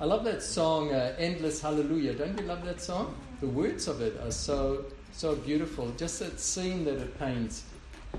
I 0.00 0.06
love 0.06 0.24
that 0.24 0.42
song, 0.42 0.94
uh, 0.94 1.14
Endless 1.18 1.60
Hallelujah. 1.60 2.14
Don't 2.14 2.40
you 2.40 2.46
love 2.46 2.64
that 2.64 2.80
song? 2.80 3.14
The 3.40 3.46
words 3.46 3.86
of 3.86 4.00
it 4.00 4.18
are 4.24 4.30
so, 4.30 4.86
so 5.12 5.36
beautiful. 5.36 5.90
Just 5.98 6.20
that 6.20 6.40
scene 6.40 6.86
that 6.86 6.94
it 6.94 7.18
paints. 7.18 7.64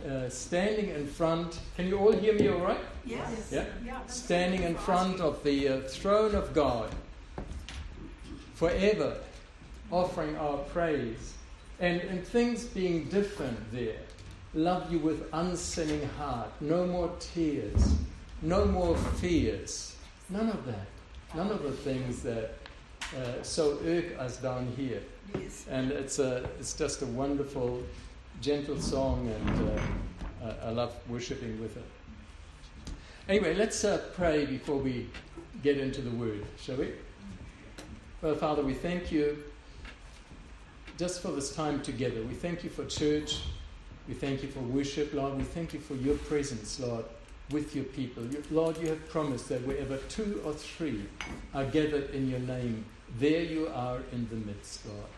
Uh, 0.08 0.30
standing 0.30 0.90
in 0.90 1.08
front, 1.08 1.60
can 1.76 1.88
you 1.88 1.98
all 1.98 2.12
hear 2.12 2.36
me 2.36 2.50
all 2.50 2.60
right? 2.60 2.80
Yes. 3.04 3.52
Yeah? 3.52 3.66
Standing 4.06 4.62
in 4.62 4.76
front 4.76 5.22
of 5.22 5.44
the 5.44 5.70
uh, 5.70 5.82
throne 5.88 6.36
of 6.36 6.54
God, 6.54 6.94
forever, 8.54 9.18
offering 9.90 10.38
our 10.38 10.58
praise. 10.58 11.34
And, 11.80 12.00
and 12.02 12.24
things 12.24 12.64
being 12.64 13.06
different 13.06 13.58
there. 13.72 14.02
Love 14.54 14.92
you 14.92 15.00
with 15.00 15.28
unsinning 15.34 16.08
heart. 16.10 16.52
No 16.62 16.86
more 16.86 17.12
tears. 17.20 17.96
No 18.44 18.66
more 18.66 18.96
fears. 18.96 19.96
None 20.30 20.50
of 20.50 20.64
that. 20.68 20.86
None 21.34 21.50
of 21.50 21.64
the 21.64 21.72
things 21.72 22.22
that 22.24 22.56
uh, 23.16 23.42
so 23.42 23.80
irk 23.86 24.18
us 24.20 24.38
down 24.38 24.68
here. 24.76 25.02
Yes. 25.38 25.66
And 25.70 25.92
it's, 25.92 26.20
a, 26.20 26.44
it's 26.60 26.74
just 26.74 27.02
a 27.02 27.06
wonderful, 27.06 27.84
gentle 28.42 28.80
song, 28.80 29.30
and 29.30 29.70
uh, 29.70 30.56
I, 30.64 30.68
I 30.68 30.72
love 30.72 30.94
worshiping 31.08 31.62
with 31.62 31.78
it. 31.78 31.86
Anyway, 33.30 33.54
let's 33.54 33.84
uh, 33.84 34.02
pray 34.16 34.46
before 34.46 34.78
we 34.78 35.08
get 35.64 35.78
into 35.78 36.02
the 36.02 36.12
word, 36.12 36.44
shall 36.60 36.76
we? 36.76 36.92
Well, 38.22 38.36
Father, 38.36 38.64
we 38.64 38.74
thank 38.74 39.12
you 39.12 39.44
just 40.98 41.22
for 41.22 41.30
this 41.30 41.56
time 41.56 41.82
together. 41.82 42.22
We 42.24 42.34
thank 42.34 42.64
you 42.64 42.70
for 42.70 42.86
church. 42.86 43.42
We 44.08 44.14
thank 44.14 44.44
you 44.44 44.50
for 44.50 44.60
worship, 44.60 45.14
Lord. 45.14 45.38
We 45.38 45.44
thank 45.44 45.74
you 45.74 45.80
for 45.80 45.96
your 45.96 46.16
presence, 46.16 46.80
Lord, 46.80 47.06
with 47.52 47.76
your 47.76 47.86
people. 47.86 48.24
Lord, 48.50 48.78
you 48.78 48.88
have 48.88 49.10
promised 49.10 49.50
that 49.50 49.66
wherever 49.66 49.98
two 50.10 50.42
or 50.46 50.54
three 50.54 51.06
are 51.54 51.66
gathered 51.66 52.10
in 52.12 52.30
your 52.30 52.40
name, 52.40 52.86
there 53.20 53.44
you 53.44 53.68
are 53.74 54.00
in 54.12 54.28
the 54.30 54.36
midst, 54.36 54.86
Lord. 54.86 55.10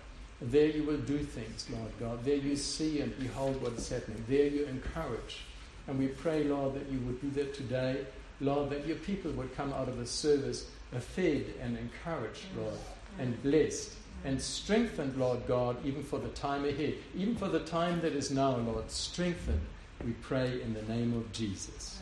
There 0.41 0.67
you 0.67 0.83
will 0.83 0.97
do 0.97 1.19
things, 1.19 1.67
Lord 1.69 1.91
God. 1.99 2.25
There 2.25 2.35
you 2.35 2.55
see 2.55 3.01
and 3.01 3.17
behold 3.19 3.61
what 3.61 3.73
is 3.73 3.87
happening. 3.89 4.23
There 4.27 4.47
you 4.47 4.65
encourage. 4.65 5.41
And 5.87 5.99
we 5.99 6.07
pray, 6.07 6.43
Lord, 6.43 6.75
that 6.75 6.89
you 6.91 6.99
would 6.99 7.21
do 7.21 7.29
that 7.41 7.53
today. 7.53 8.05
Lord, 8.41 8.69
that 8.71 8.85
your 8.85 8.97
people 8.97 9.31
would 9.31 9.55
come 9.55 9.71
out 9.73 9.87
of 9.87 9.97
the 9.97 10.05
service 10.05 10.65
fed 10.99 11.45
and 11.61 11.77
encouraged, 11.77 12.45
Lord, 12.57 12.77
and 13.19 13.41
blessed 13.41 13.93
and 14.25 14.41
strengthened, 14.41 15.17
Lord 15.17 15.45
God, 15.47 15.77
even 15.85 16.03
for 16.03 16.19
the 16.19 16.29
time 16.29 16.65
ahead, 16.65 16.95
even 17.15 17.35
for 17.35 17.49
the 17.49 17.59
time 17.59 18.01
that 18.01 18.13
is 18.13 18.31
now, 18.31 18.55
Lord. 18.55 18.89
Strengthen, 18.89 19.59
we 20.05 20.11
pray 20.13 20.61
in 20.61 20.73
the 20.73 20.81
name 20.83 21.13
of 21.13 21.31
Jesus. 21.31 21.92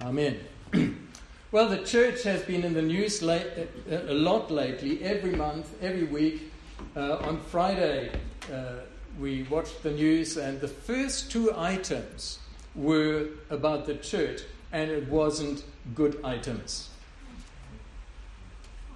Amen. 0.00 0.38
well, 1.52 1.68
the 1.68 1.78
church 1.78 2.22
has 2.22 2.42
been 2.42 2.62
in 2.62 2.72
the 2.72 2.82
news 2.82 3.20
late, 3.20 3.46
a 3.90 4.14
lot 4.14 4.50
lately, 4.50 5.02
every 5.02 5.32
month, 5.32 5.74
every 5.82 6.04
week. 6.04 6.52
Uh, 6.94 7.16
on 7.16 7.40
Friday, 7.40 8.10
uh, 8.52 8.74
we 9.18 9.42
watched 9.44 9.82
the 9.82 9.90
news, 9.90 10.36
and 10.36 10.60
the 10.60 10.68
first 10.68 11.32
two 11.32 11.52
items 11.56 12.38
were 12.76 13.26
about 13.50 13.86
the 13.86 13.94
church, 13.96 14.42
and 14.72 14.88
it 14.88 15.08
wasn't 15.08 15.64
good 15.96 16.20
items. 16.22 16.90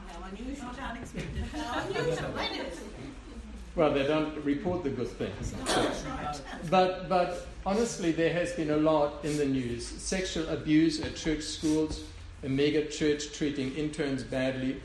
How 0.07 0.23
unusual, 0.31 0.69
unexpected. 0.89 1.43
How 1.53 1.81
unusual 1.81 2.33
that 2.33 2.53
is. 2.53 2.81
Well, 3.75 3.95
they 3.95 4.07
don't 4.07 4.37
report 4.45 4.85
the 4.85 4.91
good 4.91 5.09
things. 5.09 5.55
But, 6.69 7.09
but 7.09 7.47
honestly, 7.65 8.13
there 8.13 8.33
has 8.33 8.53
been 8.53 8.71
a 8.71 8.77
lot 8.77 9.25
in 9.25 9.39
the 9.39 9.47
news. 9.47 9.87
Sexual 9.87 10.49
abuse 10.51 11.01
at 11.01 11.17
church 11.17 11.43
schools, 11.43 12.05
a 12.43 12.49
mega 12.49 12.85
church 12.87 13.33
treating 13.33 13.75
interns 13.75 14.25
badly, 14.25 14.83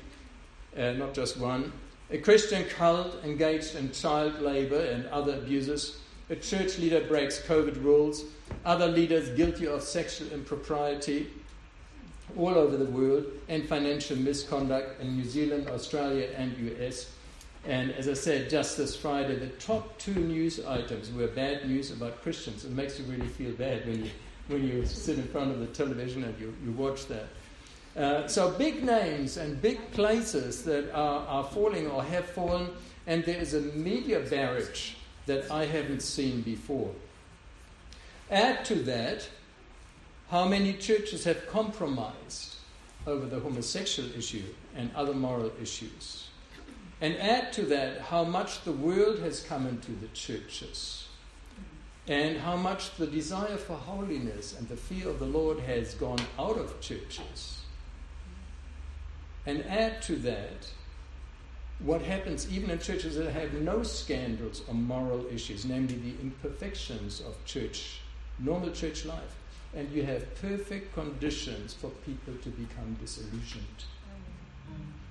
uh, 0.78 0.94
not 0.94 1.14
just 1.14 1.38
one, 1.38 1.74
a 2.10 2.18
Christian 2.18 2.64
cult 2.66 3.22
engaged 3.26 3.76
in 3.76 3.92
child 3.92 4.40
labor 4.40 4.80
and 4.80 5.06
other 5.08 5.34
abuses, 5.34 6.00
a 6.30 6.36
church 6.36 6.78
leader 6.78 7.02
breaks 7.02 7.42
COVID 7.42 7.84
rules, 7.84 8.24
other 8.64 8.88
leaders 8.88 9.30
guilty 9.36 9.68
of 9.68 9.82
sexual 9.82 10.30
impropriety 10.30 11.28
all 12.38 12.56
over 12.56 12.78
the 12.78 12.86
world, 12.86 13.26
and 13.50 13.68
financial 13.68 14.16
misconduct 14.18 15.02
in 15.02 15.18
New 15.18 15.24
Zealand, 15.26 15.68
Australia, 15.70 16.30
and 16.38 16.58
US. 16.80 17.10
And 17.68 17.92
as 17.92 18.08
I 18.08 18.14
said 18.14 18.50
just 18.50 18.78
this 18.78 18.96
Friday, 18.96 19.36
the 19.36 19.48
top 19.48 19.98
two 19.98 20.16
news 20.16 20.66
items 20.66 21.12
were 21.12 21.28
bad 21.28 21.68
news 21.68 21.92
about 21.92 22.22
Christians. 22.24 22.64
It 22.64 22.72
makes 22.72 22.98
you 22.98 23.04
really 23.06 23.28
feel 23.28 23.52
bad 23.52 23.86
when 23.86 24.06
you, 24.06 24.12
when 24.48 24.66
you 24.66 24.86
sit 24.86 25.18
in 25.18 25.28
front 25.28 25.52
of 25.52 25.60
the 25.60 25.68
television 25.68 26.24
and 26.24 26.40
you, 26.40 26.56
you 26.64 26.72
watch 26.72 27.08
that. 27.08 27.28
Uh, 27.98 28.26
so, 28.26 28.52
big 28.52 28.86
names 28.86 29.36
and 29.36 29.62
big 29.62 29.92
places 29.92 30.64
that 30.64 30.90
are, 30.94 31.28
are 31.28 31.44
falling 31.44 31.88
or 31.88 32.04
have 32.04 32.26
fallen, 32.26 32.70
and 33.06 33.26
there 33.26 33.40
is 33.40 33.54
a 33.54 33.60
media 33.60 34.22
barrage 34.22 34.94
that 35.26 35.52
I 35.52 35.66
haven't 35.66 36.02
seen 36.02 36.44
before. 36.44 36.92
Add 38.32 38.64
to 38.66 38.76
that 38.84 39.28
how 40.30 40.48
many 40.48 40.74
churches 40.74 41.26
have 41.26 41.48
compromised 41.48 42.56
over 43.06 43.26
the 43.26 43.40
homosexual 43.40 44.10
issue 44.16 44.44
and 44.76 44.90
other 44.96 45.14
moral 45.14 45.52
issues. 45.62 46.27
And 47.00 47.16
add 47.18 47.54
to 47.54 47.64
that 47.64 48.02
how 48.02 48.24
much 48.24 48.64
the 48.64 48.72
world 48.72 49.20
has 49.20 49.42
come 49.42 49.68
into 49.68 49.92
the 49.92 50.08
churches 50.08 51.08
and 52.08 52.38
how 52.38 52.56
much 52.56 52.96
the 52.96 53.06
desire 53.06 53.58
for 53.58 53.76
holiness 53.76 54.58
and 54.58 54.68
the 54.70 54.78
fear 54.78 55.10
of 55.10 55.20
the 55.20 55.26
Lord 55.26 55.60
has 55.60 55.94
gone 55.96 56.20
out 56.40 56.58
of 56.58 56.80
churches. 56.80 57.62
And 59.46 59.66
add 59.66 60.02
to 60.04 60.16
that 60.18 60.72
what 61.80 62.02
happens 62.02 62.52
even 62.52 62.70
in 62.70 62.80
churches 62.80 63.16
that 63.18 63.32
have 63.32 63.54
no 63.54 63.84
scandals 63.84 64.64
or 64.68 64.74
moral 64.74 65.26
issues, 65.32 65.66
namely 65.66 65.96
the 65.96 66.22
imperfections 66.22 67.22
of 67.22 67.44
church, 67.46 68.00
normal 68.40 68.72
church 68.72 69.06
life. 69.06 69.36
And 69.76 69.92
you 69.92 70.04
have 70.04 70.34
perfect 70.42 70.94
conditions 70.96 71.74
for 71.74 71.90
people 72.06 72.34
to 72.42 72.50
become 72.50 72.98
disillusioned. 73.00 73.84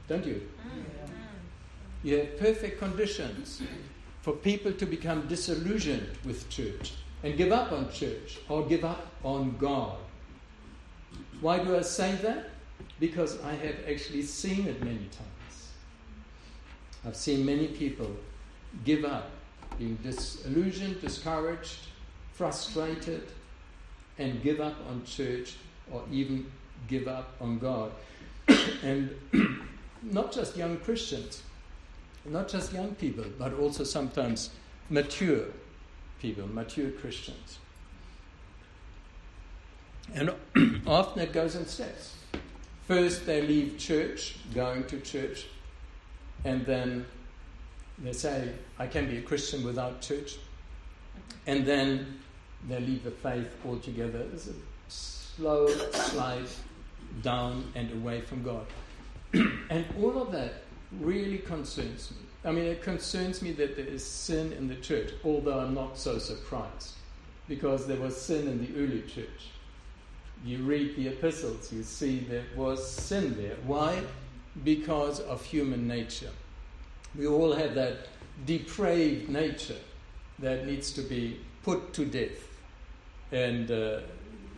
Don't 0.08 0.24
you? 0.24 0.42
Mm. 0.66 1.25
You 2.02 2.18
have 2.18 2.38
perfect 2.38 2.78
conditions 2.78 3.62
for 4.22 4.32
people 4.32 4.72
to 4.72 4.86
become 4.86 5.26
disillusioned 5.28 6.08
with 6.24 6.48
church 6.48 6.92
and 7.22 7.36
give 7.36 7.52
up 7.52 7.72
on 7.72 7.92
church 7.92 8.38
or 8.48 8.66
give 8.66 8.84
up 8.84 9.06
on 9.24 9.56
God. 9.56 9.96
Why 11.40 11.58
do 11.58 11.76
I 11.76 11.82
say 11.82 12.14
that? 12.22 12.50
Because 13.00 13.42
I 13.42 13.52
have 13.52 13.76
actually 13.88 14.22
seen 14.22 14.66
it 14.66 14.82
many 14.82 14.98
times. 14.98 15.70
I've 17.06 17.16
seen 17.16 17.44
many 17.46 17.68
people 17.68 18.10
give 18.84 19.04
up, 19.04 19.30
being 19.78 19.96
disillusioned, 20.02 21.00
discouraged, 21.00 21.86
frustrated, 22.32 23.22
and 24.18 24.42
give 24.42 24.60
up 24.60 24.74
on 24.88 25.04
church 25.04 25.54
or 25.90 26.02
even 26.10 26.50
give 26.88 27.06
up 27.06 27.34
on 27.40 27.58
God. 27.58 27.92
and 28.82 29.10
not 30.02 30.32
just 30.32 30.56
young 30.56 30.78
Christians, 30.78 31.42
not 32.28 32.48
just 32.48 32.72
young 32.72 32.94
people, 32.94 33.24
but 33.38 33.54
also 33.54 33.84
sometimes 33.84 34.50
mature 34.90 35.46
people, 36.20 36.46
mature 36.48 36.90
Christians. 36.90 37.58
And 40.14 40.30
often 40.86 41.22
it 41.22 41.32
goes 41.32 41.56
in 41.56 41.66
steps. 41.66 42.14
First, 42.86 43.26
they 43.26 43.42
leave 43.42 43.78
church, 43.78 44.36
going 44.54 44.84
to 44.84 45.00
church, 45.00 45.46
and 46.44 46.64
then 46.64 47.06
they 47.98 48.12
say, 48.12 48.52
I 48.78 48.86
can 48.86 49.08
be 49.08 49.18
a 49.18 49.22
Christian 49.22 49.64
without 49.64 50.00
church. 50.00 50.36
And 51.46 51.66
then 51.66 52.20
they 52.68 52.80
leave 52.80 53.04
the 53.04 53.10
faith 53.10 53.48
altogether. 53.64 54.24
It's 54.32 54.48
a 54.48 54.52
slow 54.88 55.66
slide 55.66 56.46
down 57.22 57.72
and 57.74 57.90
away 57.92 58.20
from 58.20 58.42
God. 58.42 58.66
and 59.32 59.84
all 60.00 60.22
of 60.22 60.32
that 60.32 60.62
really 61.00 61.38
concerns 61.38 62.10
me. 62.10 62.16
I 62.44 62.52
mean, 62.52 62.64
it 62.64 62.82
concerns 62.82 63.42
me 63.42 63.52
that 63.52 63.76
there 63.76 63.86
is 63.86 64.04
sin 64.04 64.52
in 64.52 64.68
the 64.68 64.76
church, 64.76 65.10
although 65.24 65.58
I'm 65.58 65.74
not 65.74 65.98
so 65.98 66.18
surprised, 66.18 66.92
because 67.48 67.86
there 67.86 67.98
was 67.98 68.16
sin 68.20 68.46
in 68.46 68.64
the 68.64 68.80
early 68.80 69.02
church. 69.02 69.50
You 70.44 70.58
read 70.58 70.96
the 70.96 71.08
epistles, 71.08 71.72
you 71.72 71.82
see 71.82 72.20
there 72.20 72.44
was 72.54 72.88
sin 72.88 73.36
there. 73.36 73.56
Why? 73.64 74.00
Because 74.62 75.20
of 75.20 75.44
human 75.44 75.88
nature. 75.88 76.30
We 77.16 77.26
all 77.26 77.52
have 77.52 77.74
that 77.74 78.08
depraved 78.44 79.28
nature 79.28 79.78
that 80.38 80.66
needs 80.66 80.92
to 80.92 81.02
be 81.02 81.40
put 81.62 81.92
to 81.94 82.04
death. 82.04 82.48
And 83.32 83.70
uh, 83.70 84.00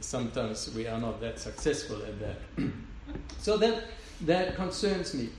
sometimes 0.00 0.74
we 0.74 0.86
are 0.86 1.00
not 1.00 1.20
that 1.20 1.38
successful 1.38 1.96
at 2.02 2.20
that. 2.20 2.38
so 3.38 3.56
that, 3.56 3.84
that 4.22 4.56
concerns 4.56 5.14
me. 5.14 5.30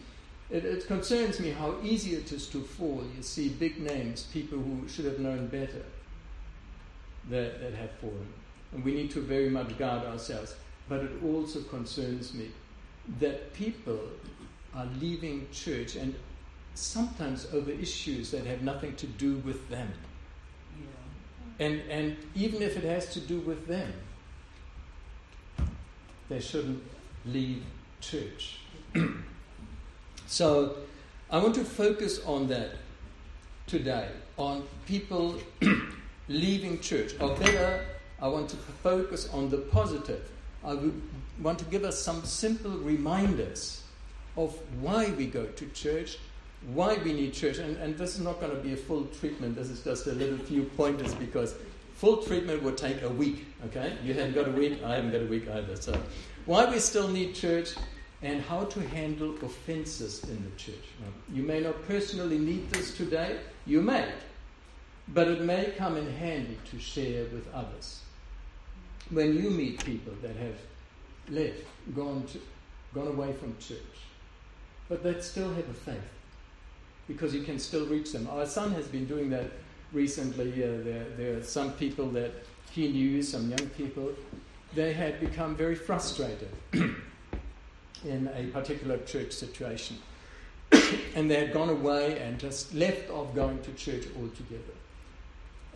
It, 0.50 0.66
it, 0.66 0.88
concerns 0.88 1.40
me 1.40 1.52
how 1.52 1.76
easy 1.84 2.16
it 2.16 2.32
is 2.32 2.48
to 2.48 2.62
fall. 2.62 3.04
You 3.16 3.22
see 3.22 3.50
big 3.50 3.80
names, 3.80 4.24
people 4.34 4.58
who 4.58 4.88
should 4.88 5.06
have 5.06 5.20
known 5.20 5.48
better, 5.48 5.86
that, 7.30 7.62
that 7.62 7.74
have 7.76 7.92
fallen. 8.02 8.34
And 8.74 8.84
we 8.84 8.94
need 8.94 9.12
to 9.12 9.22
very 9.22 9.50
much 9.50 9.78
guard 9.78 10.06
ourselves. 10.06 10.56
But 10.88 11.02
it 11.02 11.12
also 11.24 11.62
concerns 11.62 12.34
me 12.34 12.50
that 13.20 13.54
people 13.54 14.00
are 14.74 14.88
leaving 15.00 15.48
church 15.52 15.96
and 15.96 16.16
sometimes 16.74 17.48
over 17.54 17.72
issues 17.72 18.32
that 18.32 18.46
have 18.46 18.62
nothing 18.62 18.96
to 18.96 19.06
do 19.06 19.38
with 19.38 19.70
them. 19.70 19.92
And, 21.60 21.82
and 21.90 22.16
even 22.36 22.62
if 22.62 22.78
it 22.78 22.86
has 22.86 23.14
to 23.14 23.20
do 23.20 23.40
with 23.42 23.68
them, 23.68 23.92
they 26.30 26.40
shouldn't 26.40 26.82
leave 27.26 27.64
church. 28.00 28.60
So 30.30 30.76
I 31.32 31.40
want 31.40 31.56
to 31.56 31.64
focus 31.64 32.24
on 32.24 32.48
that 32.50 32.70
today, 33.66 34.10
on 34.38 34.64
people 34.86 35.40
leaving 36.28 36.80
church. 36.80 37.14
Or 37.20 37.36
better, 37.36 37.84
I 38.22 38.28
want 38.28 38.48
to 38.50 38.56
focus 38.56 39.28
on 39.34 39.50
the 39.50 39.58
positive. 39.58 40.30
I 40.64 40.78
want 41.42 41.58
to 41.60 41.66
give 41.66 41.84
us 41.84 42.00
some 42.00 42.24
simple 42.24 42.72
reminders 42.72 43.82
of 44.38 44.56
why 44.82 45.10
we 45.18 45.26
go 45.26 45.46
to 45.46 45.66
church, 45.70 46.20
why 46.74 46.98
we 47.04 47.14
need 47.14 47.34
church. 47.34 47.58
And, 47.58 47.76
and 47.78 47.98
this 47.98 48.14
is 48.14 48.22
not 48.22 48.40
going 48.40 48.56
to 48.56 48.62
be 48.62 48.74
a 48.74 48.78
full 48.78 49.06
treatment, 49.20 49.56
this 49.56 49.70
is 49.70 49.84
just 49.84 50.06
a 50.06 50.12
little 50.12 50.38
few 50.38 50.64
pointers 50.78 51.16
because 51.16 51.56
full 51.96 52.18
treatment 52.18 52.62
would 52.62 52.78
take 52.78 53.02
a 53.02 53.10
week, 53.10 53.48
okay? 53.66 53.94
You 54.04 54.14
haven't 54.14 54.36
got 54.36 54.48
a 54.48 54.52
week, 54.52 54.84
I 54.84 54.96
haven't 54.96 55.12
got 55.12 55.22
a 55.22 55.26
week 55.26 55.50
either. 55.50 55.76
So, 55.76 56.00
why 56.46 56.70
we 56.70 56.78
still 56.78 57.08
need 57.08 57.34
church 57.34 57.74
and 58.22 58.42
how 58.42 58.66
to 58.66 58.82
handle 58.90 59.34
offenses 59.44 60.24
in 60.24 60.44
the 60.44 60.56
church. 60.58 60.84
Now, 61.00 61.08
you 61.34 61.44
may 61.44 61.62
not 61.62 61.88
personally 61.88 62.38
need 62.38 62.70
this 62.72 62.96
today, 62.96 63.40
you 63.66 63.82
may, 63.82 64.12
but 65.08 65.28
it 65.28 65.42
may 65.42 65.74
come 65.78 65.96
in 65.96 66.12
handy 66.14 66.58
to 66.72 66.80
share 66.80 67.24
with 67.26 67.48
others. 67.54 68.02
When 69.10 69.36
you 69.36 69.50
meet 69.50 69.84
people 69.86 70.14
that 70.22 70.36
have 70.36 70.56
left, 71.30 71.64
gone, 71.96 72.26
to, 72.34 72.42
gone 72.94 73.08
away 73.08 73.34
from 73.34 73.56
church, 73.58 73.78
but 74.90 75.02
that 75.04 75.24
still 75.24 75.54
have 75.54 75.70
a 75.70 75.74
faith, 75.74 76.10
because 77.08 77.34
you 77.34 77.44
can 77.44 77.58
still 77.58 77.86
reach 77.86 78.12
them. 78.12 78.28
Our 78.30 78.46
son 78.46 78.72
has 78.74 78.88
been 78.88 79.06
doing 79.06 79.30
that 79.30 79.50
recently. 79.94 80.52
Uh, 80.52 80.84
there, 80.84 81.06
there 81.18 81.38
are 81.38 81.44
some 81.44 81.72
people 81.74 82.10
that 82.10 82.32
he 82.72 82.92
knew, 82.92 83.24
some 83.24 83.50
young 83.50 83.70
people, 83.70 84.12
they 84.76 84.94
had 84.94 85.20
become 85.20 85.56
very 85.56 85.76
frustrated 85.76 86.50
in 88.06 88.30
a 88.36 88.48
particular 88.48 88.98
church 89.00 89.32
situation. 89.32 89.98
and 91.16 91.30
they 91.30 91.36
had 91.36 91.54
gone 91.54 91.70
away 91.70 92.20
and 92.20 92.40
just 92.40 92.74
left 92.74 93.10
off 93.10 93.34
going 93.34 93.62
to 93.64 93.72
church 93.74 94.06
altogether. 94.20 94.64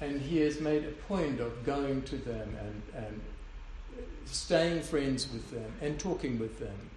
And 0.02 0.22
he 0.22 0.40
has 0.40 0.60
made 0.60 0.84
a 0.84 0.92
point 1.08 1.40
of 1.40 1.66
going 1.66 2.02
to 2.04 2.18
them 2.18 2.56
and, 2.60 3.06
and 3.06 3.22
staying 4.26 4.82
friends 4.82 5.32
with 5.32 5.50
them 5.52 5.72
and 5.82 6.00
talking 6.00 6.40
with 6.40 6.60
them 6.60 6.90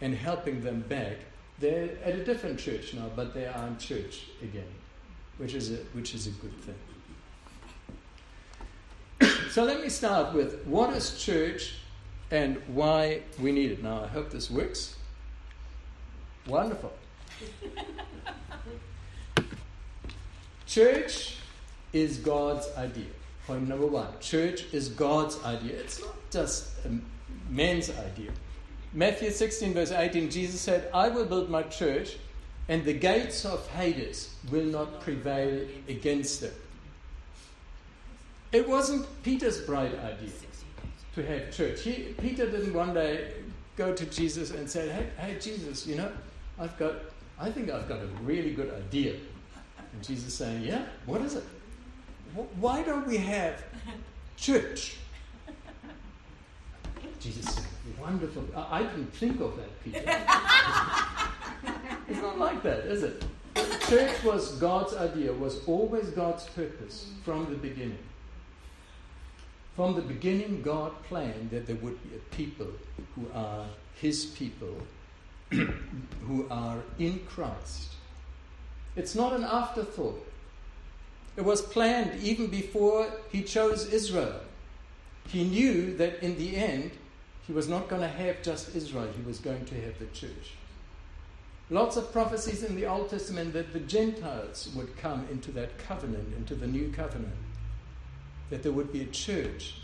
and 0.00 0.14
helping 0.14 0.62
them 0.62 0.80
back. 0.88 1.16
They're 1.58 1.90
at 2.04 2.14
a 2.14 2.24
different 2.24 2.58
church 2.58 2.94
now, 2.94 3.10
but 3.14 3.34
they 3.34 3.46
are 3.46 3.66
in 3.66 3.76
church 3.78 4.26
again, 4.42 4.72
which 5.36 5.54
is 5.54 5.70
a, 5.70 5.76
which 5.92 6.14
is 6.14 6.26
a 6.26 6.30
good 6.30 6.54
thing. 6.62 6.74
so 9.50 9.64
let 9.64 9.82
me 9.82 9.90
start 9.90 10.34
with 10.34 10.64
what 10.64 10.94
is 10.96 11.22
church 11.22 11.74
and 12.30 12.60
why 12.68 13.22
we 13.38 13.52
need 13.52 13.72
it. 13.72 13.82
Now, 13.82 14.04
I 14.04 14.06
hope 14.06 14.30
this 14.30 14.50
works. 14.50 14.96
Wonderful. 16.46 16.92
Church 20.66 21.36
is 21.92 22.18
God's 22.18 22.68
idea. 22.76 23.06
Point 23.46 23.68
number 23.68 23.86
one 23.86 24.06
church 24.20 24.64
is 24.72 24.88
God's 24.88 25.42
idea. 25.44 25.72
It's 25.76 26.00
not 26.00 26.14
just 26.30 26.68
man's 27.48 27.90
idea. 27.90 28.30
Matthew 28.92 29.30
16, 29.30 29.74
verse 29.74 29.92
18, 29.92 30.30
Jesus 30.30 30.60
said, 30.60 30.88
I 30.94 31.08
will 31.08 31.24
build 31.24 31.48
my 31.50 31.62
church, 31.64 32.16
and 32.68 32.84
the 32.84 32.92
gates 32.92 33.44
of 33.44 33.66
Hades 33.68 34.34
will 34.50 34.64
not 34.64 35.00
prevail 35.00 35.66
against 35.88 36.42
it. 36.42 36.54
It 38.52 38.68
wasn't 38.68 39.06
Peter's 39.22 39.60
bright 39.60 39.94
idea 39.98 40.30
to 41.14 41.26
have 41.26 41.50
church. 41.52 41.82
He, 41.82 42.14
Peter 42.20 42.50
didn't 42.50 42.72
one 42.74 42.94
day 42.94 43.32
go 43.76 43.94
to 43.94 44.06
Jesus 44.06 44.50
and 44.50 44.68
say, 44.68 44.88
hey, 44.88 45.06
hey, 45.16 45.38
Jesus, 45.40 45.86
you 45.86 45.96
know, 45.96 46.10
I've 46.58 46.76
got, 46.78 46.94
I 47.38 47.50
think 47.50 47.70
I've 47.70 47.88
got 47.88 48.00
a 48.00 48.06
really 48.22 48.52
good 48.52 48.72
idea. 48.74 49.14
And 49.92 50.02
Jesus 50.02 50.34
saying, 50.34 50.62
yeah, 50.62 50.84
what 51.06 51.20
is 51.22 51.34
it? 51.34 51.44
Why 52.60 52.82
don't 52.82 53.06
we 53.06 53.16
have 53.16 53.62
church? 54.36 54.96
Jesus 57.18 57.54
said, 57.54 57.64
wonderful. 58.00 58.44
I 58.56 58.82
didn't 58.82 59.12
think 59.12 59.40
of 59.40 59.56
that, 59.56 59.84
Peter. 59.84 60.02
it's 62.08 62.22
not 62.22 62.38
like 62.38 62.62
that, 62.62 62.80
is 62.86 63.02
it? 63.02 63.24
Church 63.88 64.22
was 64.22 64.52
God's 64.52 64.94
idea, 64.94 65.32
was 65.32 65.64
always 65.66 66.10
God's 66.10 66.44
purpose 66.50 67.10
from 67.24 67.50
the 67.50 67.56
beginning. 67.56 67.98
From 69.76 69.94
the 69.94 70.02
beginning, 70.02 70.62
God 70.62 70.92
planned 71.04 71.50
that 71.50 71.66
there 71.66 71.76
would 71.76 72.02
be 72.02 72.16
a 72.16 72.34
people 72.34 72.66
who 73.14 73.26
are 73.32 73.66
His 73.94 74.26
people, 74.26 74.76
who 75.50 76.46
are 76.50 76.78
in 76.98 77.20
Christ. 77.20 77.92
It's 78.96 79.14
not 79.14 79.32
an 79.32 79.44
afterthought. 79.44 80.26
It 81.36 81.44
was 81.44 81.62
planned 81.62 82.20
even 82.22 82.48
before 82.48 83.10
He 83.30 83.42
chose 83.42 83.86
Israel. 83.92 84.40
He 85.28 85.44
knew 85.44 85.96
that 85.96 86.22
in 86.22 86.36
the 86.36 86.56
end, 86.56 86.90
He 87.46 87.52
was 87.52 87.68
not 87.68 87.88
going 87.88 88.02
to 88.02 88.08
have 88.08 88.42
just 88.42 88.74
Israel, 88.74 89.08
He 89.16 89.22
was 89.22 89.38
going 89.38 89.64
to 89.66 89.80
have 89.82 89.98
the 89.98 90.06
church. 90.06 90.54
Lots 91.72 91.96
of 91.96 92.12
prophecies 92.12 92.64
in 92.64 92.74
the 92.74 92.86
Old 92.86 93.10
Testament 93.10 93.52
that 93.52 93.72
the 93.72 93.78
Gentiles 93.78 94.68
would 94.74 94.96
come 94.96 95.28
into 95.30 95.52
that 95.52 95.78
covenant, 95.78 96.34
into 96.36 96.56
the 96.56 96.66
new 96.66 96.90
covenant 96.90 97.36
that 98.50 98.62
there 98.62 98.72
would 98.72 98.92
be 98.92 99.02
a 99.02 99.06
church 99.06 99.76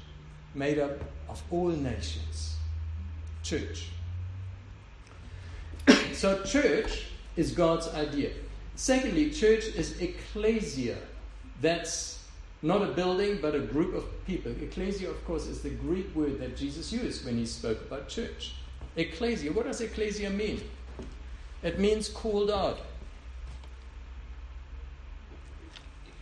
made 0.55 0.79
up 0.79 0.93
of 1.29 1.43
all 1.51 1.69
nations. 1.69 2.57
Church. 3.43 3.89
so, 6.13 6.43
church 6.43 7.07
is 7.37 7.53
God's 7.53 7.89
idea. 7.89 8.31
Secondly, 8.75 9.31
church 9.31 9.67
is 9.67 10.01
ecclesia. 10.01 10.99
That's 11.61 12.25
not 12.63 12.83
a 12.83 12.87
building, 12.87 13.39
but 13.41 13.55
a 13.55 13.61
group 13.61 13.95
of 13.95 14.05
people. 14.27 14.53
Ecclesia, 14.53 15.09
of 15.09 15.25
course, 15.25 15.47
is 15.47 15.61
the 15.63 15.71
Greek 15.71 16.15
word 16.15 16.41
that 16.41 16.57
Jesus 16.57 16.93
used 16.93 17.25
when 17.25 17.37
he 17.37 17.47
spoke 17.47 17.81
about 17.83 18.09
church. 18.09 18.55
Ecclesia. 18.97 19.53
What 19.53 19.67
does 19.67 19.81
ecclesia 19.81 20.31
mean? 20.31 20.63
It 21.63 21.79
means 21.79 22.08
called 22.08 22.51
out. 22.51 22.81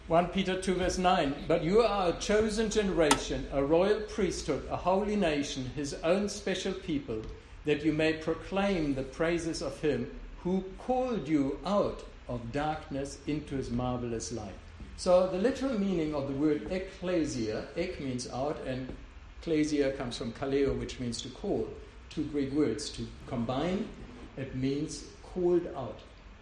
1 0.06 0.26
Peter 0.28 0.60
2, 0.60 0.74
verse 0.74 0.98
9. 0.98 1.34
But 1.48 1.64
you 1.64 1.80
are 1.80 2.10
a 2.10 2.20
chosen 2.20 2.68
generation, 2.68 3.46
a 3.52 3.64
royal 3.64 4.02
priesthood, 4.02 4.68
a 4.70 4.76
holy 4.76 5.16
nation, 5.16 5.70
his 5.74 5.94
own 6.04 6.28
special 6.28 6.74
people, 6.74 7.22
that 7.64 7.82
you 7.82 7.94
may 7.94 8.12
proclaim 8.12 8.94
the 8.94 9.02
praises 9.02 9.62
of 9.62 9.80
him 9.80 10.10
who 10.42 10.62
called 10.76 11.26
you 11.26 11.58
out 11.64 12.04
of 12.28 12.52
darkness 12.52 13.16
into 13.26 13.56
his 13.56 13.70
marvelous 13.70 14.30
light. 14.30 14.52
So, 14.98 15.26
the 15.28 15.38
literal 15.38 15.78
meaning 15.78 16.14
of 16.14 16.28
the 16.28 16.34
word 16.34 16.70
ecclesia, 16.70 17.64
ek 17.74 17.98
means 18.00 18.28
out, 18.28 18.60
and 18.66 18.94
ecclesia 19.40 19.92
comes 19.92 20.18
from 20.18 20.32
kaleo, 20.32 20.78
which 20.78 21.00
means 21.00 21.22
to 21.22 21.30
call. 21.30 21.66
Two 22.10 22.24
Greek 22.24 22.52
words. 22.52 22.90
To 22.90 23.06
combine, 23.26 23.88
it 24.36 24.54
means 24.54 25.04
called 25.22 25.66
out. 25.74 25.98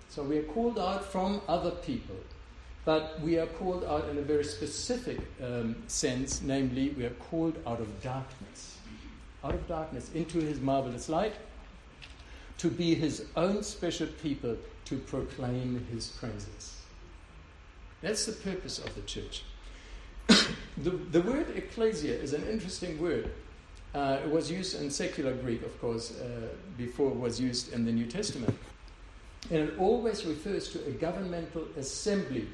So, 0.08 0.24
we 0.24 0.38
are 0.38 0.42
called 0.42 0.80
out 0.80 1.04
from 1.04 1.40
other 1.46 1.70
people. 1.70 2.16
But 2.84 3.20
we 3.20 3.38
are 3.38 3.46
called 3.46 3.84
out 3.84 4.08
in 4.08 4.18
a 4.18 4.22
very 4.22 4.44
specific 4.44 5.20
um, 5.42 5.76
sense, 5.86 6.42
namely, 6.42 6.90
we 6.90 7.04
are 7.04 7.10
called 7.10 7.56
out 7.64 7.80
of 7.80 8.02
darkness, 8.02 8.78
out 9.44 9.54
of 9.54 9.68
darkness 9.68 10.10
into 10.14 10.38
his 10.40 10.60
marvelous 10.60 11.08
light, 11.08 11.34
to 12.58 12.68
be 12.68 12.94
his 12.94 13.26
own 13.36 13.62
special 13.62 14.08
people, 14.20 14.56
to 14.86 14.98
proclaim 14.98 15.86
his 15.92 16.08
praises. 16.08 16.80
That's 18.00 18.26
the 18.26 18.32
purpose 18.32 18.80
of 18.80 18.92
the 18.96 19.02
church. 19.02 19.44
the, 20.78 20.90
the 20.90 21.22
word 21.22 21.56
ecclesia 21.56 22.14
is 22.14 22.32
an 22.32 22.44
interesting 22.48 23.00
word. 23.00 23.30
Uh, 23.94 24.18
it 24.24 24.30
was 24.30 24.50
used 24.50 24.80
in 24.80 24.90
secular 24.90 25.34
Greek, 25.34 25.62
of 25.62 25.80
course, 25.80 26.18
uh, 26.18 26.48
before 26.76 27.10
it 27.10 27.16
was 27.16 27.40
used 27.40 27.72
in 27.72 27.84
the 27.84 27.92
New 27.92 28.06
Testament. 28.06 28.56
And 29.50 29.68
it 29.68 29.78
always 29.78 30.24
refers 30.24 30.68
to 30.70 30.84
a 30.86 30.90
governmental 30.90 31.66
assembly 31.76 32.48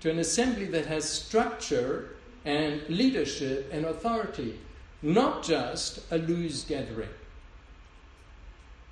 to 0.00 0.10
an 0.10 0.18
assembly 0.18 0.66
that 0.66 0.86
has 0.86 1.08
structure 1.08 2.10
and 2.44 2.80
leadership 2.88 3.68
and 3.72 3.84
authority, 3.84 4.58
not 5.02 5.42
just 5.42 6.00
a 6.10 6.18
loose 6.18 6.64
gathering. 6.64 7.08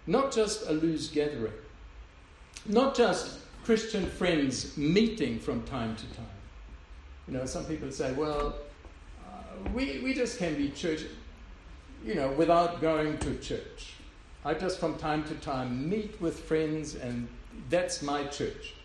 Not 0.06 0.32
just 0.32 0.68
a 0.68 0.72
loose 0.72 1.08
gathering. 1.08 1.52
Not 2.66 2.94
just 2.94 3.38
Christian 3.64 4.06
friends 4.06 4.76
meeting 4.76 5.40
from 5.40 5.62
time 5.64 5.96
to 5.96 6.06
time. 6.14 6.26
You 7.26 7.34
know, 7.34 7.46
some 7.46 7.64
people 7.64 7.90
say, 7.90 8.12
well, 8.12 8.54
uh, 9.26 9.70
we, 9.74 10.00
we 10.04 10.14
just 10.14 10.38
can 10.38 10.54
be 10.54 10.70
church, 10.70 11.02
you 12.04 12.14
know, 12.14 12.30
without 12.32 12.80
going 12.80 13.18
to 13.18 13.36
church. 13.38 13.94
I 14.44 14.54
just 14.54 14.78
from 14.78 14.96
time 14.96 15.24
to 15.24 15.34
time 15.34 15.88
meet 15.88 16.20
with 16.20 16.38
friends, 16.38 16.94
and 16.94 17.26
that's 17.68 18.00
my 18.00 18.24
church. 18.26 18.75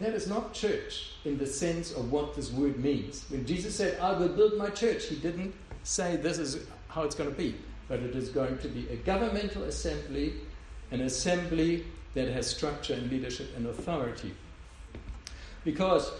That 0.00 0.14
is 0.14 0.26
not 0.26 0.52
church 0.52 1.12
in 1.24 1.38
the 1.38 1.46
sense 1.46 1.92
of 1.92 2.10
what 2.10 2.34
this 2.34 2.50
word 2.50 2.82
means. 2.82 3.24
When 3.28 3.46
Jesus 3.46 3.76
said, 3.76 3.98
I 4.00 4.12
will 4.18 4.28
build 4.28 4.58
my 4.58 4.70
church, 4.70 5.06
he 5.06 5.16
didn't 5.16 5.54
say 5.84 6.16
this 6.16 6.38
is 6.38 6.66
how 6.88 7.02
it's 7.02 7.14
going 7.14 7.30
to 7.30 7.36
be, 7.36 7.54
but 7.88 8.00
it 8.00 8.16
is 8.16 8.28
going 8.28 8.58
to 8.58 8.68
be 8.68 8.88
a 8.88 8.96
governmental 8.96 9.62
assembly, 9.64 10.34
an 10.90 11.00
assembly 11.02 11.84
that 12.14 12.28
has 12.28 12.48
structure 12.48 12.94
and 12.94 13.10
leadership 13.10 13.48
and 13.56 13.66
authority. 13.66 14.34
Because 15.64 16.10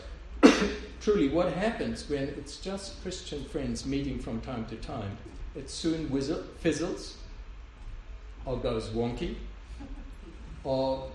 truly, 1.01 1.29
what 1.29 1.53
happens 1.53 2.09
when 2.09 2.23
it's 2.23 2.59
just 2.59 3.03
Christian 3.03 3.45
friends 3.45 3.85
meeting 3.85 4.19
from 4.19 4.41
time 4.41 4.67
to 4.67 4.77
time, 4.77 5.17
it 5.55 5.69
soon 5.71 6.11
whizzle, 6.11 6.43
fizzles 6.61 7.17
or 8.45 8.59
goes 8.59 8.89
wonky, 8.91 9.37
or 10.65 11.11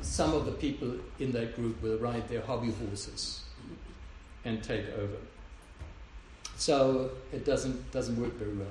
some 0.00 0.32
of 0.32 0.46
the 0.46 0.52
people 0.52 0.94
in 1.18 1.32
that 1.32 1.56
group 1.56 1.80
will 1.82 1.98
ride 1.98 2.28
their 2.28 2.40
hobby 2.40 2.72
horses 2.72 3.42
and 4.44 4.62
take 4.62 4.86
over. 4.98 5.16
So 6.56 7.10
it 7.32 7.44
doesn't, 7.44 7.90
doesn't 7.92 8.20
work 8.20 8.34
very 8.34 8.54
well. 8.54 8.68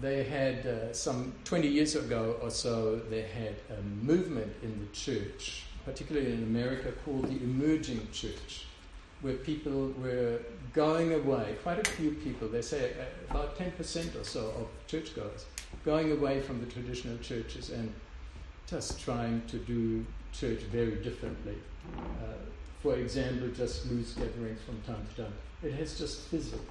They 0.00 0.24
had 0.24 0.66
uh, 0.66 0.92
some 0.92 1.32
20 1.44 1.68
years 1.68 1.94
ago 1.94 2.36
or 2.42 2.50
so, 2.50 2.96
they 3.10 3.22
had 3.22 3.56
a 3.76 3.82
movement 4.04 4.52
in 4.62 4.80
the 4.80 4.86
church, 4.92 5.64
particularly 5.84 6.32
in 6.32 6.42
America, 6.44 6.92
called 7.04 7.24
the 7.24 7.42
emerging 7.42 8.08
church, 8.12 8.66
where 9.20 9.34
people 9.34 9.92
were 10.00 10.40
going 10.72 11.12
away, 11.12 11.56
quite 11.62 11.86
a 11.86 11.90
few 11.90 12.12
people, 12.12 12.48
they 12.48 12.62
say 12.62 12.92
uh, 12.92 13.30
about 13.30 13.58
10% 13.58 14.20
or 14.20 14.24
so 14.24 14.46
of 14.58 14.68
churchgoers, 14.86 15.46
going 15.84 16.12
away 16.12 16.40
from 16.40 16.60
the 16.60 16.66
traditional 16.66 17.18
churches 17.18 17.70
and 17.70 17.92
just 18.72 18.98
trying 19.04 19.42
to 19.48 19.58
do 19.58 20.02
church 20.32 20.60
very 20.60 20.96
differently. 21.04 21.56
Uh, 21.98 22.40
for 22.82 22.94
example, 22.94 23.48
just 23.48 23.90
loose 23.90 24.12
gatherings 24.14 24.60
from 24.62 24.80
time 24.82 25.06
to 25.14 25.22
time. 25.24 25.32
It 25.62 25.74
has 25.74 25.98
just 25.98 26.22
fizzled. 26.28 26.64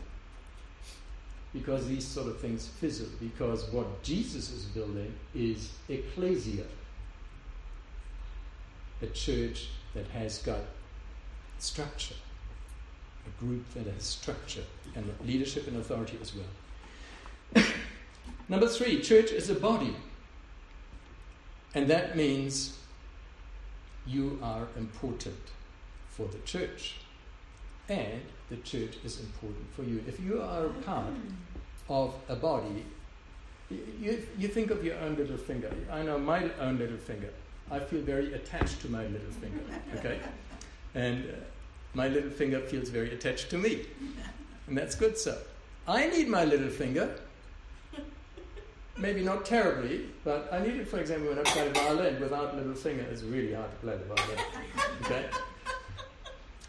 Because 1.53 1.87
these 1.87 2.05
sort 2.05 2.27
of 2.27 2.39
things 2.39 2.67
fizzle. 2.67 3.07
Because 3.19 3.69
what 3.69 4.01
Jesus 4.01 4.51
is 4.51 4.65
building 4.65 5.13
is 5.35 5.69
ecclesia, 5.89 6.65
a 9.03 9.07
church 9.07 9.69
that 9.93 10.07
has 10.07 10.39
got 10.39 10.61
structure, 11.59 12.15
a 13.27 13.43
group 13.43 13.63
that 13.75 13.85
has 13.85 14.03
structure 14.03 14.63
and 14.95 15.05
leadership 15.23 15.67
and 15.67 15.77
authority 15.77 16.17
as 16.19 16.33
well. 16.35 17.63
Number 18.49 18.67
three, 18.67 19.01
church 19.01 19.31
is 19.31 19.51
a 19.51 19.55
body. 19.55 19.95
And 21.73 21.87
that 21.87 22.17
means 22.17 22.77
you 24.05 24.39
are 24.41 24.67
important 24.77 25.39
for 26.09 26.27
the 26.27 26.39
church. 26.39 26.95
And 27.87 28.21
the 28.49 28.57
church 28.57 28.95
is 29.03 29.19
important 29.19 29.65
for 29.73 29.83
you. 29.83 30.03
If 30.07 30.19
you 30.19 30.41
are 30.41 30.65
a 30.65 30.69
part 30.69 31.13
of 31.89 32.13
a 32.29 32.35
body, 32.35 32.85
you, 33.69 34.25
you 34.37 34.47
think 34.47 34.71
of 34.71 34.83
your 34.83 34.97
own 34.99 35.15
little 35.15 35.37
finger. 35.37 35.71
I 35.91 36.03
know 36.03 36.17
my 36.17 36.49
own 36.59 36.77
little 36.77 36.97
finger. 36.97 37.29
I 37.69 37.79
feel 37.79 38.01
very 38.01 38.33
attached 38.33 38.81
to 38.81 38.89
my 38.89 39.03
little 39.03 39.31
finger, 39.39 39.61
okay? 39.95 40.19
And 40.93 41.23
uh, 41.25 41.35
my 41.93 42.09
little 42.09 42.29
finger 42.29 42.59
feels 42.59 42.89
very 42.89 43.13
attached 43.13 43.49
to 43.51 43.57
me. 43.57 43.85
And 44.67 44.77
that's 44.77 44.95
good 44.95 45.17
so. 45.17 45.37
I 45.87 46.07
need 46.07 46.27
my 46.27 46.43
little 46.43 46.69
finger 46.69 47.15
maybe 49.01 49.23
not 49.23 49.45
terribly, 49.45 50.05
but 50.23 50.49
I 50.51 50.59
need 50.59 50.75
it, 50.75 50.87
for 50.87 50.99
example, 50.99 51.29
when 51.29 51.39
I 51.39 51.43
play 51.43 51.67
the 51.67 51.73
violin 51.73 52.21
without 52.21 52.55
little 52.55 52.73
finger, 52.73 53.03
it's 53.11 53.23
really 53.23 53.53
hard 53.53 53.71
to 53.71 53.77
play 53.77 53.97
the 53.97 54.05
violin. 54.13 54.45
Okay? 55.01 55.25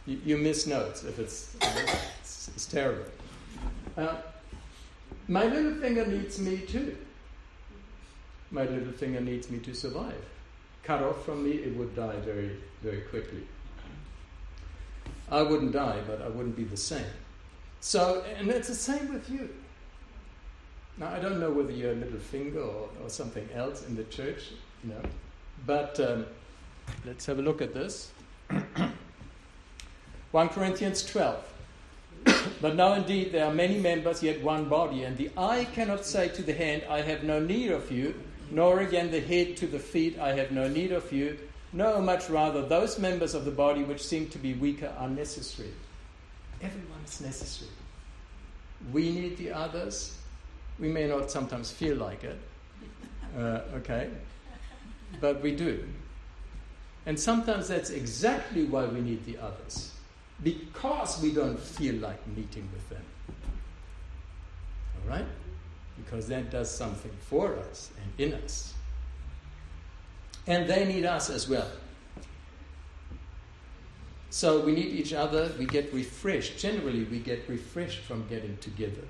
You, 0.07 0.21
you 0.25 0.37
miss 0.39 0.67
notes 0.67 1.05
if 1.05 1.19
it's, 1.19 1.55
it's, 1.61 2.49
it's 2.49 2.67
terrible. 2.67 3.05
Uh, 3.97 4.17
my 5.29 5.45
little 5.45 5.75
finger 5.75 6.07
needs 6.07 6.41
me 6.41 6.59
too. 6.59 6.97
My 8.51 8.65
little 8.65 8.93
finger 8.93 9.21
needs 9.21 9.51
me 9.51 9.59
to 9.61 9.75
survive. 9.75 10.25
Cut 10.83 11.03
off 11.03 11.25
from 11.25 11.45
me, 11.45 11.53
it 11.53 11.77
would 11.77 11.95
die 11.95 12.17
very, 12.21 12.57
very 12.83 13.03
quickly. 13.03 13.47
I 15.31 15.43
wouldn't 15.43 15.73
die, 15.73 16.01
but 16.07 16.21
I 16.21 16.29
wouldn't 16.29 16.57
be 16.57 16.65
the 16.65 16.77
same. 16.77 17.05
So, 17.81 18.25
and 18.37 18.51
it's 18.51 18.69
the 18.69 18.75
same 18.75 19.13
with 19.13 19.31
you. 19.31 19.49
Now, 20.99 21.09
I 21.09 21.19
don't 21.19 21.41
know 21.41 21.51
whether 21.51 21.73
you're 21.73 21.93
a 21.93 21.97
little 21.97 22.19
finger 22.19 22.61
or, 22.61 22.89
or 23.03 23.09
something 23.09 23.49
else 23.55 23.87
in 23.87 23.97
the 23.97 24.05
church, 24.05 24.51
you 24.85 24.91
know, 24.91 25.01
but 25.67 25.99
um, 26.01 26.27
let's 27.07 27.25
have 27.27 27.39
a 27.39 27.43
look 27.43 27.63
at 27.63 27.73
this. 27.73 28.11
1 30.33 30.49
Corinthians 30.51 31.05
12. 31.05 31.45
but 32.61 32.77
now 32.77 32.93
indeed 32.93 33.33
there 33.33 33.47
are 33.47 33.55
many 33.55 33.79
members, 33.79 34.23
yet 34.23 34.43
one 34.43 34.69
body, 34.69 35.05
and 35.05 35.17
the 35.17 35.31
eye 35.37 35.67
cannot 35.73 36.05
say 36.05 36.29
to 36.29 36.43
the 36.43 36.53
hand, 36.53 36.83
I 36.89 37.01
have 37.01 37.25
no 37.25 37.41
need 37.41 37.71
of 37.71 37.91
you, 37.91 38.15
nor 38.51 38.81
again 38.81 39.11
the 39.11 39.21
head 39.21 39.57
to 39.59 39.67
the 39.67 39.79
feet, 39.79 40.19
I 40.19 40.33
have 40.35 40.51
no 40.51 40.69
need 40.69 40.93
of 40.93 41.11
you. 41.11 41.39
No, 41.73 42.03
much 42.03 42.29
rather, 42.29 42.67
those 42.67 42.99
members 42.99 43.35
of 43.35 43.47
the 43.47 43.51
body 43.51 43.83
which 43.83 44.05
seem 44.05 44.29
to 44.29 44.39
be 44.39 44.53
weaker 44.53 44.93
are 44.99 45.09
necessary. 45.09 45.73
Everyone 46.61 47.01
is 47.07 47.21
necessary. 47.23 47.71
We 48.93 49.11
need 49.11 49.39
the 49.39 49.53
others, 49.53 50.19
we 50.83 50.89
may 50.89 51.07
not 51.07 51.31
sometimes 51.31 51.71
feel 51.71 51.97
like 51.97 52.25
it, 52.25 52.39
uh, 53.39 53.61
okay, 53.77 54.11
but 55.21 55.41
we 55.41 55.55
do. 55.55 55.85
And 57.07 57.19
sometimes 57.19 57.69
that's 57.69 57.91
exactly 57.91 58.65
why 58.65 58.87
we 58.87 59.01
need 59.01 59.25
the 59.25 59.39
others, 59.39 59.93
because 60.43 61.23
we 61.23 61.33
don't 61.33 61.59
feel 61.59 61.95
like 61.95 62.27
meeting 62.37 62.69
with 62.73 62.89
them. 62.91 63.05
All 64.97 65.17
right? 65.17 65.27
Because 65.97 66.27
that 66.27 66.51
does 66.51 66.69
something 66.69 67.13
for 67.21 67.57
us 67.71 67.91
and 68.03 68.27
in 68.27 68.35
us. 68.43 68.75
And 70.49 70.69
they 70.69 70.85
need 70.85 71.05
us 71.05 71.31
as 71.31 71.49
well. 71.49 71.71
So 74.31 74.61
we 74.61 74.73
need 74.73 74.87
each 74.87 75.13
other, 75.13 75.53
we 75.61 75.67
get 75.67 75.95
refreshed. 75.95 76.59
Generally, 76.59 77.05
we 77.05 77.21
get 77.21 77.49
refreshed 77.49 78.01
from 78.01 78.27
getting 78.27 78.57
together 78.57 79.05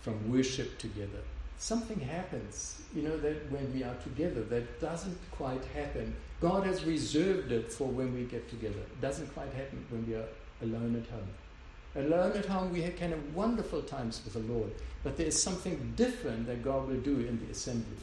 from 0.00 0.30
worship 0.30 0.78
together. 0.78 1.22
Something 1.58 2.00
happens, 2.00 2.80
you 2.94 3.02
know, 3.02 3.18
that 3.18 3.50
when 3.52 3.72
we 3.74 3.82
are 3.82 3.94
together, 3.96 4.42
that 4.44 4.80
doesn't 4.80 5.18
quite 5.30 5.64
happen. 5.74 6.14
God 6.40 6.64
has 6.64 6.84
reserved 6.84 7.52
it 7.52 7.70
for 7.70 7.86
when 7.86 8.14
we 8.14 8.24
get 8.24 8.48
together. 8.48 8.78
It 8.78 9.00
doesn't 9.02 9.32
quite 9.34 9.52
happen 9.52 9.84
when 9.90 10.06
we 10.06 10.14
are 10.14 10.26
alone 10.62 10.96
at 10.96 11.10
home. 11.10 11.28
Alone 11.96 12.36
at 12.36 12.46
home, 12.46 12.72
we 12.72 12.82
can 12.90 13.10
have 13.10 13.34
wonderful 13.34 13.82
times 13.82 14.22
with 14.24 14.34
the 14.34 14.52
Lord, 14.52 14.70
but 15.02 15.16
there 15.16 15.26
is 15.26 15.40
something 15.40 15.92
different 15.96 16.46
that 16.46 16.62
God 16.62 16.88
will 16.88 17.00
do 17.00 17.18
in 17.20 17.38
the 17.44 17.52
assembly 17.52 17.98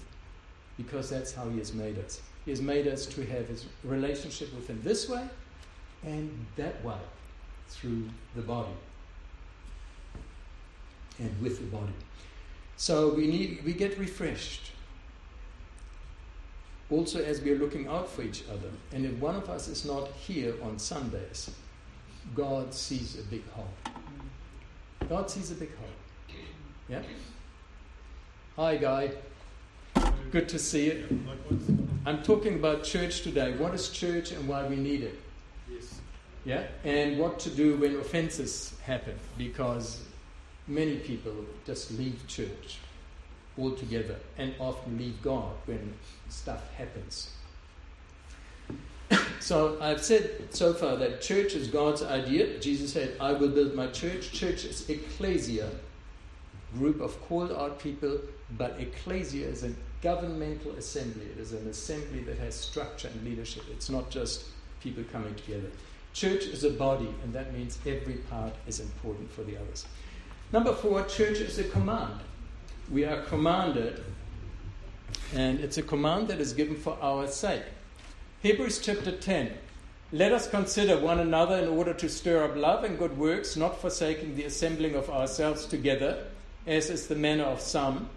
because 0.78 1.10
that's 1.10 1.34
how 1.34 1.50
He 1.50 1.58
has 1.58 1.74
made 1.74 1.98
us. 1.98 2.22
He 2.46 2.52
has 2.52 2.62
made 2.62 2.88
us 2.88 3.06
to 3.08 3.26
have 3.26 3.48
His 3.48 3.66
relationship 3.84 4.54
with 4.54 4.68
Him 4.68 4.82
this 4.84 5.10
way 5.10 5.24
and 6.04 6.46
that 6.58 6.84
way 6.84 7.00
through 7.70 8.04
the 8.36 8.42
body 8.42 8.74
and 11.20 11.42
with 11.42 11.60
the 11.60 11.66
body. 11.66 11.94
So 12.78 13.10
we 13.10 13.28
need 13.28 13.64
we 13.66 13.74
get 13.74 13.98
refreshed. 13.98 14.72
Also 16.90 17.22
as 17.22 17.42
we 17.42 17.52
are 17.52 17.58
looking 17.58 17.88
out 17.88 18.10
for 18.10 18.22
each 18.22 18.44
other. 18.50 18.70
And 18.94 19.06
if 19.06 19.14
one 19.14 19.36
of 19.36 19.50
us 19.50 19.68
is 19.68 19.84
not 19.84 20.10
here 20.12 20.54
on 20.64 20.80
Sundays, 20.80 21.52
God 22.36 22.74
sees 22.74 23.20
a 23.20 23.24
big 23.24 23.48
hole. 23.52 23.68
God 25.10 25.30
sees 25.30 25.52
a 25.52 25.56
big 25.56 25.76
hole. 25.78 26.38
Yeah? 26.88 27.02
Hi 28.56 28.78
guy. 28.78 29.12
Good 30.32 30.50
to 30.50 30.60
see 30.60 30.86
you. 30.86 31.20
I'm 32.06 32.24
talking 32.24 32.56
about 32.56 32.84
church 32.84 33.22
today. 33.22 33.56
What 33.58 33.74
is 33.74 33.90
church 33.90 34.32
and 34.32 34.48
why 34.48 34.66
we 34.66 34.76
need 34.76 35.04
it? 35.04 35.20
Yes. 35.70 36.00
Yeah? 36.46 36.64
And 36.84 37.20
what 37.20 37.40
to 37.40 37.50
do 37.50 37.78
when 37.78 37.96
offenses 37.98 38.74
happen 38.84 39.18
because 39.38 40.02
many 40.68 40.98
people 40.98 41.34
just 41.66 41.92
leave 41.92 42.26
church 42.28 42.80
altogether 43.58 44.16
and 44.38 44.54
often 44.60 44.98
leave 44.98 45.22
God 45.22 45.54
when 45.66 45.94
stuff 46.30 46.74
happens. 46.74 47.32
so 49.40 49.78
I've 49.82 50.04
said 50.04 50.54
so 50.54 50.74
far 50.74 50.96
that 50.98 51.22
church 51.22 51.54
is 51.54 51.68
God's 51.68 52.04
idea. 52.04 52.60
Jesus 52.60 52.94
said, 52.94 53.16
I 53.20 53.34
will 53.34 53.50
build 53.50 53.74
my 53.74 53.88
church. 53.88 54.32
Church 54.32 54.66
is 54.66 54.90
ecclesia, 54.90 55.70
group 56.76 57.02
of 57.02 57.20
called 57.24 57.52
out 57.52 57.80
people, 57.80 58.20
but 58.58 58.76
ecclesia 58.80 59.48
is 59.48 59.64
a 59.64 59.72
governmental 60.02 60.72
assembly. 60.74 61.26
It 61.26 61.40
is 61.40 61.54
an 61.54 61.68
assembly 61.68 62.20
that 62.24 62.38
has 62.40 62.56
structure 62.56 63.08
and 63.08 63.24
leadership. 63.24 63.64
It's 63.72 63.90
not 63.90 64.10
just 64.10 64.46
people 64.82 65.04
coming 65.12 65.34
together. 65.36 65.70
Church 66.14 66.46
is 66.46 66.64
a 66.64 66.72
body, 66.72 67.10
and 67.24 67.34
that 67.34 67.54
means 67.54 67.78
every 67.86 68.16
part 68.30 68.54
is 68.68 68.80
important 68.80 69.32
for 69.32 69.44
the 69.44 69.56
others. 69.56 69.86
Number 70.52 70.74
four, 70.74 71.04
church 71.06 71.40
is 71.40 71.60
a 71.60 71.66
command. 71.66 72.14
We 72.90 73.04
are 73.04 73.22
commanded 73.24 74.02
And 75.34 75.60
it's 75.60 75.78
a 75.78 75.84
command 75.84 76.30
that 76.30 76.40
is 76.40 76.54
given 76.54 76.76
for 76.76 76.98
our 77.02 77.28
sake. 77.28 77.64
Hebrews 78.42 78.80
chapter 78.80 79.12
10. 79.12 79.52
Let 80.14 80.32
us 80.32 80.50
consider 80.50 80.98
one 80.98 81.20
another 81.20 81.58
in 81.58 81.68
order 81.68 81.94
to 81.96 82.08
stir 82.08 82.46
up 82.46 82.56
love 82.56 82.86
and 82.86 82.98
good 82.98 83.18
works, 83.18 83.58
not 83.58 83.82
forsaking 83.82 84.36
the 84.36 84.46
assembling 84.46 84.96
of 84.96 85.10
ourselves 85.10 85.66
together, 85.66 86.24
as 86.66 86.90
is 86.90 87.08
the 87.08 87.16
manner 87.16 87.44
of 87.44 87.60
some, 87.60 88.10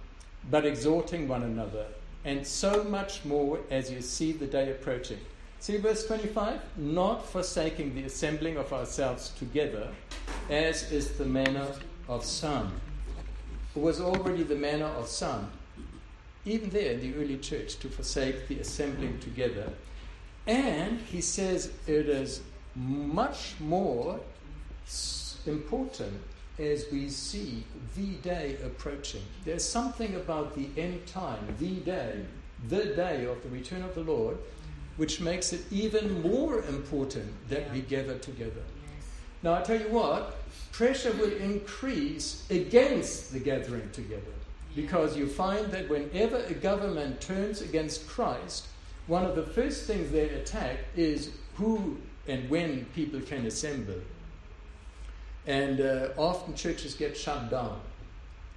but 0.50 0.64
exhorting 0.64 1.26
one 1.26 1.42
another, 1.42 1.86
and 2.24 2.46
so 2.46 2.84
much 2.84 3.24
more 3.24 3.58
as 3.70 3.90
you 3.90 4.00
see 4.00 4.30
the 4.30 4.46
day 4.46 4.70
approaching. 4.70 5.18
See 5.58 5.78
verse 5.78 6.06
25? 6.06 6.60
Not 6.76 7.28
forsaking 7.28 7.94
the 7.96 8.04
assembling 8.04 8.56
of 8.56 8.72
ourselves 8.72 9.30
together, 9.30 9.88
as 10.48 10.92
is 10.92 11.18
the 11.18 11.26
manner 11.26 11.66
of 12.10 12.24
some. 12.24 12.72
It 13.74 13.80
was 13.80 14.00
already 14.00 14.42
the 14.42 14.56
manner 14.56 14.86
of 14.98 15.06
some, 15.06 15.48
even 16.44 16.68
there 16.70 16.92
in 16.92 17.00
the 17.00 17.14
early 17.14 17.38
church, 17.38 17.78
to 17.78 17.88
forsake 17.88 18.48
the 18.48 18.58
assembling 18.58 19.20
together. 19.20 19.72
And 20.46 20.98
he 20.98 21.20
says 21.20 21.70
it 21.86 22.08
is 22.08 22.42
much 22.74 23.54
more 23.60 24.18
important 25.46 26.20
as 26.58 26.86
we 26.90 27.08
see 27.08 27.64
the 27.96 28.14
day 28.16 28.56
approaching. 28.64 29.22
There's 29.44 29.64
something 29.64 30.16
about 30.16 30.54
the 30.54 30.68
end 30.76 31.06
time, 31.06 31.54
the 31.58 31.76
day, 31.76 32.24
the 32.68 32.86
day 32.86 33.24
of 33.24 33.42
the 33.42 33.48
return 33.48 33.82
of 33.82 33.94
the 33.94 34.02
Lord, 34.02 34.36
which 34.96 35.20
makes 35.20 35.52
it 35.52 35.60
even 35.70 36.20
more 36.22 36.62
important 36.64 37.32
that 37.48 37.72
we 37.72 37.82
gather 37.82 38.18
together. 38.18 38.62
Now, 39.42 39.54
I 39.54 39.62
tell 39.62 39.80
you 39.80 39.88
what, 39.88 40.36
pressure 40.72 41.12
will 41.12 41.32
increase 41.32 42.46
against 42.50 43.32
the 43.32 43.38
gathering 43.38 43.90
together 43.92 44.32
because 44.74 45.16
you 45.16 45.26
find 45.26 45.66
that 45.72 45.88
whenever 45.88 46.36
a 46.36 46.54
government 46.54 47.20
turns 47.20 47.60
against 47.60 48.06
Christ, 48.06 48.66
one 49.06 49.24
of 49.24 49.34
the 49.34 49.42
first 49.42 49.86
things 49.86 50.10
they 50.10 50.28
attack 50.28 50.78
is 50.96 51.30
who 51.54 51.98
and 52.28 52.48
when 52.48 52.84
people 52.94 53.20
can 53.20 53.46
assemble. 53.46 54.00
And 55.46 55.80
uh, 55.80 56.08
often 56.16 56.54
churches 56.54 56.94
get 56.94 57.16
shut 57.16 57.50
down 57.50 57.80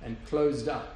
and 0.04 0.18
closed 0.28 0.68
up. 0.68 0.96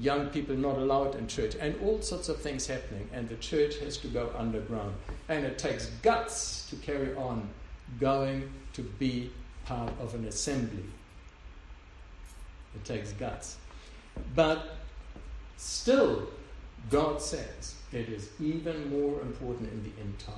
Young 0.00 0.28
people 0.28 0.56
not 0.56 0.76
allowed 0.76 1.16
in 1.16 1.26
church, 1.26 1.56
and 1.60 1.74
all 1.82 2.00
sorts 2.00 2.28
of 2.28 2.40
things 2.40 2.66
happening. 2.66 3.08
And 3.12 3.28
the 3.28 3.36
church 3.36 3.78
has 3.78 3.96
to 3.98 4.08
go 4.08 4.32
underground. 4.36 4.94
And 5.28 5.44
it 5.44 5.58
takes 5.58 5.86
guts 6.02 6.68
to 6.70 6.76
carry 6.76 7.14
on 7.16 7.48
going 7.98 8.50
to 8.74 8.82
be 8.82 9.30
part 9.64 9.92
of 10.00 10.14
an 10.14 10.24
assembly. 10.26 10.84
It 12.74 12.84
takes 12.84 13.12
guts. 13.12 13.56
But 14.34 14.76
still, 15.56 16.28
God 16.90 17.20
says 17.20 17.74
it 17.92 18.08
is 18.08 18.30
even 18.40 18.90
more 18.90 19.20
important 19.22 19.70
in 19.72 19.82
the 19.82 20.00
end 20.00 20.18
time. 20.18 20.34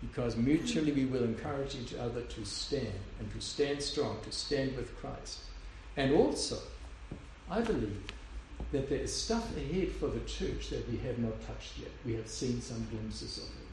Because 0.00 0.36
mutually 0.36 0.92
we 0.92 1.06
will 1.06 1.24
encourage 1.24 1.74
each 1.76 1.94
other 1.94 2.20
to 2.22 2.44
stand 2.44 2.92
and 3.20 3.32
to 3.32 3.40
stand 3.40 3.82
strong, 3.82 4.18
to 4.24 4.32
stand 4.32 4.76
with 4.76 4.94
Christ. 5.00 5.40
And 5.96 6.14
also, 6.14 6.58
I 7.50 7.60
believe 7.60 8.02
that 8.72 8.88
there 8.88 8.98
is 8.98 9.14
stuff 9.14 9.56
ahead 9.56 9.92
for 9.92 10.08
the 10.08 10.20
church 10.20 10.70
that 10.70 10.90
we 10.90 10.98
have 10.98 11.18
not 11.18 11.40
touched 11.46 11.78
yet. 11.78 11.90
We 12.04 12.14
have 12.14 12.28
seen 12.28 12.60
some 12.60 12.86
glimpses 12.90 13.38
of 13.38 13.44
it. 13.44 13.63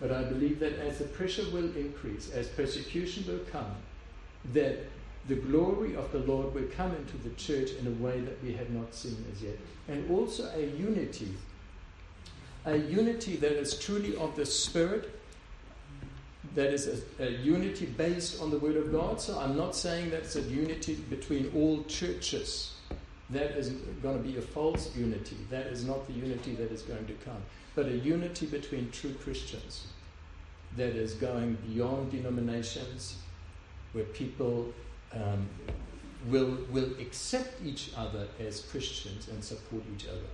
But 0.00 0.12
I 0.12 0.22
believe 0.24 0.60
that 0.60 0.78
as 0.78 0.98
the 0.98 1.04
pressure 1.04 1.44
will 1.50 1.74
increase, 1.76 2.30
as 2.30 2.46
persecution 2.48 3.24
will 3.26 3.44
come, 3.50 3.74
that 4.52 4.78
the 5.26 5.34
glory 5.34 5.94
of 5.96 6.10
the 6.12 6.20
Lord 6.20 6.54
will 6.54 6.68
come 6.74 6.94
into 6.94 7.16
the 7.18 7.34
church 7.34 7.72
in 7.72 7.86
a 7.86 8.02
way 8.02 8.20
that 8.20 8.42
we 8.42 8.54
have 8.54 8.70
not 8.70 8.94
seen 8.94 9.24
as 9.32 9.42
yet. 9.42 9.58
And 9.88 10.10
also 10.10 10.50
a 10.54 10.66
unity, 10.76 11.34
a 12.64 12.76
unity 12.76 13.36
that 13.36 13.52
is 13.52 13.78
truly 13.78 14.16
of 14.16 14.36
the 14.36 14.46
Spirit, 14.46 15.10
that 16.54 16.72
is 16.72 17.02
a, 17.18 17.24
a 17.24 17.30
unity 17.30 17.86
based 17.86 18.40
on 18.40 18.50
the 18.50 18.58
Word 18.58 18.76
of 18.76 18.90
God. 18.90 19.20
So 19.20 19.38
I'm 19.38 19.56
not 19.56 19.76
saying 19.76 20.10
that's 20.10 20.36
a 20.36 20.42
unity 20.42 20.94
between 20.94 21.52
all 21.54 21.84
churches. 21.84 22.74
That 23.30 23.50
is 23.58 23.68
going 24.02 24.16
to 24.16 24.26
be 24.26 24.38
a 24.38 24.42
false 24.42 24.96
unity. 24.96 25.36
That 25.50 25.66
is 25.66 25.84
not 25.84 26.06
the 26.06 26.14
unity 26.14 26.54
that 26.54 26.72
is 26.72 26.80
going 26.82 27.06
to 27.06 27.12
come. 27.24 27.42
But 27.78 27.86
a 27.86 27.96
unity 27.96 28.46
between 28.46 28.90
true 28.90 29.14
Christians 29.22 29.86
that 30.76 30.96
is 30.96 31.14
going 31.14 31.56
beyond 31.68 32.10
denominations, 32.10 33.18
where 33.92 34.02
people 34.02 34.74
um, 35.14 35.48
will, 36.26 36.58
will 36.72 36.90
accept 37.00 37.64
each 37.64 37.92
other 37.96 38.26
as 38.40 38.62
Christians 38.62 39.28
and 39.28 39.44
support 39.44 39.84
each 39.94 40.08
other. 40.08 40.26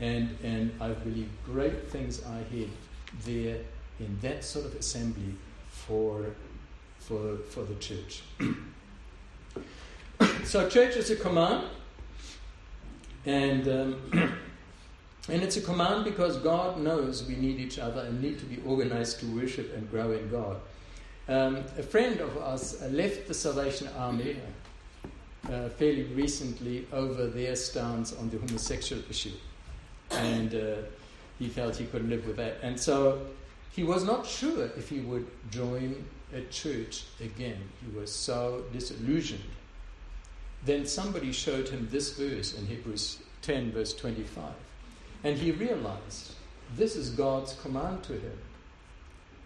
And, 0.00 0.36
and 0.44 0.70
I 0.82 0.88
believe 0.88 1.30
great 1.46 1.88
things 1.88 2.22
are 2.22 2.40
ahead 2.40 2.68
there 3.24 3.60
in 3.98 4.18
that 4.20 4.44
sort 4.44 4.66
of 4.66 4.74
assembly 4.74 5.36
for, 5.70 6.26
for, 6.98 7.38
for 7.48 7.64
the 7.64 7.76
church. 7.76 8.22
so, 10.44 10.68
church 10.68 10.96
is 10.96 11.10
a 11.10 11.16
command, 11.16 11.64
and, 13.24 13.66
um, 13.66 14.34
and 15.28 15.42
it's 15.42 15.56
a 15.56 15.60
command 15.60 16.04
because 16.04 16.36
God 16.38 16.78
knows 16.78 17.24
we 17.24 17.36
need 17.36 17.58
each 17.58 17.78
other 17.78 18.02
and 18.02 18.20
need 18.20 18.38
to 18.40 18.44
be 18.44 18.60
organized 18.66 19.20
to 19.20 19.26
worship 19.26 19.74
and 19.74 19.90
grow 19.90 20.12
in 20.12 20.28
God. 20.28 20.60
Um, 21.28 21.56
a 21.78 21.82
friend 21.82 22.20
of 22.20 22.36
ours 22.38 22.82
left 22.90 23.26
the 23.28 23.34
Salvation 23.34 23.88
Army 23.96 24.36
uh, 25.50 25.70
fairly 25.70 26.04
recently 26.04 26.86
over 26.92 27.26
their 27.26 27.56
stance 27.56 28.12
on 28.12 28.28
the 28.28 28.38
homosexual 28.38 29.02
issue. 29.08 29.32
And 30.10 30.54
uh, 30.54 30.76
he 31.38 31.48
felt 31.48 31.76
he 31.76 31.86
couldn't 31.86 32.10
live 32.10 32.26
with 32.26 32.36
that. 32.36 32.58
And 32.62 32.78
so 32.78 33.26
he 33.72 33.82
was 33.82 34.04
not 34.04 34.26
sure 34.26 34.66
if 34.76 34.90
he 34.90 35.00
would 35.00 35.26
join 35.50 36.04
a 36.34 36.42
church 36.42 37.04
again. 37.20 37.58
He 37.82 37.98
was 37.98 38.12
so 38.12 38.64
disillusioned. 38.72 39.42
Then 40.66 40.86
somebody 40.86 41.32
showed 41.32 41.68
him 41.68 41.88
this 41.90 42.18
verse 42.18 42.54
in 42.58 42.66
Hebrews 42.66 43.18
10, 43.42 43.72
verse 43.72 43.94
25. 43.94 44.44
And 45.24 45.36
he 45.36 45.50
realized 45.50 46.32
this 46.76 46.96
is 46.96 47.10
God's 47.10 47.54
command 47.54 48.02
to 48.04 48.12
him. 48.12 48.38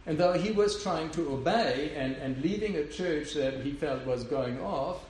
And 0.06 0.18
though 0.18 0.32
he 0.32 0.50
was 0.50 0.82
trying 0.82 1.10
to 1.10 1.32
obey 1.32 1.92
and, 1.94 2.16
and 2.16 2.42
leaving 2.42 2.76
a 2.76 2.86
church 2.86 3.34
that 3.34 3.60
he 3.62 3.72
felt 3.72 4.04
was 4.06 4.24
going 4.24 4.60
off, 4.60 5.04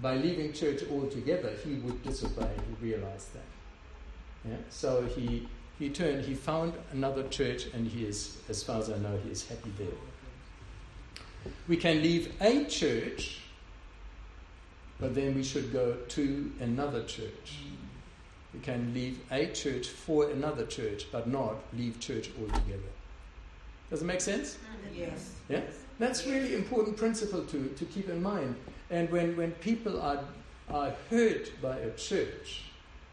by 0.00 0.16
leaving 0.16 0.52
church 0.52 0.82
altogether, 0.90 1.52
he 1.64 1.74
would 1.76 2.02
disobey. 2.02 2.50
He 2.68 2.86
realized 2.86 3.32
that. 3.34 4.50
Yeah? 4.50 4.56
So 4.68 5.06
he, 5.06 5.48
he 5.78 5.88
turned, 5.90 6.24
he 6.24 6.34
found 6.34 6.74
another 6.92 7.26
church, 7.28 7.66
and 7.72 7.86
he 7.86 8.04
is, 8.04 8.38
as 8.48 8.62
far 8.62 8.80
as 8.80 8.90
I 8.90 8.98
know, 8.98 9.18
he 9.24 9.30
is 9.30 9.46
happy 9.46 9.72
there. 9.78 11.52
We 11.68 11.76
can 11.76 12.02
leave 12.02 12.32
a 12.40 12.64
church, 12.64 13.40
but 15.00 15.14
then 15.14 15.34
we 15.34 15.44
should 15.44 15.72
go 15.72 15.96
to 16.08 16.52
another 16.60 17.04
church. 17.04 17.56
We 18.54 18.60
can 18.60 18.92
leave 18.92 19.20
a 19.30 19.46
church 19.46 19.88
for 19.88 20.30
another 20.30 20.66
church, 20.66 21.06
but 21.10 21.26
not 21.26 21.56
leave 21.76 21.98
church 22.00 22.30
altogether. 22.38 22.92
Does 23.90 24.02
it 24.02 24.06
make 24.06 24.20
sense? 24.20 24.58
Yes. 24.94 25.32
Yeah? 25.48 25.60
That's 25.98 26.26
really 26.26 26.54
important 26.54 26.96
principle 26.96 27.44
to, 27.44 27.68
to 27.68 27.84
keep 27.86 28.08
in 28.08 28.22
mind. 28.22 28.56
And 28.90 29.10
when, 29.10 29.36
when 29.36 29.52
people 29.52 30.00
are, 30.00 30.24
are 30.70 30.92
hurt 31.10 31.50
by 31.62 31.76
a 31.78 31.90
church, 31.92 32.64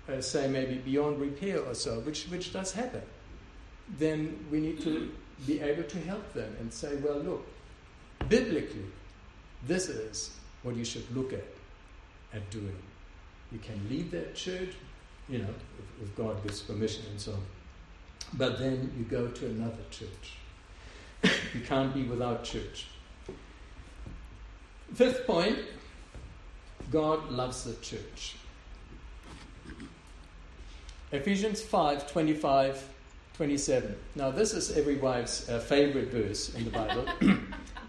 uh, 0.09 0.21
say 0.21 0.47
maybe 0.47 0.75
beyond 0.75 1.19
repair 1.19 1.59
or 1.59 1.73
so, 1.73 1.99
which, 2.01 2.25
which 2.25 2.51
does 2.51 2.71
happen, 2.71 3.01
then 3.97 4.45
we 4.51 4.59
need 4.59 4.81
to 4.81 5.11
be 5.45 5.61
able 5.61 5.83
to 5.83 5.99
help 6.01 6.33
them 6.33 6.55
and 6.59 6.71
say, 6.71 6.95
well, 6.97 7.19
look, 7.19 7.45
biblically, 8.27 8.85
this 9.67 9.87
is 9.89 10.35
what 10.63 10.75
you 10.75 10.85
should 10.85 11.09
look 11.15 11.33
at 11.33 11.45
at 12.33 12.49
doing. 12.49 12.75
You 13.51 13.59
can 13.59 13.79
leave 13.89 14.11
that 14.11 14.35
church, 14.35 14.75
you 15.29 15.39
know, 15.39 15.47
if, 15.47 16.09
if 16.09 16.15
God 16.15 16.41
gives 16.43 16.61
permission 16.61 17.03
and 17.11 17.19
so 17.19 17.33
on. 17.33 17.43
But 18.33 18.59
then 18.59 18.91
you 18.97 19.05
go 19.05 19.27
to 19.27 19.45
another 19.45 19.83
church. 19.91 20.37
you 21.53 21.61
can't 21.61 21.93
be 21.93 22.03
without 22.03 22.43
church. 22.43 22.87
Fifth 24.93 25.25
point 25.27 25.59
God 26.91 27.31
loves 27.31 27.63
the 27.63 27.73
church. 27.75 28.35
Ephesians 31.11 31.61
5 31.61 32.11
25, 32.11 32.89
27. 33.35 33.95
Now, 34.15 34.31
this 34.31 34.53
is 34.53 34.77
every 34.77 34.97
wife's 34.97 35.49
uh, 35.49 35.59
favorite 35.59 36.11
verse 36.11 36.53
in 36.55 36.65
the 36.65 36.71
Bible. 36.71 37.05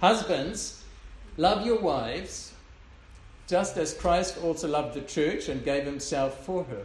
Husbands, 0.00 0.84
love 1.36 1.66
your 1.66 1.80
wives, 1.80 2.52
just 3.46 3.76
as 3.76 3.94
Christ 3.94 4.38
also 4.42 4.68
loved 4.68 4.94
the 4.94 5.02
church 5.02 5.48
and 5.48 5.64
gave 5.64 5.84
himself 5.84 6.44
for 6.44 6.64
her. 6.64 6.84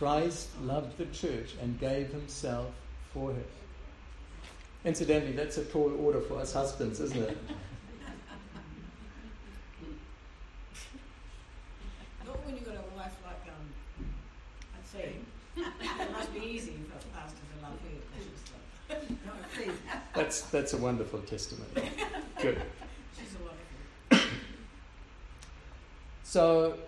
Christ 0.00 0.48
loved 0.62 0.96
the 0.96 1.04
church 1.04 1.56
and 1.60 1.78
gave 1.78 2.08
himself 2.08 2.70
for 3.12 3.34
her. 3.34 3.42
Incidentally, 4.82 5.32
that's 5.32 5.58
a 5.58 5.64
tall 5.66 5.94
order 6.02 6.22
for 6.22 6.38
us 6.38 6.54
husbands, 6.54 7.00
isn't 7.00 7.22
it? 7.22 7.36
Not 12.26 12.46
when 12.46 12.54
you've 12.54 12.64
got 12.64 12.76
a 12.76 12.96
wife 12.96 13.12
like, 13.26 13.44
um, 13.52 13.66
I'd 14.74 14.88
say 14.90 15.16
it 15.58 16.12
must 16.12 16.32
be 16.32 16.46
easy 16.46 16.78
for 16.88 16.96
a 16.96 17.20
pastor 17.20 17.36
to 17.36 17.62
love 17.62 17.78
her. 18.88 19.16
No, 19.26 19.32
please. 19.54 19.76
That's, 20.14 20.40
that's 20.40 20.72
a 20.72 20.78
wonderful 20.78 21.18
testimony. 21.18 21.90
Good. 22.40 22.62
She's 23.18 23.34
a 23.34 23.38
wonderful. 23.44 24.30
So 26.22 26.78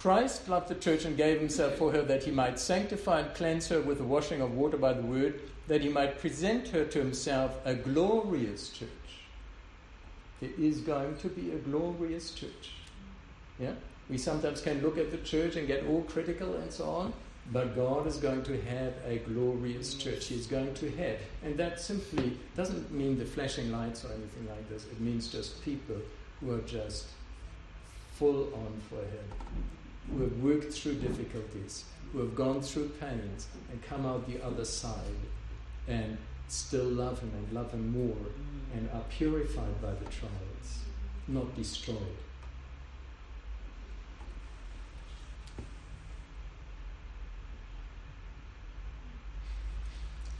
Christ 0.00 0.48
loved 0.48 0.68
the 0.68 0.76
church 0.76 1.04
and 1.04 1.14
gave 1.14 1.38
himself 1.38 1.74
for 1.74 1.92
her 1.92 2.00
that 2.00 2.24
he 2.24 2.30
might 2.30 2.58
sanctify 2.58 3.20
and 3.20 3.34
cleanse 3.34 3.68
her 3.68 3.82
with 3.82 3.98
the 3.98 4.04
washing 4.04 4.40
of 4.40 4.54
water 4.54 4.78
by 4.78 4.94
the 4.94 5.02
word, 5.02 5.40
that 5.68 5.82
he 5.82 5.90
might 5.90 6.18
present 6.18 6.68
her 6.68 6.86
to 6.86 6.98
himself 6.98 7.54
a 7.66 7.74
glorious 7.74 8.70
church. 8.70 8.88
There 10.40 10.48
is 10.58 10.80
going 10.80 11.18
to 11.18 11.28
be 11.28 11.52
a 11.52 11.56
glorious 11.56 12.32
church. 12.32 12.70
Yeah? 13.58 13.74
We 14.08 14.16
sometimes 14.16 14.62
can 14.62 14.80
look 14.80 14.96
at 14.96 15.10
the 15.10 15.18
church 15.18 15.56
and 15.56 15.66
get 15.66 15.86
all 15.86 16.00
critical 16.04 16.54
and 16.54 16.72
so 16.72 16.88
on, 16.88 17.12
but 17.52 17.76
God 17.76 18.06
is 18.06 18.16
going 18.16 18.42
to 18.44 18.58
have 18.62 18.94
a 19.06 19.18
glorious 19.18 19.92
church. 19.92 20.28
He's 20.28 20.46
going 20.46 20.72
to 20.76 20.90
have. 20.92 21.18
And 21.44 21.58
that 21.58 21.78
simply 21.78 22.38
doesn't 22.56 22.90
mean 22.90 23.18
the 23.18 23.26
flashing 23.26 23.70
lights 23.70 24.06
or 24.06 24.08
anything 24.08 24.48
like 24.48 24.66
this. 24.70 24.86
It 24.86 24.98
means 24.98 25.28
just 25.28 25.62
people 25.62 25.96
who 26.40 26.54
are 26.54 26.62
just 26.62 27.04
full 28.14 28.52
on 28.54 28.80
for 28.88 28.96
Him, 28.96 29.24
who 30.08 30.22
have 30.22 30.38
worked 30.38 30.72
through 30.72 30.94
difficulties, 30.94 31.84
who 32.12 32.20
have 32.20 32.34
gone 32.34 32.60
through 32.60 32.88
pains 33.00 33.48
and 33.70 33.82
come 33.82 34.06
out 34.06 34.26
the 34.26 34.44
other 34.44 34.64
side 34.64 34.96
and 35.88 36.16
still 36.48 36.84
love 36.84 37.20
Him 37.20 37.32
and 37.34 37.52
love 37.52 37.72
Him 37.72 37.92
more 37.92 38.26
and 38.74 38.88
are 38.92 39.04
purified 39.10 39.80
by 39.80 39.92
the 39.92 40.04
trials, 40.06 40.84
not 41.28 41.54
destroyed. 41.54 41.96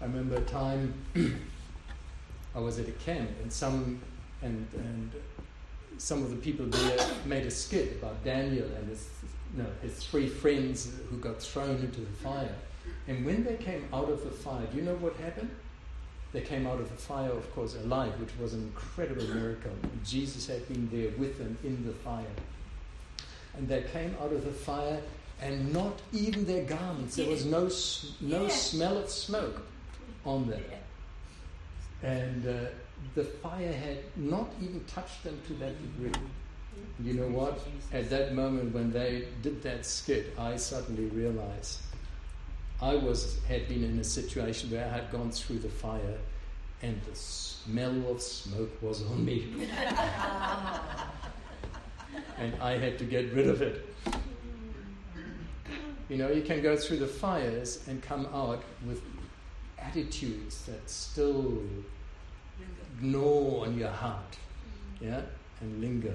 I 0.01 0.05
remember 0.05 0.37
a 0.37 0.41
time 0.43 0.95
I 2.55 2.59
was 2.59 2.79
at 2.79 2.89
a 2.89 2.93
camp 2.93 3.31
and 3.43 3.53
some 3.53 4.01
and 4.43 4.67
and 4.75 5.13
some 5.99 6.23
of 6.23 6.31
the 6.31 6.37
people 6.37 6.67
there 6.67 6.99
made 7.25 7.47
a 7.47 7.51
skit 7.51 7.93
about 7.93 8.25
Daniel 8.25 8.67
and 8.77 8.89
his 8.89 9.09
no, 9.57 9.67
his 9.83 10.03
three 10.05 10.29
friends 10.29 10.91
who 11.09 11.17
got 11.17 11.41
thrown 11.43 11.77
into 11.77 12.01
the 12.01 12.17
fire. 12.23 12.55
And 13.09 13.25
when 13.25 13.45
they 13.45 13.57
came 13.57 13.85
out 13.93 14.09
of 14.09 14.23
the 14.25 14.31
fire, 14.31 14.65
do 14.71 14.77
you 14.77 14.85
know 14.85 14.95
what 14.97 15.17
happened? 15.17 15.51
They 16.33 16.41
came 16.41 16.67
out 16.67 16.79
of 16.79 16.89
the 16.89 16.97
fire, 16.97 17.31
of 17.31 17.53
course, 17.55 17.75
alive, 17.75 18.13
which 18.21 18.31
was 18.41 18.55
an 18.55 18.63
incredible 18.63 19.27
miracle. 19.35 19.73
Jesus 20.05 20.47
had 20.47 20.67
been 20.69 20.89
there 20.93 21.11
with 21.19 21.39
them 21.39 21.59
in 21.65 21.85
the 21.85 21.93
fire. 21.93 22.25
And 23.57 23.69
they 23.69 23.83
came 23.93 24.15
out 24.23 24.33
of 24.33 24.45
the 24.45 24.53
fire, 24.53 25.01
and 25.43 25.73
not 25.73 25.99
even 26.13 26.47
their 26.47 26.65
garments. 26.65 27.17
There 27.17 27.29
was 27.29 27.45
no, 27.45 27.69
no 28.21 28.49
smell 28.49 28.99
of 28.99 29.11
smoke 29.11 29.63
on 30.25 30.49
them. 30.49 30.63
And 32.03 32.47
uh, 32.47 32.67
the 33.15 33.25
fire 33.25 33.73
had 33.73 33.99
not 34.17 34.51
even 34.61 34.85
touched 34.85 35.25
them 35.25 35.41
to 35.47 35.55
that 35.55 35.75
degree. 35.81 36.13
You 37.03 37.15
know 37.15 37.29
what? 37.29 37.59
At 37.93 38.11
that 38.11 38.35
moment 38.35 38.75
when 38.75 38.93
they 38.93 39.27
did 39.43 39.63
that 39.63 39.85
skit, 39.85 40.35
I 40.39 40.57
suddenly 40.57 41.07
realized 41.07 41.81
I 42.81 42.95
was 42.95 43.39
had 43.47 43.69
been 43.69 43.85
in 43.85 43.99
a 43.99 44.05
situation 44.05 44.71
where 44.71 44.87
I 44.87 44.89
had 44.89 45.11
gone 45.11 45.31
through 45.31 45.59
the 45.59 45.69
fire 45.69 46.19
and 46.83 47.01
the 47.03 47.15
smell 47.15 48.11
of 48.11 48.23
smoke 48.23 48.71
was 48.83 49.03
on 49.03 49.25
me. 49.25 49.69
and 52.39 52.55
I 52.61 52.79
had 52.79 52.99
to 52.99 53.05
get 53.05 53.33
rid 53.35 53.49
of 53.49 53.61
it. 53.61 53.87
You 56.09 56.17
know, 56.17 56.31
you 56.31 56.43
can 56.43 56.63
go 56.63 56.77
through 56.77 56.99
the 56.99 57.07
fires 57.07 57.85
and 57.87 58.03
come 58.03 58.27
out 58.33 58.63
with 58.87 59.03
attitudes 59.79 60.63
that 60.65 60.89
still 60.89 61.63
gnaw 63.01 63.65
on 63.65 63.79
your 63.79 63.91
heart, 63.91 64.37
yeah, 65.01 65.23
and 65.61 65.81
linger. 65.81 66.15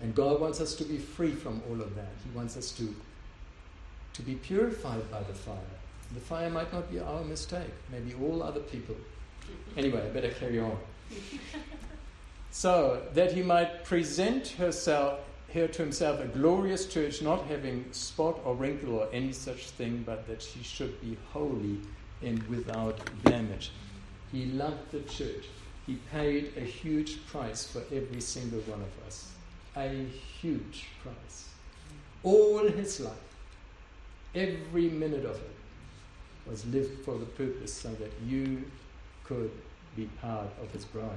And 0.00 0.14
God 0.14 0.40
wants 0.40 0.60
us 0.60 0.74
to 0.76 0.84
be 0.84 0.98
free 0.98 1.32
from 1.32 1.62
all 1.68 1.80
of 1.80 1.94
that. 1.94 2.12
He 2.24 2.36
wants 2.36 2.56
us 2.56 2.72
to, 2.72 2.94
to 4.14 4.22
be 4.22 4.34
purified 4.34 5.10
by 5.10 5.22
the 5.22 5.34
fire. 5.34 5.58
The 6.14 6.20
fire 6.20 6.50
might 6.50 6.72
not 6.72 6.90
be 6.90 6.98
our 6.98 7.22
mistake, 7.22 7.70
maybe 7.92 8.14
all 8.14 8.42
other 8.42 8.60
people. 8.60 8.96
Anyway, 9.76 10.04
I 10.04 10.08
better 10.08 10.30
carry 10.30 10.58
on. 10.58 10.76
so, 12.50 13.02
that 13.14 13.32
he 13.32 13.42
might 13.42 13.84
present 13.84 14.48
herself, 14.48 15.20
here 15.48 15.68
to 15.68 15.82
himself 15.82 16.20
a 16.20 16.26
glorious 16.26 16.86
church, 16.86 17.22
not 17.22 17.44
having 17.46 17.84
spot 17.92 18.40
or 18.44 18.54
wrinkle 18.54 18.94
or 18.96 19.08
any 19.12 19.32
such 19.32 19.70
thing, 19.70 20.02
but 20.04 20.26
that 20.26 20.40
she 20.42 20.62
should 20.62 21.00
be 21.00 21.16
holy 21.32 21.78
and 22.22 22.42
without 22.48 22.98
blemish. 23.22 23.70
He 24.32 24.46
loved 24.46 24.92
the 24.92 25.00
church. 25.00 25.46
He 25.86 25.96
paid 26.12 26.52
a 26.56 26.60
huge 26.60 27.26
price 27.26 27.66
for 27.66 27.82
every 27.94 28.20
single 28.20 28.60
one 28.60 28.80
of 28.80 29.06
us. 29.06 29.32
A 29.76 29.88
huge 30.40 30.86
price. 31.02 31.48
All 32.22 32.66
his 32.68 33.00
life, 33.00 33.14
every 34.34 34.88
minute 34.88 35.24
of 35.24 35.36
it, 35.36 35.56
was 36.48 36.66
lived 36.66 37.04
for 37.04 37.18
the 37.18 37.26
purpose 37.26 37.72
so 37.72 37.90
that 37.94 38.12
you 38.26 38.64
could 39.24 39.50
be 39.96 40.04
part 40.20 40.48
of 40.62 40.70
his 40.72 40.84
bride. 40.84 41.08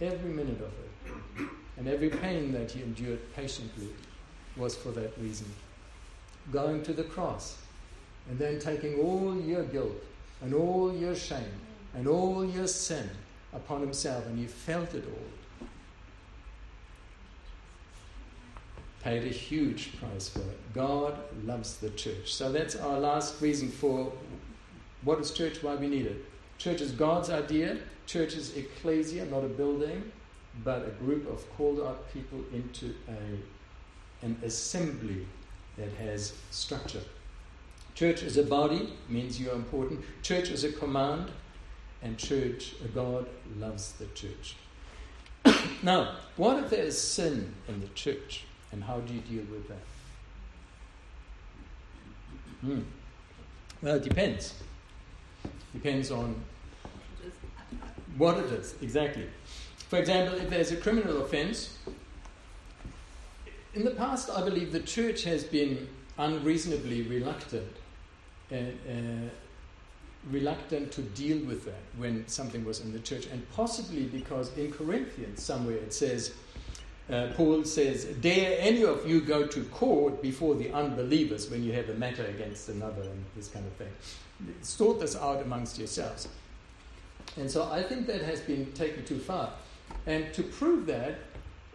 Every 0.00 0.30
minute 0.30 0.60
of 0.60 0.72
it. 1.42 1.48
And 1.76 1.88
every 1.88 2.10
pain 2.10 2.52
that 2.52 2.70
he 2.70 2.82
endured 2.82 3.34
patiently 3.34 3.88
was 4.56 4.76
for 4.76 4.90
that 4.90 5.16
reason. 5.18 5.46
Going 6.50 6.82
to 6.82 6.92
the 6.92 7.04
cross 7.04 7.58
and 8.28 8.38
then 8.38 8.58
taking 8.58 8.98
all 8.98 9.34
your 9.40 9.64
guilt 9.64 9.96
and 10.42 10.54
all 10.54 10.94
your 10.94 11.14
shame 11.14 11.60
and 11.94 12.06
all 12.06 12.44
your 12.44 12.66
sin 12.66 13.08
upon 13.52 13.80
himself, 13.80 14.26
and 14.26 14.38
he 14.38 14.46
felt 14.46 14.94
it 14.94 15.04
all. 15.06 15.66
Paid 19.02 19.24
a 19.24 19.34
huge 19.34 19.98
price 19.98 20.28
for 20.28 20.40
it. 20.40 20.72
God 20.72 21.18
loves 21.44 21.76
the 21.78 21.90
church. 21.90 22.32
So 22.32 22.52
that's 22.52 22.76
our 22.76 22.98
last 22.98 23.40
reason 23.42 23.68
for 23.68 24.12
what 25.02 25.18
is 25.18 25.32
church, 25.32 25.62
why 25.62 25.74
we 25.74 25.88
need 25.88 26.06
it. 26.06 26.24
Church 26.58 26.80
is 26.80 26.92
God's 26.92 27.28
idea. 27.28 27.78
Church 28.06 28.34
is 28.34 28.56
ecclesia, 28.56 29.24
not 29.26 29.44
a 29.44 29.48
building, 29.48 30.12
but 30.64 30.86
a 30.86 30.90
group 31.04 31.28
of 31.30 31.48
called 31.56 31.80
out 31.80 32.12
people 32.12 32.38
into 32.52 32.94
a, 33.08 34.24
an 34.24 34.38
assembly 34.44 35.26
that 35.76 35.90
has 35.94 36.34
structure. 36.50 37.02
Church 37.94 38.22
is 38.22 38.36
a 38.36 38.42
body, 38.42 38.92
means 39.08 39.40
you 39.40 39.50
are 39.50 39.54
important. 39.54 40.00
Church 40.22 40.50
is 40.50 40.64
a 40.64 40.72
command, 40.72 41.30
and 42.02 42.18
church, 42.18 42.74
God 42.94 43.26
loves 43.58 43.92
the 43.92 44.06
church. 44.06 44.56
now, 45.82 46.16
what 46.36 46.64
if 46.64 46.70
there 46.70 46.84
is 46.84 46.98
sin 46.98 47.54
in 47.68 47.80
the 47.80 47.88
church, 47.88 48.44
and 48.72 48.82
how 48.82 49.00
do 49.00 49.12
you 49.12 49.20
deal 49.20 49.44
with 49.50 49.68
that? 49.68 49.76
Hmm. 52.62 52.80
Well, 53.82 53.96
it 53.96 54.04
depends. 54.04 54.54
Depends 55.72 56.10
on 56.10 56.42
what 58.16 58.38
it 58.38 58.46
is, 58.46 58.74
exactly. 58.80 59.26
For 59.88 59.98
example, 59.98 60.38
if 60.38 60.48
there's 60.48 60.72
a 60.72 60.76
criminal 60.76 61.22
offense, 61.22 61.78
in 63.74 63.84
the 63.84 63.90
past, 63.90 64.30
I 64.30 64.42
believe 64.42 64.72
the 64.72 64.80
church 64.80 65.24
has 65.24 65.44
been 65.44 65.88
unreasonably 66.18 67.02
reluctant 67.02 67.72
uh, 68.52 68.56
uh, 68.56 69.28
reluctant 70.30 70.92
to 70.92 71.02
deal 71.02 71.44
with 71.46 71.64
that 71.64 71.82
when 71.96 72.26
something 72.28 72.64
was 72.64 72.80
in 72.80 72.92
the 72.92 73.00
church, 73.00 73.26
and 73.26 73.48
possibly 73.52 74.04
because 74.04 74.56
in 74.56 74.70
Corinthians 74.72 75.42
somewhere 75.42 75.76
it 75.76 75.92
says, 75.92 76.32
uh, 77.10 77.28
Paul 77.34 77.64
says, 77.64 78.04
Dare 78.20 78.56
any 78.60 78.84
of 78.84 79.08
you 79.08 79.20
go 79.20 79.46
to 79.46 79.64
court 79.64 80.22
before 80.22 80.54
the 80.54 80.70
unbelievers 80.72 81.50
when 81.50 81.64
you 81.64 81.72
have 81.72 81.88
a 81.88 81.94
matter 81.94 82.24
against 82.24 82.68
another 82.68 83.02
and 83.02 83.24
this 83.34 83.48
kind 83.48 83.66
of 83.66 83.72
thing? 83.72 83.92
Sort 84.62 85.00
this 85.00 85.16
out 85.16 85.42
amongst 85.42 85.78
yourselves. 85.78 86.28
And 87.36 87.50
so 87.50 87.70
I 87.70 87.82
think 87.82 88.06
that 88.06 88.22
has 88.22 88.40
been 88.40 88.70
taken 88.72 89.04
too 89.04 89.18
far. 89.18 89.50
And 90.06 90.32
to 90.34 90.42
prove 90.42 90.86
that, 90.86 91.18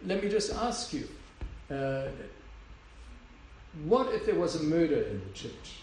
let 0.06 0.22
me 0.22 0.30
just 0.30 0.52
ask 0.54 0.92
you 0.92 1.08
uh, 1.70 2.08
what 3.84 4.12
if 4.12 4.26
there 4.26 4.34
was 4.34 4.56
a 4.56 4.62
murder 4.64 5.02
in 5.02 5.20
the 5.20 5.32
church? 5.34 5.82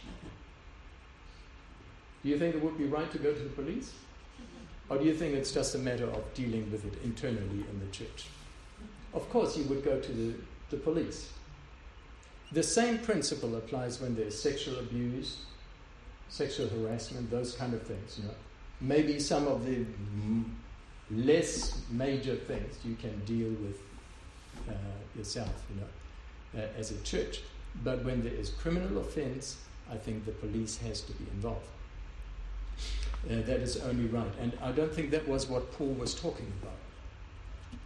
Do 2.26 2.32
you 2.32 2.40
think 2.40 2.56
it 2.56 2.64
would 2.64 2.76
be 2.76 2.86
right 2.86 3.10
to 3.12 3.20
go 3.20 3.32
to 3.32 3.40
the 3.40 3.50
police? 3.50 3.94
Or 4.90 4.98
do 4.98 5.06
you 5.06 5.14
think 5.14 5.36
it's 5.36 5.52
just 5.52 5.76
a 5.76 5.78
matter 5.78 6.06
of 6.06 6.34
dealing 6.34 6.72
with 6.72 6.84
it 6.84 6.94
internally 7.04 7.64
in 7.70 7.80
the 7.80 7.86
church? 7.92 8.26
Of 9.14 9.30
course, 9.30 9.56
you 9.56 9.64
would 9.66 9.86
go 9.86 10.00
to 10.00 10.12
the, 10.12 10.34
the 10.72 10.78
police. 10.78 11.32
The 12.52 12.64
same 12.64 12.98
principle 12.98 13.56
applies 13.56 14.02
when 14.02 14.16
there's 14.16 14.42
sexual 14.42 14.80
abuse, 14.80 15.38
sexual 16.30 16.68
harassment, 16.68 17.30
those 17.30 17.54
kind 17.54 17.76
of 17.76 17.84
things. 17.84 18.18
You 18.18 18.28
know, 18.28 18.34
maybe 18.82 19.20
some 19.20 19.48
of 19.48 19.64
the 19.64 19.86
less 21.12 21.80
major 21.92 22.36
things 22.36 22.80
you 22.84 22.96
can 22.96 23.24
deal 23.26 23.50
with 23.50 23.80
uh, 24.68 24.74
yourself. 25.16 25.54
You 25.70 25.82
know, 25.82 26.64
uh, 26.64 26.80
as 26.80 26.90
a 26.90 27.00
church. 27.04 27.42
But 27.84 28.04
when 28.04 28.24
there 28.24 28.34
is 28.34 28.50
criminal 28.50 28.98
offense, 28.98 29.58
I 29.92 29.98
think 29.98 30.26
the 30.26 30.32
police 30.32 30.78
has 30.78 31.02
to 31.02 31.14
be 31.14 31.26
involved. 31.36 31.68
Uh, 33.28 33.42
that 33.42 33.60
is 33.60 33.78
only 33.78 34.06
right. 34.06 34.32
And 34.40 34.54
I 34.62 34.72
don't 34.72 34.94
think 34.94 35.10
that 35.12 35.28
was 35.28 35.48
what 35.48 35.72
Paul 35.74 35.94
was 35.94 36.14
talking 36.14 36.52
about. 36.62 36.78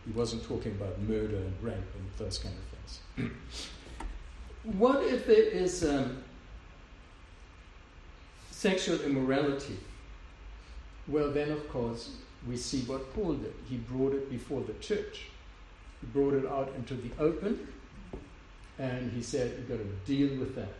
He 0.05 0.11
wasn't 0.11 0.43
talking 0.43 0.73
about 0.73 0.99
murder 1.01 1.37
and 1.37 1.53
rape 1.61 1.75
and 1.75 2.09
those 2.17 2.39
kind 2.39 2.55
of 2.55 3.23
things. 3.23 3.31
what 4.77 5.03
if 5.03 5.25
there 5.25 5.43
is 5.43 5.85
um, 5.85 6.23
sexual 8.51 8.99
immorality? 9.01 9.77
Well, 11.07 11.31
then, 11.31 11.51
of 11.51 11.67
course, 11.69 12.17
we 12.47 12.57
see 12.57 12.81
what 12.81 13.13
Paul 13.13 13.33
did. 13.33 13.53
He 13.69 13.77
brought 13.77 14.13
it 14.13 14.29
before 14.29 14.61
the 14.61 14.73
church, 14.73 15.27
he 16.01 16.07
brought 16.07 16.33
it 16.33 16.45
out 16.45 16.73
into 16.75 16.95
the 16.95 17.11
open, 17.19 17.67
and 18.77 19.11
he 19.11 19.21
said, 19.21 19.53
You've 19.57 19.69
got 19.69 19.77
to 19.77 20.11
deal 20.11 20.37
with 20.39 20.55
that. 20.55 20.73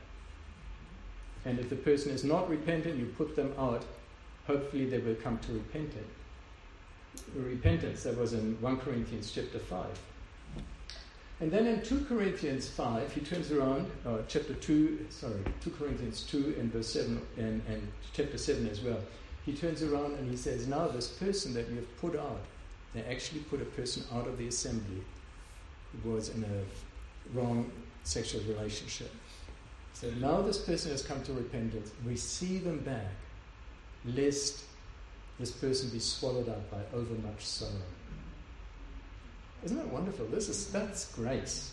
And 1.46 1.60
if 1.60 1.70
the 1.70 1.76
person 1.76 2.12
is 2.12 2.24
not 2.24 2.50
repentant, 2.50 2.98
you 2.98 3.06
put 3.18 3.36
them 3.36 3.54
out. 3.58 3.86
Hopefully, 4.48 4.86
they 4.86 5.00
will 5.00 5.16
come 5.16 5.38
to 5.40 5.54
repentance. 5.54 6.08
Repentance. 7.36 8.04
That 8.04 8.18
was 8.18 8.34
in 8.34 8.60
1 8.62 8.78
Corinthians 8.78 9.32
chapter 9.32 9.60
5. 9.60 9.86
And 11.42 11.50
then 11.50 11.68
in 11.68 11.82
2 11.82 12.06
Corinthians 12.06 12.68
5, 12.70 13.14
he 13.14 13.22
turns 13.22 13.52
around, 13.52 13.90
uh, 14.06 14.18
chapter 14.28 14.54
2, 14.54 15.06
sorry, 15.10 15.40
2 15.64 15.72
Corinthians 15.72 16.24
2 16.24 16.56
and 16.60 16.72
verse 16.72 16.90
7 16.90 17.22
and, 17.38 17.62
and 17.68 17.88
chapter 18.14 18.38
7 18.38 18.68
as 18.68 18.82
well. 18.82 19.00
He 19.46 19.54
turns 19.54 19.82
around 19.82 20.18
and 20.18 20.30
he 20.30 20.36
says, 20.36 20.68
Now 20.68 20.88
this 20.90 21.08
person 21.08 21.54
that 21.54 21.70
you 21.70 21.78
have 21.78 21.98
put 22.02 22.18
out, 22.18 22.42
they 22.94 23.04
actually 23.04 23.40
put 23.42 23.62
a 23.62 23.66
person 23.66 24.04
out 24.14 24.28
of 24.28 24.38
the 24.38 24.48
assembly 24.48 25.02
who 26.04 26.12
was 26.12 26.30
in 26.30 26.44
a 26.44 27.38
wrong 27.38 27.72
sexual 28.04 28.42
relationship. 28.42 29.12
So 29.94 30.10
now 30.20 30.42
this 30.42 30.58
person 30.58 30.92
has 30.92 31.02
come 31.02 31.24
to 31.24 31.34
repentance, 31.34 31.92
receive 32.06 32.66
them 32.66 32.80
back, 32.80 33.08
lest 34.16 34.64
this 35.40 35.52
person 35.52 35.90
be 35.90 36.00
swallowed 36.00 36.50
up 36.50 36.70
by 36.70 36.80
overmuch 36.94 37.46
sorrow. 37.46 37.72
Isn't 39.64 39.78
that 39.78 39.88
wonderful? 39.88 40.26
This 40.28 40.50
is 40.50 40.72
that's 40.72 41.12
grace. 41.14 41.72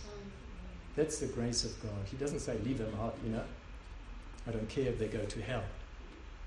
That's 0.96 1.18
the 1.18 1.26
grace 1.26 1.64
of 1.64 1.80
God. 1.82 2.06
He 2.10 2.16
doesn't 2.16 2.40
say 2.40 2.56
leave 2.64 2.78
them 2.78 2.94
out, 3.00 3.16
you 3.24 3.30
know. 3.30 3.44
I 4.46 4.52
don't 4.52 4.68
care 4.68 4.86
if 4.86 4.98
they 4.98 5.08
go 5.08 5.24
to 5.24 5.42
hell. 5.42 5.64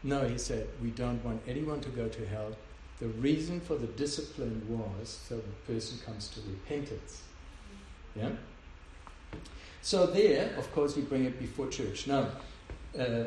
No, 0.04 0.28
he 0.28 0.38
said, 0.38 0.68
we 0.82 0.92
don't 0.92 1.24
want 1.26 1.42
anyone 1.48 1.82
to 1.82 1.90
go 1.90 2.08
to 2.08 2.26
hell. 2.28 2.56
The 3.00 3.08
reason 3.08 3.60
for 3.60 3.76
the 3.76 3.88
discipline 3.88 4.66
was 4.68 5.20
so 5.28 5.36
the 5.36 5.74
person 5.74 6.00
comes 6.06 6.30
to 6.30 6.42
repentance. 6.42 7.24
Yeah? 8.16 8.30
So 9.82 10.06
there, 10.06 10.54
of 10.58 10.72
course, 10.74 10.96
we 10.96 11.04
bring 11.04 11.26
it 11.26 11.40
before 11.40 11.68
church. 11.68 12.08
Now, 12.08 12.28
uh, 12.98 13.26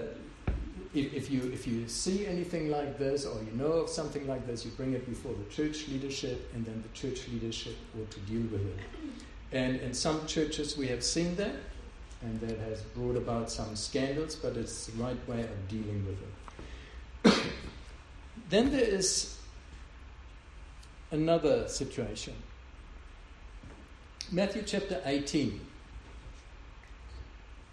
if, 0.94 1.14
if, 1.14 1.30
you, 1.30 1.50
if 1.52 1.66
you 1.66 1.88
see 1.88 2.26
anything 2.26 2.70
like 2.70 2.98
this 2.98 3.24
or 3.24 3.42
you 3.42 3.52
know 3.52 3.72
of 3.72 3.88
something 3.88 4.26
like 4.26 4.46
this, 4.46 4.64
you 4.64 4.70
bring 4.72 4.92
it 4.92 5.08
before 5.08 5.32
the 5.32 5.54
church 5.54 5.88
leadership, 5.88 6.50
and 6.54 6.64
then 6.64 6.82
the 6.82 6.88
church 6.98 7.28
leadership 7.28 7.76
ought 7.98 8.10
to 8.10 8.20
deal 8.20 8.42
with 8.52 8.66
it. 8.66 8.78
And 9.52 9.80
in 9.80 9.94
some 9.94 10.26
churches, 10.26 10.76
we 10.76 10.88
have 10.88 11.02
seen 11.02 11.34
that, 11.36 11.54
and 12.20 12.40
that 12.40 12.58
has 12.58 12.82
brought 12.82 13.16
about 13.16 13.50
some 13.50 13.74
scandals, 13.74 14.34
but 14.36 14.56
it's 14.56 14.86
the 14.86 15.02
right 15.02 15.28
way 15.28 15.40
of 15.40 15.68
dealing 15.68 16.06
with 16.06 17.32
it. 17.34 17.52
then 18.50 18.70
there 18.70 18.80
is 18.82 19.38
another 21.10 21.68
situation. 21.68 22.34
Matthew 24.30 24.62
chapter 24.62 25.00
18. 25.04 25.60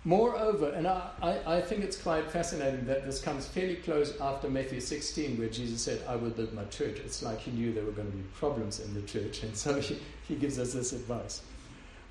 Moreover, 0.09 0.71
and 0.71 0.87
I, 0.87 1.07
I, 1.21 1.57
I, 1.57 1.61
think 1.61 1.83
it's 1.83 1.95
quite 1.95 2.31
fascinating 2.31 2.83
that 2.87 3.05
this 3.05 3.21
comes 3.21 3.45
fairly 3.45 3.75
close 3.75 4.19
after 4.19 4.49
Matthew 4.49 4.79
16, 4.79 5.37
where 5.37 5.49
Jesus 5.49 5.83
said, 5.83 6.01
I 6.07 6.15
will 6.15 6.31
build 6.31 6.51
my 6.51 6.63
church. 6.63 6.97
It's 6.97 7.21
like 7.21 7.37
he 7.37 7.51
knew 7.51 7.71
there 7.71 7.83
were 7.83 7.91
going 7.91 8.09
to 8.09 8.17
be 8.17 8.23
problems 8.33 8.79
in 8.79 8.91
the 8.95 9.03
church, 9.03 9.43
and 9.43 9.55
so 9.55 9.79
he, 9.79 9.99
he 10.27 10.33
gives 10.33 10.57
us 10.57 10.73
this 10.73 10.93
advice. 10.93 11.43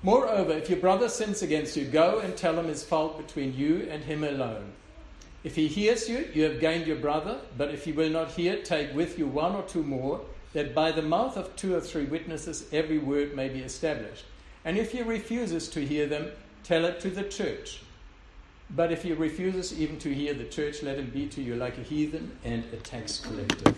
Moreover, 0.01 0.53
if 0.53 0.69
your 0.69 0.79
brother 0.79 1.09
sins 1.09 1.41
against 1.41 1.75
you, 1.75 1.83
go 1.83 2.19
and 2.19 2.37
tell 2.37 2.57
him 2.57 2.67
his 2.67 2.85
fault 2.85 3.17
between 3.17 3.53
you 3.53 3.85
and 3.91 4.01
him 4.01 4.23
alone. 4.23 4.71
If 5.43 5.57
he 5.57 5.67
hears 5.67 6.07
you, 6.07 6.25
you 6.33 6.43
have 6.43 6.61
gained 6.61 6.87
your 6.87 6.99
brother, 6.99 7.37
but 7.57 7.73
if 7.73 7.83
he 7.83 7.91
will 7.91 8.09
not 8.09 8.31
hear, 8.31 8.63
take 8.63 8.95
with 8.95 9.19
you 9.19 9.27
one 9.27 9.55
or 9.55 9.63
two 9.63 9.83
more, 9.83 10.21
that 10.53 10.73
by 10.73 10.93
the 10.93 11.01
mouth 11.01 11.35
of 11.35 11.53
two 11.57 11.75
or 11.75 11.81
three 11.81 12.05
witnesses 12.05 12.65
every 12.71 12.97
word 12.97 13.35
may 13.35 13.49
be 13.49 13.59
established. 13.59 14.23
And 14.63 14.77
if 14.77 14.93
he 14.93 15.01
refuses 15.01 15.67
to 15.71 15.85
hear 15.85 16.07
them, 16.07 16.31
tell 16.63 16.85
it 16.85 17.01
to 17.01 17.09
the 17.09 17.23
church. 17.23 17.81
But 18.75 18.91
if 18.91 19.03
he 19.03 19.13
refuses 19.13 19.79
even 19.79 19.97
to 19.99 20.13
hear 20.13 20.33
the 20.33 20.45
church, 20.45 20.83
let 20.83 20.99
him 20.99 21.09
be 21.09 21.27
to 21.27 21.41
you 21.41 21.55
like 21.55 21.77
a 21.77 21.81
heathen 21.81 22.37
and 22.43 22.63
a 22.71 22.77
tax 22.77 23.19
collector. 23.19 23.73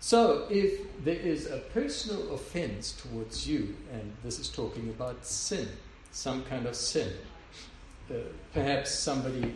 so, 0.00 0.46
if 0.50 0.80
there 1.04 1.14
is 1.14 1.46
a 1.50 1.58
personal 1.58 2.34
offense 2.34 2.92
towards 2.92 3.48
you, 3.48 3.76
and 3.92 4.12
this 4.24 4.38
is 4.40 4.48
talking 4.48 4.88
about 4.88 5.24
sin, 5.24 5.68
some 6.10 6.42
kind 6.44 6.66
of 6.66 6.74
sin, 6.74 7.12
uh, 8.10 8.14
perhaps 8.52 8.90
somebody 8.90 9.54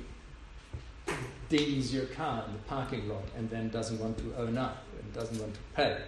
dings 1.48 1.92
your 1.92 2.06
car 2.06 2.44
in 2.46 2.52
the 2.52 2.58
parking 2.60 3.08
lot 3.08 3.24
and 3.36 3.50
then 3.50 3.68
doesn't 3.70 3.98
want 3.98 4.16
to 4.18 4.32
own 4.36 4.56
up 4.56 4.84
and 5.00 5.12
doesn't 5.12 5.40
want 5.40 5.52
to 5.52 5.60
pay 5.74 5.98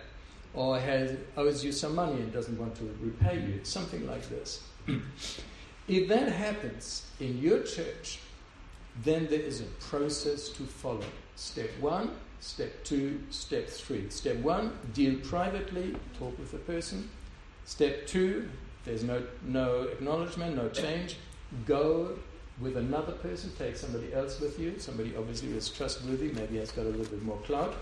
or 0.55 0.79
has, 0.79 1.17
owes 1.37 1.65
you 1.65 1.73
some 1.73 1.95
money 1.95 2.21
and 2.21 2.33
doesn't 2.33 2.59
want 2.59 2.75
to 2.77 2.85
repay 3.01 3.41
you, 3.41 3.61
something 3.63 4.07
like 4.07 4.29
this. 4.29 4.63
if 5.89 6.09
that 6.09 6.31
happens 6.31 7.07
in 7.21 7.39
your 7.39 7.63
church, 7.63 8.21
then 9.05 9.27
there 9.29 9.41
is 9.41 9.61
a 9.61 9.71
process 9.89 10.49
to 10.51 10.63
follow. 10.65 11.05
Step 11.37 11.71
one, 11.81 12.11
step 12.41 12.85
two, 12.85 13.21
step 13.31 13.69
three. 13.69 14.09
Step 14.11 14.37
one, 14.37 14.79
deal 14.93 15.19
privately, 15.21 15.95
talk 16.19 16.39
with 16.39 16.53
the 16.53 16.59
person. 16.59 17.09
Step 17.65 18.07
two, 18.07 18.49
there's 18.85 19.05
no, 19.05 19.23
no 19.47 19.83
acknowledgement, 19.83 20.57
no 20.57 20.69
change. 20.69 21.17
Go 21.67 22.19
with 22.61 22.77
another 22.77 23.13
person, 23.13 23.51
take 23.59 23.77
somebody 23.77 24.13
else 24.13 24.41
with 24.41 24.59
you, 24.59 24.79
somebody 24.79 25.15
obviously 25.17 25.51
is 25.53 25.69
trustworthy, 25.69 26.33
maybe 26.33 26.59
has 26.59 26.71
got 26.71 26.85
a 26.87 26.89
little 26.89 27.07
bit 27.07 27.23
more 27.23 27.39
clout. 27.39 27.75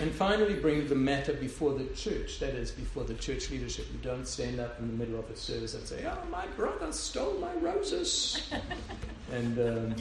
And 0.00 0.12
finally, 0.12 0.54
bring 0.54 0.86
the 0.88 0.94
matter 0.94 1.32
before 1.32 1.74
the 1.74 1.84
church, 1.94 2.38
that 2.40 2.54
is, 2.54 2.70
before 2.70 3.04
the 3.04 3.14
church 3.14 3.50
leadership. 3.50 3.86
You 3.92 3.98
don't 4.02 4.26
stand 4.26 4.60
up 4.60 4.78
in 4.78 4.88
the 4.88 4.92
middle 4.92 5.18
of 5.18 5.30
a 5.30 5.36
service 5.36 5.74
and 5.74 5.86
say, 5.86 6.04
Oh, 6.06 6.18
my 6.30 6.46
brother 6.48 6.92
stole 6.92 7.34
my 7.34 7.52
roses. 7.54 8.50
and 9.32 9.58
um, 9.58 9.96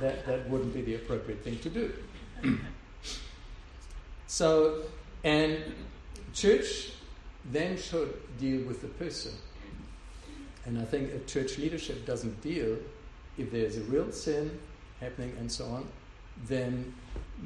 that, 0.00 0.26
that 0.26 0.48
wouldn't 0.48 0.72
be 0.74 0.82
the 0.82 0.94
appropriate 0.94 1.42
thing 1.44 1.58
to 1.58 1.70
do. 1.70 1.92
so, 4.26 4.82
and 5.24 5.58
church 6.32 6.92
then 7.52 7.76
should 7.76 8.14
deal 8.38 8.66
with 8.66 8.80
the 8.82 8.88
person. 8.88 9.32
And 10.66 10.78
I 10.78 10.84
think 10.84 11.10
if 11.10 11.26
church 11.26 11.58
leadership 11.58 12.06
doesn't 12.06 12.40
deal 12.42 12.76
if 13.38 13.50
there's 13.50 13.76
a 13.76 13.82
real 13.82 14.12
sin 14.12 14.58
happening 15.00 15.34
and 15.38 15.50
so 15.50 15.64
on, 15.66 15.88
then 16.46 16.94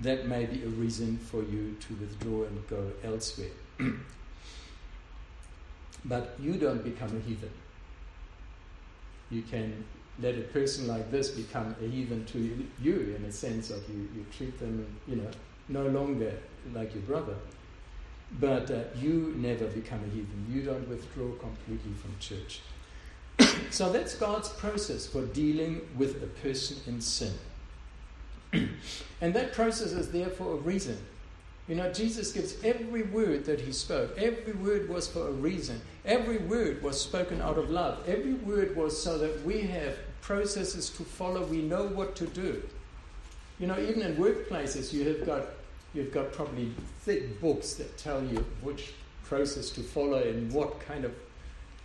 that 0.02 0.26
may 0.26 0.46
be 0.46 0.62
a 0.62 0.68
reason 0.68 1.18
for 1.18 1.42
you 1.42 1.76
to 1.80 1.94
withdraw 1.94 2.44
and 2.44 2.66
go 2.68 2.90
elsewhere. 3.02 3.50
but 6.04 6.36
you 6.40 6.54
don't 6.54 6.82
become 6.82 7.16
a 7.16 7.20
heathen. 7.20 7.50
You 9.30 9.42
can 9.42 9.84
let 10.20 10.36
a 10.36 10.42
person 10.42 10.86
like 10.86 11.10
this 11.10 11.30
become 11.30 11.74
a 11.82 11.86
heathen 11.86 12.24
to 12.26 12.66
you 12.80 13.16
in 13.16 13.24
a 13.24 13.32
sense 13.32 13.70
of 13.70 13.88
you, 13.88 14.08
you 14.14 14.24
treat 14.36 14.58
them, 14.58 14.86
you 15.08 15.16
know, 15.16 15.30
no 15.68 15.86
longer 15.86 16.32
like 16.72 16.94
your 16.94 17.02
brother. 17.02 17.34
But 18.40 18.70
uh, 18.70 18.84
you 18.96 19.34
never 19.36 19.66
become 19.66 20.00
a 20.00 20.14
heathen. 20.14 20.46
You 20.50 20.62
don't 20.62 20.88
withdraw 20.88 21.30
completely 21.32 21.92
from 21.92 22.16
church. 22.18 22.60
so 23.70 23.92
that's 23.92 24.14
God's 24.14 24.48
process 24.48 25.06
for 25.06 25.22
dealing 25.26 25.80
with 25.96 26.22
a 26.22 26.26
person 26.26 26.76
in 26.86 27.00
sin. 27.00 27.32
and 29.20 29.34
that 29.34 29.52
process 29.52 29.92
is 29.92 30.10
there 30.10 30.28
for 30.28 30.52
a 30.52 30.56
reason. 30.56 30.98
You 31.68 31.76
know, 31.76 31.90
Jesus 31.92 32.32
gives 32.32 32.62
every 32.62 33.04
word 33.04 33.46
that 33.46 33.60
he 33.60 33.72
spoke. 33.72 34.18
Every 34.18 34.52
word 34.52 34.88
was 34.88 35.08
for 35.08 35.28
a 35.28 35.32
reason. 35.32 35.80
Every 36.04 36.36
word 36.36 36.82
was 36.82 37.00
spoken 37.00 37.40
out 37.40 37.56
of 37.56 37.70
love. 37.70 38.06
Every 38.06 38.34
word 38.34 38.76
was 38.76 39.00
so 39.00 39.16
that 39.18 39.42
we 39.44 39.62
have 39.62 39.96
processes 40.20 40.90
to 40.90 41.04
follow. 41.04 41.44
We 41.46 41.62
know 41.62 41.84
what 41.84 42.16
to 42.16 42.26
do. 42.26 42.62
You 43.58 43.66
know, 43.68 43.78
even 43.78 44.02
in 44.02 44.16
workplaces, 44.16 44.92
you 44.92 45.08
have 45.08 45.24
got 45.24 45.46
you've 45.94 46.12
got 46.12 46.32
probably 46.32 46.72
thick 47.02 47.40
books 47.40 47.74
that 47.74 47.96
tell 47.96 48.22
you 48.22 48.44
which 48.62 48.92
process 49.22 49.70
to 49.70 49.80
follow 49.80 50.22
and 50.22 50.52
what 50.52 50.80
kind 50.80 51.04
of 51.04 51.14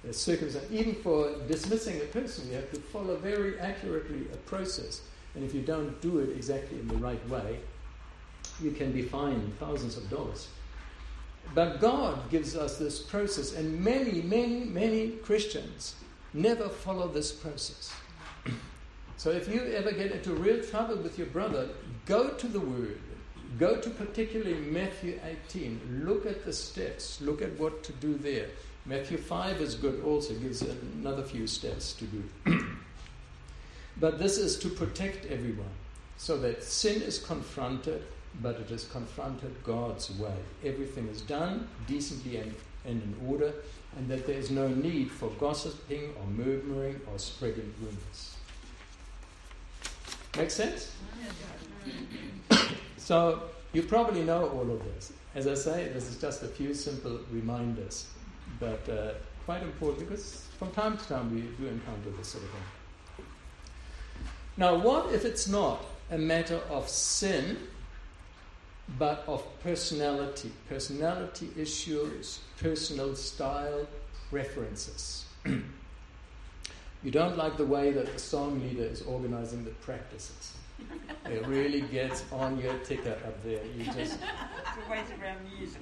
uh, 0.08 0.12
circumstance. 0.12 0.66
Even 0.72 0.96
for 0.96 1.32
dismissing 1.48 1.98
a 1.98 2.06
person, 2.06 2.50
you 2.50 2.56
have 2.56 2.72
to 2.72 2.80
follow 2.80 3.16
very 3.18 3.60
accurately 3.60 4.26
a 4.34 4.38
process. 4.38 5.02
And 5.39 5.47
if 5.47 5.56
you 5.56 5.62
don't 5.62 6.02
do 6.02 6.19
it 6.19 6.36
exactly 6.36 6.78
in 6.82 6.89
the 6.89 6.95
right 6.95 7.30
way, 7.30 7.60
you 8.62 8.71
can 8.71 8.91
be 8.91 9.04
fined 9.04 9.58
thousands 9.58 9.95
of 9.95 10.10
dollars. 10.10 10.49
But 11.56 11.80
God 11.80 12.30
gives 12.30 12.58
us 12.58 12.78
this 12.78 12.99
process, 12.99 13.54
and 13.54 13.80
many, 13.80 14.21
many, 14.21 14.65
many 14.65 15.12
Christians 15.12 15.95
never 16.34 16.67
follow 16.67 17.08
this 17.08 17.32
process. 17.32 17.93
so 19.15 19.30
if 19.30 19.47
you 19.47 19.62
ever 19.62 19.93
get 19.93 20.12
into 20.12 20.34
real 20.34 20.62
trouble 20.62 20.97
with 20.97 21.17
your 21.17 21.28
brother, 21.28 21.69
go 22.06 22.32
to 22.32 22.47
the 22.49 22.60
Word. 22.60 22.99
Go 23.58 23.80
to 23.80 23.89
particularly 23.91 24.56
Matthew 24.56 25.21
18. 25.23 26.04
Look 26.06 26.25
at 26.25 26.43
the 26.43 26.52
steps. 26.52 27.21
Look 27.21 27.41
at 27.41 27.58
what 27.58 27.82
to 27.86 27.93
do 27.93 28.15
there. 28.15 28.47
Matthew 28.86 29.17
5 29.17 29.62
is 29.62 29.75
good 29.75 30.04
also, 30.04 30.34
gives 30.34 30.63
another 30.63 31.23
few 31.23 31.47
steps 31.47 31.93
to 31.93 32.04
do. 32.04 32.67
but 34.00 34.20
this 34.20 34.38
is 34.38 34.58
to 34.60 34.70
protect 34.70 35.26
everyone 35.26 35.76
so 36.18 36.38
that 36.38 36.64
sin 36.64 37.02
is 37.02 37.20
confronted 37.20 38.04
but 38.42 38.60
it 38.60 38.72
is 38.72 38.86
confronted 38.86 39.54
God's 39.64 40.12
way. 40.18 40.36
Everything 40.64 41.08
is 41.08 41.22
done 41.22 41.68
decently 41.88 42.38
and, 42.38 42.56
and 42.86 43.02
in 43.02 43.28
order, 43.28 43.54
and 43.98 44.08
that 44.08 44.26
there 44.26 44.38
is 44.38 44.52
no 44.52 44.68
need 44.68 45.12
for 45.12 45.30
gossiping 45.40 46.14
or 46.20 46.26
murmuring 46.28 47.00
or 47.12 47.20
spreading 47.20 47.74
rumors. 47.82 48.36
Make 50.38 50.52
sense? 50.52 50.94
so, 52.98 53.44
you 53.74 53.82
probably 53.84 54.24
know 54.24 54.48
all 54.50 54.72
of 54.72 54.84
this. 54.84 55.12
As 55.36 55.48
I 55.48 55.56
say, 55.56 55.90
this 55.94 56.10
is 56.10 56.20
just 56.22 56.44
a 56.44 56.48
few 56.48 56.74
simple 56.74 57.20
reminders, 57.32 58.08
but 58.60 58.88
uh, 58.90 59.14
quite 59.46 59.64
important 59.64 60.08
because 60.08 60.46
from 60.58 60.72
time 60.72 60.98
to 60.98 61.08
time 61.08 61.34
we 61.34 61.42
do 61.42 61.68
encounter 61.68 62.10
this 62.18 62.30
sort 62.30 62.44
of 62.44 62.50
thing. 62.52 62.79
Now, 64.60 64.76
what 64.76 65.12
if 65.13 65.26
it's 65.26 65.48
not 65.48 65.84
a 66.12 66.17
matter 66.17 66.60
of 66.69 66.88
sin 66.88 67.58
but 68.98 69.24
of 69.28 69.43
personality, 69.62 70.52
personality 70.67 71.50
issues, 71.58 72.39
personal 72.60 73.15
style, 73.15 73.88
preferences. 74.30 75.26
you 75.45 77.12
don't 77.12 77.38
like 77.38 77.58
the 77.58 77.65
way 77.65 77.91
that 77.91 78.12
the 78.12 78.19
song 78.19 78.62
leader 78.62 78.84
is 78.84 79.02
organizing 79.04 79.63
the 79.63 79.72
practices. 79.72 80.54
It 81.26 81.45
really 81.45 81.82
gets 81.82 82.24
on 82.32 82.60
your 82.60 82.74
ticker 82.80 83.12
up 83.12 83.43
there. 83.43 83.60
You 83.78 83.86
just 83.86 84.17
around 84.89 85.38
music, 85.58 85.82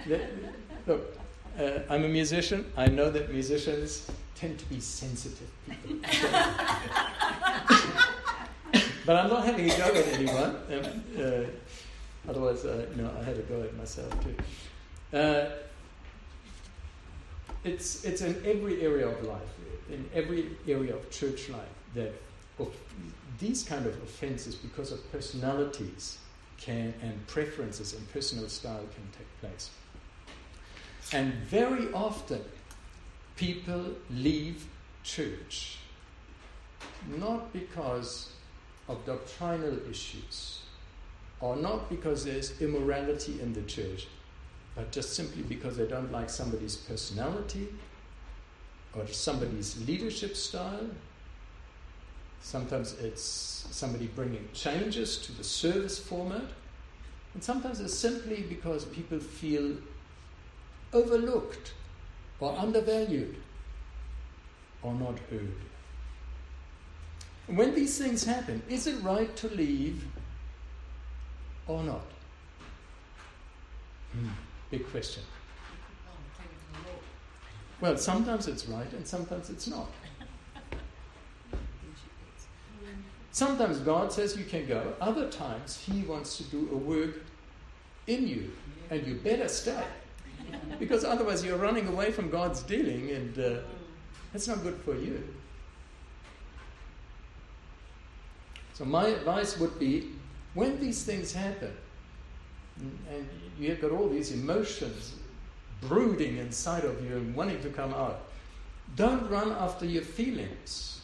isn't 0.00 0.12
it? 0.12 0.54
Look, 0.86 1.16
uh, 1.58 1.80
I'm 1.88 2.04
a 2.04 2.08
musician. 2.08 2.64
I 2.76 2.86
know 2.86 3.10
that 3.10 3.32
musicians 3.32 4.10
tend 4.34 4.58
to 4.58 4.64
be 4.66 4.80
sensitive 4.80 5.50
people. 5.68 5.96
but 9.06 9.16
I'm 9.16 9.30
not 9.30 9.44
having 9.44 9.70
a 9.70 9.76
go 9.76 9.84
at 9.84 10.06
anyone. 10.08 10.56
Um, 10.70 11.04
uh, 11.18 11.44
Otherwise, 12.28 12.64
uh, 12.64 12.86
you 12.94 13.02
know, 13.02 13.10
I 13.18 13.24
had 13.24 13.36
a 13.36 13.42
go 13.42 13.62
at 13.62 13.76
myself 13.76 14.12
too. 14.22 14.36
Uh, 15.16 15.46
it's, 17.64 18.04
it's 18.04 18.22
in 18.22 18.40
every 18.44 18.82
area 18.82 19.08
of 19.08 19.22
life, 19.24 19.40
in 19.90 20.08
every 20.14 20.50
area 20.68 20.94
of 20.94 21.10
church 21.10 21.48
life, 21.48 21.60
that 21.94 22.12
of 22.58 22.74
these 23.40 23.62
kind 23.64 23.86
of 23.86 23.94
offenses, 24.02 24.54
because 24.54 24.92
of 24.92 25.12
personalities 25.12 26.18
can, 26.58 26.94
and 27.02 27.26
preferences 27.26 27.92
and 27.94 28.12
personal 28.12 28.48
style, 28.48 28.84
can 28.94 29.04
take 29.18 29.40
place. 29.40 29.70
And 31.12 31.34
very 31.34 31.92
often, 31.92 32.42
people 33.36 33.84
leave 34.10 34.66
church 35.02 35.78
not 37.18 37.52
because 37.52 38.30
of 38.88 39.04
doctrinal 39.04 39.78
issues 39.90 40.60
or 41.40 41.56
not 41.56 41.88
because 41.90 42.24
there's 42.24 42.60
immorality 42.60 43.40
in 43.40 43.52
the 43.52 43.62
church, 43.62 44.06
but 44.76 44.92
just 44.92 45.14
simply 45.14 45.42
because 45.42 45.76
they 45.76 45.86
don't 45.86 46.12
like 46.12 46.30
somebody's 46.30 46.76
personality 46.76 47.68
or 48.94 49.06
somebody's 49.08 49.76
leadership 49.86 50.36
style. 50.36 50.88
Sometimes 52.40 52.94
it's 53.00 53.66
somebody 53.70 54.06
bringing 54.06 54.48
changes 54.52 55.18
to 55.18 55.32
the 55.32 55.44
service 55.44 55.98
format. 55.98 56.44
And 57.34 57.42
sometimes 57.42 57.80
it's 57.80 57.94
simply 57.94 58.42
because 58.48 58.84
people 58.84 59.18
feel 59.18 59.76
overlooked 60.92 61.74
or 62.40 62.56
undervalued 62.58 63.36
or 64.82 64.94
not 64.94 65.18
heard. 65.30 65.54
And 67.48 67.56
when 67.56 67.74
these 67.74 67.98
things 67.98 68.24
happen, 68.24 68.62
is 68.68 68.86
it 68.86 69.02
right 69.02 69.34
to 69.36 69.48
leave 69.48 70.04
or 71.66 71.82
not? 71.82 72.06
Hmm. 74.12 74.28
Big 74.70 74.90
question. 74.90 75.22
Well, 77.80 77.96
sometimes 77.96 78.46
it's 78.46 78.66
right 78.66 78.92
and 78.92 79.06
sometimes 79.06 79.50
it's 79.50 79.66
not. 79.66 79.90
Sometimes 83.32 83.78
God 83.78 84.12
says 84.12 84.36
you 84.36 84.44
can 84.44 84.66
go, 84.66 84.94
other 85.00 85.28
times 85.30 85.78
He 85.78 86.02
wants 86.02 86.36
to 86.36 86.44
do 86.44 86.68
a 86.70 86.76
work 86.76 87.22
in 88.06 88.28
you, 88.28 88.52
and 88.90 89.06
you 89.06 89.14
better 89.14 89.48
stay. 89.48 89.82
Because 90.78 91.04
otherwise 91.04 91.44
you're 91.44 91.58
running 91.58 91.88
away 91.88 92.10
from 92.10 92.30
God's 92.30 92.62
dealing, 92.62 93.10
and 93.10 93.38
uh, 93.38 93.60
that's 94.32 94.48
not 94.48 94.62
good 94.62 94.76
for 94.84 94.94
you. 94.94 95.22
So, 98.74 98.84
my 98.84 99.08
advice 99.08 99.58
would 99.58 99.78
be 99.78 100.08
when 100.54 100.80
these 100.80 101.04
things 101.04 101.32
happen, 101.32 101.72
and 102.80 103.28
you've 103.58 103.80
got 103.80 103.92
all 103.92 104.08
these 104.08 104.32
emotions 104.32 105.14
brooding 105.82 106.38
inside 106.38 106.84
of 106.84 107.04
you 107.04 107.16
and 107.16 107.34
wanting 107.34 107.60
to 107.62 107.68
come 107.68 107.92
out, 107.92 108.22
don't 108.96 109.28
run 109.30 109.52
after 109.52 109.84
your 109.84 110.02
feelings, 110.02 111.00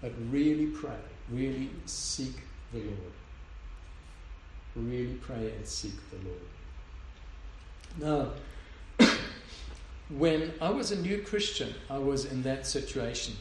but 0.00 0.12
really 0.30 0.66
pray, 0.66 0.98
really 1.30 1.70
seek 1.86 2.34
the 2.72 2.78
Lord. 2.78 3.12
Really 4.76 5.14
pray 5.14 5.52
and 5.56 5.66
seek 5.66 5.94
the 6.10 6.16
Lord. 6.28 6.49
Now, 7.98 8.28
when 10.10 10.52
I 10.60 10.70
was 10.70 10.90
a 10.90 11.00
new 11.00 11.22
Christian, 11.22 11.74
I 11.88 11.98
was 11.98 12.24
in 12.24 12.42
that 12.42 12.66
situation. 12.66 13.34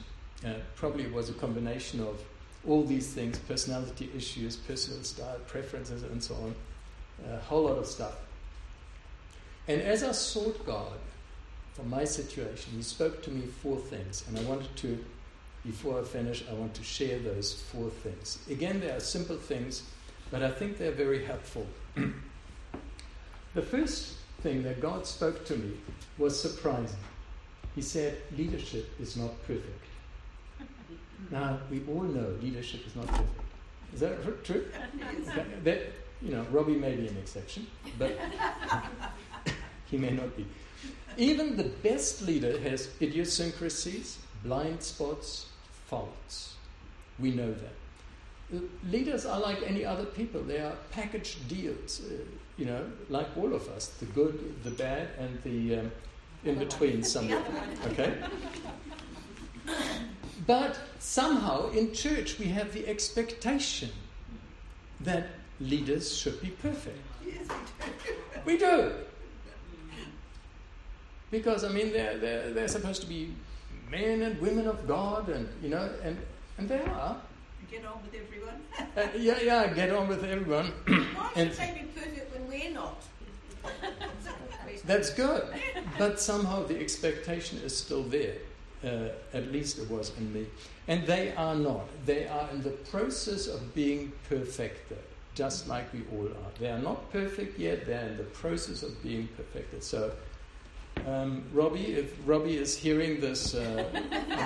Uh, 0.46 0.54
probably 0.76 1.04
it 1.04 1.14
was 1.14 1.30
a 1.30 1.34
combination 1.34 2.00
of 2.00 2.24
all 2.68 2.84
these 2.84 3.12
things 3.14 3.38
personality 3.40 4.10
issues, 4.16 4.56
personal 4.56 5.04
style, 5.04 5.40
preferences, 5.48 6.04
and 6.04 6.24
so 6.24 6.36
on. 6.36 6.56
A 7.34 7.40
whole 7.40 7.64
lot 7.64 7.78
of 7.78 7.86
stuff. 7.86 8.16
And 9.68 9.82
as 9.82 10.04
I 10.04 10.12
sought 10.12 10.66
God 10.66 10.98
for 11.74 11.84
my 11.84 12.04
situation, 12.04 12.74
He 12.76 12.82
spoke 12.82 13.22
to 13.24 13.32
me 13.32 13.46
four 13.46 13.78
things. 13.78 14.24
And 14.28 14.38
I 14.38 14.44
wanted 14.44 14.76
to, 14.78 15.04
before 15.66 16.00
I 16.00 16.04
finish, 16.04 16.44
I 16.50 16.54
want 16.54 16.74
to 16.76 16.84
share 16.84 17.20
those 17.20 17.54
four 17.54 17.90
things. 17.90 18.40
Again, 18.50 18.80
they 18.80 18.90
are 18.90 19.00
simple 19.00 19.38
things, 19.38 19.84
but 20.32 20.44
I 20.44 20.52
think 20.52 20.78
they're 20.78 20.92
very 20.92 21.26
helpful. 21.26 21.68
the 23.56 23.62
first 23.62 24.19
thing 24.42 24.64
that 24.64 24.82
God 24.82 25.06
spoke 25.06 25.46
to 25.46 25.56
me 25.56 25.78
was 26.18 26.40
surprising. 26.40 26.98
He 27.76 27.82
said, 27.82 28.18
Leadership 28.38 28.90
is 29.00 29.16
not 29.16 29.32
perfect. 29.46 29.86
Now, 31.32 31.60
we 31.70 31.82
all 31.88 32.04
know 32.04 32.34
leadership 32.42 32.88
is 32.88 32.96
not 32.96 33.08
perfect. 33.08 33.30
Is 33.94 34.00
that 34.00 34.44
true? 34.44 34.66
Okay. 35.28 35.44
That, 35.64 35.82
you 36.22 36.32
know, 36.32 36.46
Robbie 36.52 36.76
may 36.76 36.96
be 36.96 37.08
an 37.08 37.18
exception, 37.18 37.68
but 37.98 38.18
he 39.86 39.98
may 39.98 40.12
not 40.12 40.36
be. 40.36 40.46
Even 41.18 41.58
the 41.58 41.66
best 41.84 42.22
leader 42.22 42.60
has 42.60 42.90
idiosyncrasies, 43.02 44.20
blind 44.44 44.82
spots, 44.82 45.48
faults. 45.88 46.56
We 47.20 47.32
know 47.32 47.54
that. 47.54 48.62
Leaders 48.90 49.26
are 49.26 49.40
like 49.40 49.62
any 49.66 49.86
other 49.86 50.06
people. 50.06 50.42
They 50.42 50.60
are 50.60 50.76
packaged 50.92 51.48
deals, 51.48 52.02
uh, 52.06 52.24
you 52.60 52.66
know, 52.66 52.86
like 53.10 53.28
all 53.38 53.54
of 53.54 53.68
us 53.70 53.88
the 54.00 54.06
good, 54.06 54.64
the 54.64 54.72
bad, 54.72 55.08
and 55.18 55.42
the 55.44 55.80
um, 55.80 55.92
in 56.44 56.60
between 56.60 57.04
somewhere. 57.04 57.42
Okay? 57.88 58.14
But 60.46 60.80
somehow 61.00 61.70
in 61.72 61.94
church 61.94 62.38
we 62.40 62.48
have 62.48 62.74
the 62.74 62.88
expectation 62.88 63.90
that 65.00 65.28
leaders 65.60 66.18
should 66.18 66.42
be 66.42 66.50
perfect. 66.50 66.98
Yes, 67.26 67.48
we 68.46 68.58
do. 68.58 68.92
Because, 71.32 71.64
I 71.64 71.70
mean, 71.70 71.92
they're, 71.94 72.18
they're, 72.18 72.54
they're 72.54 72.68
supposed 72.68 73.02
to 73.02 73.08
be 73.08 73.34
men 73.92 74.24
and 74.24 74.42
women 74.42 74.68
of 74.68 74.88
God, 74.88 75.30
and, 75.30 75.48
you 75.62 75.70
know, 75.70 75.90
and, 76.04 76.18
and 76.58 76.68
they 76.68 76.82
are. 76.82 77.22
Get 77.72 77.86
on 77.86 78.00
with 78.04 78.16
everyone. 78.16 78.62
uh, 78.98 79.18
yeah, 79.18 79.40
yeah, 79.42 79.74
get 79.74 79.92
on 79.92 80.08
with 80.08 80.24
everyone. 80.24 80.66
Why 80.86 81.32
should 81.36 81.52
they 81.54 81.86
be 81.96 82.00
perfect 82.00 82.34
when 82.34 82.48
we're 82.48 82.72
not? 82.72 83.02
That's 84.86 85.14
good. 85.14 85.44
But 85.98 86.20
somehow 86.20 86.64
the 86.64 86.80
expectation 86.80 87.60
is 87.60 87.76
still 87.78 88.04
there. 88.04 88.36
Uh, 88.84 89.10
at 89.34 89.52
least 89.52 89.78
it 89.78 89.90
was 89.90 90.12
in 90.18 90.34
me. 90.34 90.48
And 90.88 91.06
they 91.06 91.34
are 91.36 91.56
not. 91.56 91.86
They 92.06 92.28
are 92.28 92.50
in 92.52 92.64
the 92.64 92.76
process 92.92 93.48
of 93.48 93.76
being 93.76 94.14
perfected 94.30 95.00
just 95.36 95.68
like 95.68 95.92
we 95.94 96.02
all 96.12 96.28
are. 96.28 96.52
They 96.60 96.70
are 96.70 96.80
not 96.80 97.12
perfect 97.14 97.58
yet, 97.58 97.86
they're 97.86 98.08
in 98.08 98.18
the 98.18 98.24
process 98.24 98.84
of 98.84 99.02
being 99.02 99.30
perfected. 99.38 99.84
So, 99.84 100.12
um, 101.08 101.44
Robbie, 101.54 101.94
if 101.94 102.14
Robbie 102.26 102.58
is 102.58 102.76
hearing 102.76 103.22
this 103.22 103.56
uh, 103.56 103.88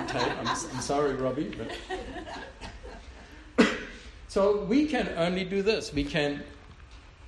tape, 0.06 0.38
I'm, 0.38 0.46
I'm 0.46 0.80
sorry, 0.80 1.14
Robbie, 1.14 1.52
but. 1.58 1.70
so, 4.34 4.64
we 4.64 4.86
can 4.86 5.10
only 5.16 5.44
do 5.44 5.62
this. 5.62 5.92
We 5.92 6.02
can, 6.02 6.42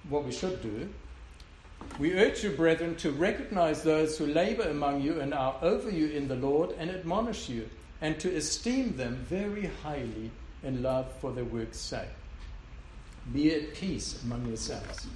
what 0.08 0.24
we 0.24 0.32
should 0.32 0.60
do, 0.60 0.88
we 2.00 2.14
urge 2.14 2.42
you, 2.42 2.50
brethren, 2.50 2.96
to 2.96 3.12
recognize 3.12 3.84
those 3.84 4.18
who 4.18 4.26
labor 4.26 4.64
among 4.64 5.02
you 5.02 5.20
and 5.20 5.32
are 5.32 5.56
over 5.62 5.88
you 5.88 6.08
in 6.08 6.26
the 6.26 6.34
Lord 6.34 6.72
and 6.78 6.90
admonish 6.90 7.48
you, 7.48 7.70
and 8.00 8.18
to 8.18 8.34
esteem 8.34 8.96
them 8.96 9.24
very 9.28 9.70
highly 9.84 10.32
in 10.64 10.82
love 10.82 11.06
for 11.20 11.30
their 11.30 11.44
work's 11.44 11.78
sake. 11.78 12.08
Be 13.32 13.54
at 13.54 13.74
peace 13.74 14.20
among 14.24 14.44
yourselves. 14.46 15.06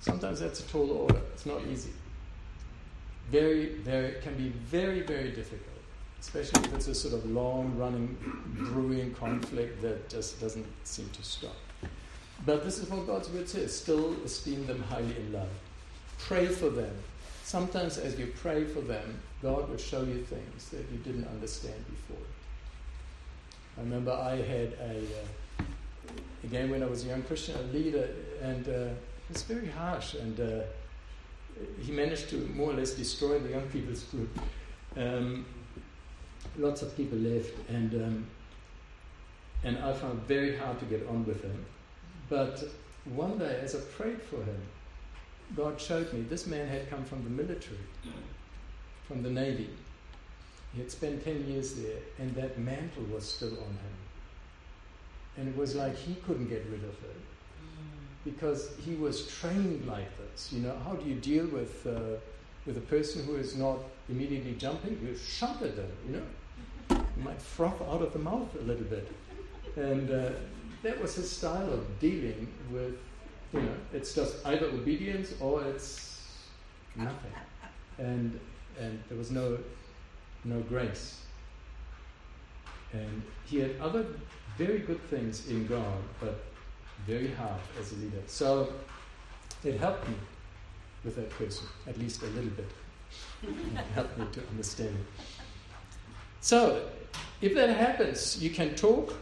Sometimes 0.00 0.40
that's 0.40 0.60
a 0.60 0.68
tall 0.68 0.90
order. 0.90 1.20
It's 1.34 1.44
not 1.44 1.60
easy. 1.70 1.92
Very, 3.30 3.74
very, 3.74 4.14
can 4.22 4.34
be 4.34 4.48
very, 4.48 5.02
very 5.02 5.30
difficult, 5.32 5.77
especially 6.20 6.64
if 6.64 6.74
it's 6.74 6.88
a 6.88 6.94
sort 6.94 7.14
of 7.14 7.30
long 7.30 7.76
running, 7.76 8.16
brewing 8.72 9.14
conflict 9.14 9.80
that 9.82 10.08
just 10.08 10.40
doesn't 10.40 10.66
seem 10.84 11.08
to 11.10 11.22
stop. 11.22 11.56
But 12.44 12.64
this 12.64 12.78
is 12.78 12.88
what 12.88 13.06
God's 13.06 13.28
word 13.30 13.48
says 13.48 13.76
still 13.76 14.14
esteem 14.24 14.66
them 14.66 14.82
highly 14.82 15.16
in 15.16 15.32
love. 15.32 15.48
Pray 16.18 16.46
for 16.46 16.70
them. 16.70 16.94
Sometimes, 17.44 17.98
as 17.98 18.18
you 18.18 18.32
pray 18.42 18.64
for 18.64 18.80
them, 18.80 19.20
God 19.42 19.68
will 19.68 19.78
show 19.78 20.02
you 20.02 20.22
things 20.24 20.68
that 20.70 20.84
you 20.92 20.98
didn't 20.98 21.26
understand 21.28 21.84
before. 21.88 22.24
I 23.78 23.80
remember 23.80 24.12
I 24.12 24.36
had 24.36 24.72
a, 24.80 24.98
uh, 24.98 25.62
again, 26.44 26.70
when 26.70 26.82
I 26.82 26.86
was 26.86 27.04
a 27.04 27.08
young 27.08 27.22
Christian, 27.22 27.54
a 27.56 27.62
leader, 27.72 28.08
and 28.42 28.68
uh, 28.68 28.88
it's 29.30 29.42
very 29.42 29.68
harsh, 29.68 30.14
and 30.14 30.38
uh, 30.40 30.60
he 31.80 31.92
managed 31.92 32.28
to 32.30 32.36
more 32.54 32.70
or 32.70 32.74
less 32.74 32.92
destroy 32.92 33.38
the 33.38 33.50
young 33.50 33.68
people's 33.68 34.02
group. 34.04 34.30
Um, 34.96 35.46
lots 36.58 36.82
of 36.82 36.96
people 36.96 37.18
left, 37.18 37.54
and 37.68 37.94
um, 37.94 38.26
and 39.64 39.78
I 39.78 39.92
found 39.92 40.20
very 40.22 40.56
hard 40.56 40.78
to 40.80 40.84
get 40.84 41.06
on 41.08 41.24
with 41.24 41.42
him. 41.42 41.64
But 42.28 42.62
one 43.14 43.38
day, 43.38 43.60
as 43.62 43.74
I 43.74 43.80
prayed 43.80 44.22
for 44.22 44.36
him, 44.36 44.60
God 45.56 45.80
showed 45.80 46.12
me 46.12 46.20
this 46.22 46.46
man 46.46 46.68
had 46.68 46.90
come 46.90 47.04
from 47.04 47.24
the 47.24 47.30
military, 47.30 47.78
from 49.06 49.22
the 49.22 49.30
Navy. 49.30 49.70
He 50.74 50.80
had 50.80 50.90
spent 50.90 51.24
10 51.24 51.46
years 51.48 51.74
there, 51.74 51.96
and 52.18 52.34
that 52.34 52.58
mantle 52.58 53.04
was 53.04 53.24
still 53.24 53.52
on 53.52 53.70
him. 53.70 53.96
And 55.38 55.48
it 55.48 55.56
was 55.56 55.74
like 55.74 55.96
he 55.96 56.16
couldn't 56.26 56.48
get 56.48 56.66
rid 56.70 56.84
of 56.84 56.90
it 56.90 57.16
because 58.24 58.76
he 58.84 58.94
was 58.94 59.26
trained 59.28 59.86
like 59.86 60.10
this. 60.18 60.52
You 60.52 60.60
know, 60.60 60.76
how 60.84 60.94
do 60.94 61.08
you 61.08 61.14
deal 61.14 61.46
with, 61.46 61.86
uh, 61.86 62.18
with 62.66 62.76
a 62.76 62.82
person 62.82 63.24
who 63.24 63.36
is 63.36 63.56
not 63.56 63.78
immediately 64.08 64.54
jumping? 64.54 65.00
You 65.02 65.16
shout 65.16 65.62
at 65.62 65.76
them, 65.76 65.90
you 66.06 66.16
know. 66.16 66.22
Might 67.18 67.40
froth 67.42 67.80
out 67.82 68.02
of 68.02 68.12
the 68.12 68.18
mouth 68.18 68.54
a 68.54 68.62
little 68.62 68.84
bit. 68.84 69.10
And 69.76 70.10
uh, 70.10 70.30
that 70.82 71.00
was 71.00 71.16
his 71.16 71.30
style 71.30 71.72
of 71.72 71.98
dealing 72.00 72.48
with 72.70 72.96
you 73.52 73.60
know, 73.60 73.74
it's 73.92 74.14
just 74.14 74.46
either 74.46 74.66
obedience 74.66 75.32
or 75.40 75.64
it's 75.64 76.20
nothing. 76.96 77.32
And 77.98 78.38
and 78.78 79.02
there 79.08 79.18
was 79.18 79.30
no 79.30 79.58
no 80.44 80.60
grace. 80.60 81.22
And 82.92 83.22
he 83.44 83.58
had 83.58 83.72
other 83.80 84.06
very 84.56 84.80
good 84.80 85.02
things 85.08 85.48
in 85.48 85.66
God, 85.66 86.02
but 86.20 86.44
very 87.06 87.30
hard 87.32 87.60
as 87.78 87.92
a 87.92 87.96
leader. 87.96 88.22
So 88.26 88.72
it 89.64 89.78
helped 89.78 90.08
me 90.08 90.14
with 91.04 91.16
that 91.16 91.30
person, 91.30 91.66
at 91.86 91.98
least 91.98 92.22
a 92.22 92.26
little 92.26 92.50
bit. 92.50 92.70
it 93.42 93.84
helped 93.94 94.18
me 94.18 94.26
to 94.32 94.42
understand 94.50 94.96
it. 94.96 95.06
So 96.40 96.88
if 97.40 97.54
that 97.54 97.70
happens, 97.70 98.42
you 98.42 98.50
can 98.50 98.74
talk 98.74 99.14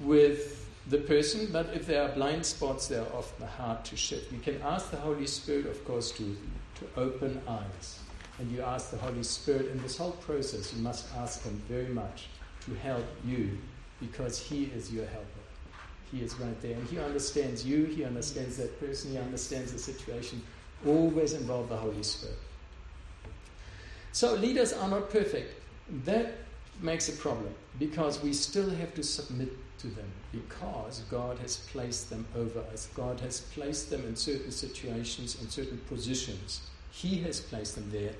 with 0.00 0.68
the 0.88 0.98
person, 0.98 1.48
but 1.50 1.66
if 1.74 1.86
there 1.86 2.02
are 2.02 2.14
blind 2.14 2.44
spots, 2.44 2.88
they 2.88 2.96
are 2.96 3.06
often 3.14 3.46
hard 3.46 3.84
to 3.86 3.96
shift. 3.96 4.30
You 4.32 4.38
can 4.38 4.60
ask 4.62 4.90
the 4.90 4.98
Holy 4.98 5.26
Spirit, 5.26 5.66
of 5.66 5.82
course, 5.84 6.10
to, 6.12 6.36
to 6.76 7.00
open 7.00 7.40
eyes. 7.48 8.00
And 8.38 8.50
you 8.50 8.62
ask 8.62 8.90
the 8.90 8.98
Holy 8.98 9.22
Spirit 9.22 9.68
in 9.70 9.80
this 9.82 9.96
whole 9.96 10.12
process, 10.12 10.74
you 10.74 10.82
must 10.82 11.06
ask 11.16 11.42
Him 11.44 11.60
very 11.68 11.88
much 11.88 12.26
to 12.66 12.74
help 12.74 13.04
you 13.24 13.56
because 14.00 14.38
He 14.38 14.64
is 14.64 14.92
your 14.92 15.06
helper. 15.06 15.26
He 16.10 16.22
is 16.22 16.38
right 16.38 16.60
there. 16.60 16.74
And 16.74 16.86
He 16.88 16.98
understands 16.98 17.64
you, 17.64 17.84
He 17.86 18.04
understands 18.04 18.56
that 18.58 18.78
person, 18.80 19.12
He 19.12 19.18
understands 19.18 19.72
the 19.72 19.78
situation. 19.78 20.42
Always 20.86 21.32
involve 21.32 21.68
the 21.68 21.76
Holy 21.76 22.02
Spirit. 22.02 22.38
So, 24.12 24.34
leaders 24.34 24.72
are 24.72 24.88
not 24.88 25.10
perfect. 25.10 25.60
That 26.04 26.43
makes 26.80 27.08
a 27.08 27.12
problem 27.12 27.54
because 27.78 28.22
we 28.22 28.32
still 28.32 28.70
have 28.70 28.94
to 28.94 29.02
submit 29.02 29.50
to 29.78 29.88
them 29.88 30.10
because 30.32 31.02
God 31.10 31.38
has 31.38 31.56
placed 31.56 32.10
them 32.10 32.26
over 32.36 32.60
us. 32.72 32.88
God 32.94 33.20
has 33.20 33.40
placed 33.40 33.90
them 33.90 34.04
in 34.06 34.16
certain 34.16 34.50
situations, 34.50 35.40
in 35.40 35.48
certain 35.48 35.78
positions. 35.88 36.62
He 36.90 37.20
has 37.22 37.40
placed 37.40 37.74
them 37.74 37.90
there. 37.90 38.12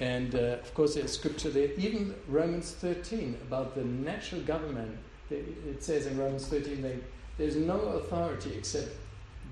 And 0.00 0.34
uh, 0.34 0.58
of 0.62 0.74
course, 0.74 0.94
there's 0.94 1.12
scripture 1.12 1.50
there. 1.50 1.70
Even 1.76 2.14
Romans 2.28 2.72
13 2.72 3.36
about 3.46 3.74
the 3.74 3.84
natural 3.84 4.40
government, 4.42 4.96
it 5.30 5.82
says 5.82 6.06
in 6.06 6.16
Romans 6.18 6.46
13 6.46 6.82
that 6.82 6.94
there's 7.36 7.56
no 7.56 7.80
authority 7.80 8.54
except 8.56 8.90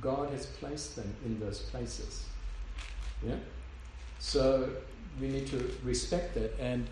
God 0.01 0.31
has 0.31 0.47
placed 0.47 0.97
them 0.97 1.13
in 1.25 1.41
those 1.41 1.61
places. 1.61 2.25
Yeah? 3.27 3.37
So 4.19 4.69
we 5.21 5.29
need 5.29 5.47
to 5.49 5.71
respect 5.83 6.35
that. 6.35 6.59
And 6.61 6.87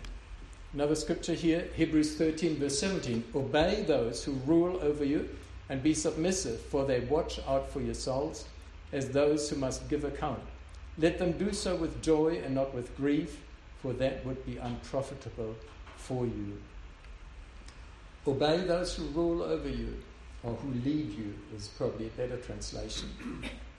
Another 0.75 0.95
scripture 0.95 1.33
here, 1.33 1.69
Hebrews 1.77 2.17
13, 2.17 2.57
verse 2.57 2.77
17. 2.79 3.23
Obey 3.33 3.85
those 3.87 4.25
who 4.25 4.33
rule 4.45 4.77
over 4.81 5.05
you 5.05 5.29
and 5.69 5.81
be 5.81 5.93
submissive, 5.93 6.59
for 6.59 6.83
they 6.83 6.99
watch 6.99 7.39
out 7.47 7.71
for 7.71 7.79
your 7.79 7.93
souls 7.93 8.43
as 8.91 9.07
those 9.07 9.49
who 9.49 9.55
must 9.55 9.87
give 9.87 10.03
account. 10.03 10.41
Let 10.97 11.17
them 11.17 11.31
do 11.31 11.53
so 11.53 11.77
with 11.77 12.01
joy 12.01 12.41
and 12.43 12.53
not 12.53 12.75
with 12.75 12.93
grief, 12.97 13.39
for 13.81 13.93
that 13.93 14.25
would 14.25 14.45
be 14.45 14.57
unprofitable 14.57 15.55
for 15.95 16.25
you. 16.25 16.57
Obey 18.27 18.57
those 18.57 18.95
who 18.95 19.05
rule 19.05 19.43
over 19.43 19.69
you, 19.69 19.93
or 20.43 20.55
who 20.55 20.73
lead 20.83 21.09
you, 21.09 21.35
is 21.55 21.69
probably 21.69 22.07
a 22.07 22.17
better 22.17 22.35
translation. 22.35 23.07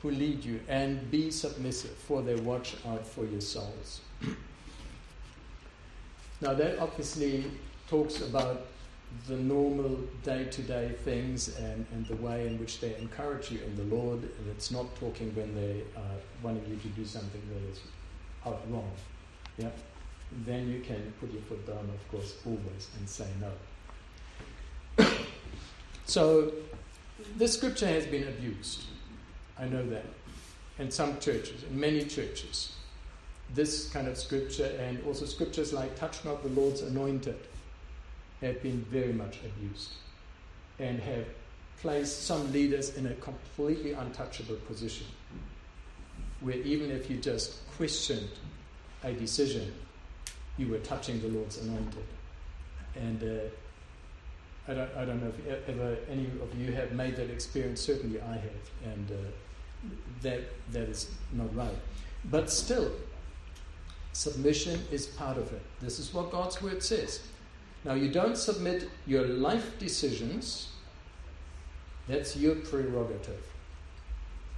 who 0.00 0.10
lead 0.10 0.42
you, 0.42 0.60
and 0.66 1.10
be 1.10 1.30
submissive, 1.30 1.90
for 1.90 2.22
they 2.22 2.36
watch 2.36 2.74
out 2.88 3.06
for 3.06 3.26
your 3.26 3.42
souls. 3.42 4.00
Now, 6.40 6.54
that 6.54 6.78
obviously 6.78 7.44
talks 7.88 8.20
about 8.20 8.66
the 9.26 9.36
normal 9.36 10.00
day 10.22 10.44
to 10.44 10.62
day 10.62 10.94
things 11.04 11.56
and, 11.58 11.86
and 11.92 12.06
the 12.06 12.16
way 12.16 12.46
in 12.46 12.58
which 12.58 12.80
they 12.80 12.94
encourage 12.96 13.50
you 13.50 13.60
in 13.64 13.76
the 13.76 13.94
Lord. 13.94 14.20
And 14.22 14.48
it's 14.50 14.70
not 14.70 14.94
talking 14.96 15.34
when 15.34 15.54
they 15.54 15.82
are 15.96 16.18
wanting 16.42 16.64
you 16.68 16.76
to 16.76 16.88
do 16.88 17.04
something 17.04 17.40
that 17.52 17.72
is 17.72 17.80
out 18.44 18.60
wrong. 18.68 18.90
Yeah? 19.56 19.70
Then 20.44 20.68
you 20.68 20.80
can 20.80 21.12
put 21.20 21.32
your 21.32 21.42
foot 21.42 21.66
down, 21.66 21.88
of 21.88 22.10
course, 22.10 22.34
always, 22.44 22.88
and 22.98 23.08
say 23.08 23.28
no. 24.98 25.04
so, 26.04 26.52
this 27.36 27.54
scripture 27.54 27.86
has 27.86 28.06
been 28.06 28.28
abused. 28.28 28.84
I 29.58 29.66
know 29.66 29.86
that. 29.88 30.04
In 30.78 30.90
some 30.90 31.18
churches, 31.20 31.62
in 31.62 31.80
many 31.80 32.04
churches 32.04 32.74
this 33.54 33.88
kind 33.90 34.08
of 34.08 34.18
scripture 34.18 34.70
and 34.80 35.02
also 35.06 35.24
scriptures 35.24 35.72
like 35.72 35.96
touch 35.96 36.24
not 36.24 36.42
the 36.42 36.48
Lord's 36.50 36.82
anointed 36.82 37.38
have 38.40 38.62
been 38.62 38.84
very 38.90 39.12
much 39.12 39.38
abused 39.44 39.92
and 40.78 41.00
have 41.00 41.24
placed 41.80 42.24
some 42.26 42.52
leaders 42.52 42.96
in 42.96 43.06
a 43.06 43.14
completely 43.14 43.92
untouchable 43.92 44.56
position 44.66 45.06
where 46.40 46.56
even 46.56 46.90
if 46.90 47.10
you 47.10 47.16
just 47.16 47.66
questioned 47.76 48.28
a 49.04 49.12
decision, 49.12 49.72
you 50.56 50.68
were 50.68 50.78
touching 50.78 51.20
the 51.20 51.28
Lord's 51.28 51.58
anointed. 51.58 52.04
And 52.94 53.22
uh, 53.22 54.70
I, 54.70 54.74
don't, 54.74 54.90
I 54.96 55.04
don't 55.04 55.22
know 55.22 55.32
if 55.48 55.68
ever 55.68 55.96
any 56.10 56.26
of 56.26 56.58
you 56.58 56.72
have 56.72 56.92
made 56.92 57.16
that 57.16 57.30
experience. 57.30 57.80
Certainly 57.80 58.20
I 58.20 58.34
have. 58.34 58.70
And 58.84 59.10
uh, 59.10 59.14
that, 60.22 60.40
that 60.72 60.88
is 60.88 61.10
not 61.32 61.54
right. 61.54 61.76
But 62.26 62.50
still, 62.50 62.90
Submission 64.16 64.80
is 64.90 65.08
part 65.08 65.36
of 65.36 65.52
it. 65.52 65.60
This 65.82 65.98
is 65.98 66.14
what 66.14 66.32
God's 66.32 66.62
word 66.62 66.82
says. 66.82 67.20
Now, 67.84 67.92
you 67.92 68.10
don't 68.10 68.38
submit 68.38 68.88
your 69.06 69.26
life 69.26 69.78
decisions, 69.78 70.68
that's 72.08 72.34
your 72.34 72.54
prerogative. 72.54 73.44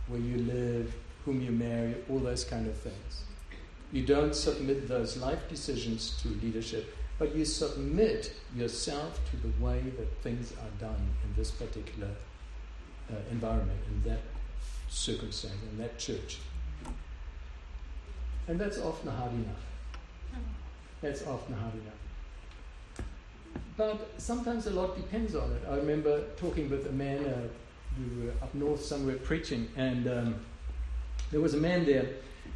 Where 0.07 0.21
you 0.21 0.37
live, 0.37 0.95
whom 1.25 1.41
you 1.41 1.51
marry, 1.51 1.97
all 2.09 2.21
those 2.21 2.45
kind 2.45 2.69
of 2.69 2.77
things. 2.77 3.25
You 3.91 4.07
don't 4.07 4.33
submit 4.33 4.87
those 4.87 5.17
life 5.17 5.49
decisions 5.49 6.17
to 6.23 6.29
leadership, 6.29 6.97
but 7.19 7.35
you 7.35 7.45
submit 7.45 8.33
yourself 8.55 9.19
to 9.31 9.37
the 9.39 9.53
way 9.61 9.81
that 9.81 10.23
things 10.23 10.53
are 10.53 10.81
done 10.81 11.09
in 11.25 11.35
this 11.37 11.51
particular 11.51 12.11
uh, 13.11 13.17
environment, 13.33 13.81
in 13.89 14.09
that 14.09 14.21
circumstance, 14.89 15.57
in 15.73 15.79
that 15.79 15.99
church. 15.99 16.39
And 18.49 18.59
that's 18.59 18.79
often 18.79 19.11
hard 19.11 19.33
enough. 19.33 19.65
That's 21.03 21.25
often 21.27 21.55
hard 21.55 21.75
enough. 21.75 23.05
But 23.77 24.21
sometimes 24.21 24.67
a 24.67 24.71
lot 24.71 24.97
depends 24.97 25.35
on 25.35 25.53
it. 25.53 25.63
I 25.71 25.77
remember 25.77 26.25
talking 26.37 26.69
with 26.69 26.87
a 26.87 26.93
man, 26.93 27.25
uh, 27.25 27.43
we 27.99 28.25
were 28.25 28.33
up 28.43 28.53
north 28.55 28.83
somewhere 28.83 29.17
preaching, 29.17 29.69
and 29.77 30.09
um, 30.09 30.35
there 31.31 31.41
was 31.41 31.55
a 31.55 31.59
man 31.59 31.85
there, 31.85 32.07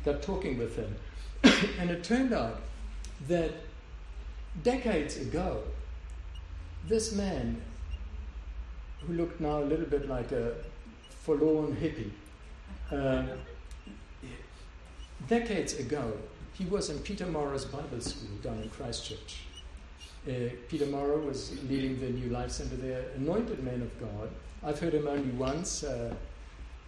got 0.04 0.22
talking 0.22 0.58
with 0.58 0.74
him. 0.76 0.96
and 1.78 1.90
it 1.90 2.02
turned 2.02 2.32
out 2.32 2.60
that 3.28 3.52
decades 4.62 5.18
ago, 5.18 5.62
this 6.88 7.12
man, 7.12 7.60
who 9.06 9.12
looked 9.12 9.40
now 9.40 9.62
a 9.62 9.66
little 9.66 9.86
bit 9.86 10.08
like 10.08 10.32
a 10.32 10.54
forlorn 11.10 11.76
hippie, 11.76 12.10
uh, 12.90 13.36
decades 15.28 15.78
ago, 15.78 16.12
he 16.52 16.64
was 16.66 16.90
in 16.90 16.98
Peter 17.00 17.26
Morrow's 17.26 17.64
Bible 17.64 18.00
School 18.00 18.36
down 18.42 18.62
in 18.62 18.68
Christchurch. 18.70 19.42
Uh, 20.28 20.50
Peter 20.68 20.86
Morrow 20.86 21.18
was 21.18 21.52
leading 21.68 21.98
the 21.98 22.10
New 22.10 22.30
Life 22.30 22.52
Center 22.52 22.76
there, 22.76 23.06
anointed 23.16 23.62
man 23.64 23.82
of 23.82 24.00
God. 24.00 24.30
I've 24.62 24.78
heard 24.78 24.94
him 24.94 25.08
only 25.08 25.30
once 25.30 25.82
uh, 25.82 26.14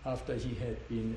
after 0.07 0.35
he 0.37 0.55
had 0.55 0.89
been. 0.89 1.16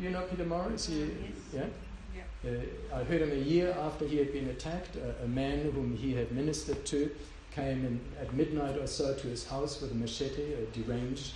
You 0.00 0.10
know 0.10 0.22
Peter 0.22 0.44
Morrow? 0.44 0.70
Is 0.70 0.86
he? 0.86 1.10
Yes. 1.52 1.68
Yeah. 2.14 2.22
Uh, 2.44 2.96
I 2.96 3.04
heard 3.04 3.22
him 3.22 3.30
a 3.30 3.40
year 3.40 3.76
after 3.80 4.06
he 4.06 4.16
had 4.16 4.32
been 4.32 4.48
attacked. 4.48 4.96
a 4.96 5.28
man 5.28 5.70
whom 5.72 5.96
he 5.96 6.14
had 6.14 6.32
ministered 6.32 6.84
to 6.86 7.10
came 7.54 7.84
in 7.84 8.00
at 8.20 8.32
midnight 8.34 8.78
or 8.78 8.86
so 8.86 9.14
to 9.14 9.26
his 9.28 9.46
house 9.46 9.80
with 9.80 9.92
a 9.92 9.94
machete, 9.94 10.54
a 10.54 10.64
deranged 10.72 11.32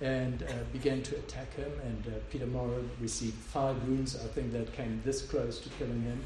and 0.00 0.42
uh, 0.42 0.52
began 0.72 1.02
to 1.02 1.16
attack 1.16 1.54
him. 1.54 1.70
And 1.84 2.06
uh, 2.06 2.18
Peter 2.30 2.46
Morrow 2.46 2.84
received 3.00 3.34
five 3.34 3.76
wounds, 3.88 4.16
I 4.16 4.28
think, 4.28 4.52
that 4.52 4.72
came 4.72 5.02
this 5.04 5.22
close 5.22 5.58
to 5.60 5.68
killing 5.70 6.02
him. 6.02 6.24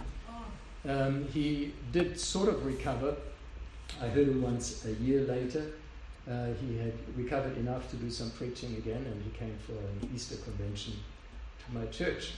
Um, 0.88 1.28
he 1.28 1.72
did 1.92 2.18
sort 2.18 2.48
of 2.48 2.66
recover. 2.66 3.16
I 4.00 4.08
heard 4.08 4.28
him 4.28 4.42
once 4.42 4.84
a 4.84 4.92
year 4.94 5.22
later. 5.22 5.72
Uh, 6.28 6.48
he 6.60 6.76
had 6.76 6.92
recovered 7.16 7.56
enough 7.56 7.90
to 7.90 7.96
do 7.96 8.10
some 8.10 8.30
preaching 8.30 8.76
again, 8.76 9.04
and 9.04 9.22
he 9.22 9.30
came 9.30 9.56
for 9.66 9.72
an 9.72 10.10
Easter 10.14 10.36
convention 10.36 10.94
to 11.64 11.78
my 11.78 11.86
church. 11.86 12.32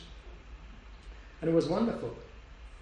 And 1.40 1.50
it 1.50 1.54
was 1.54 1.68
wonderful, 1.68 2.14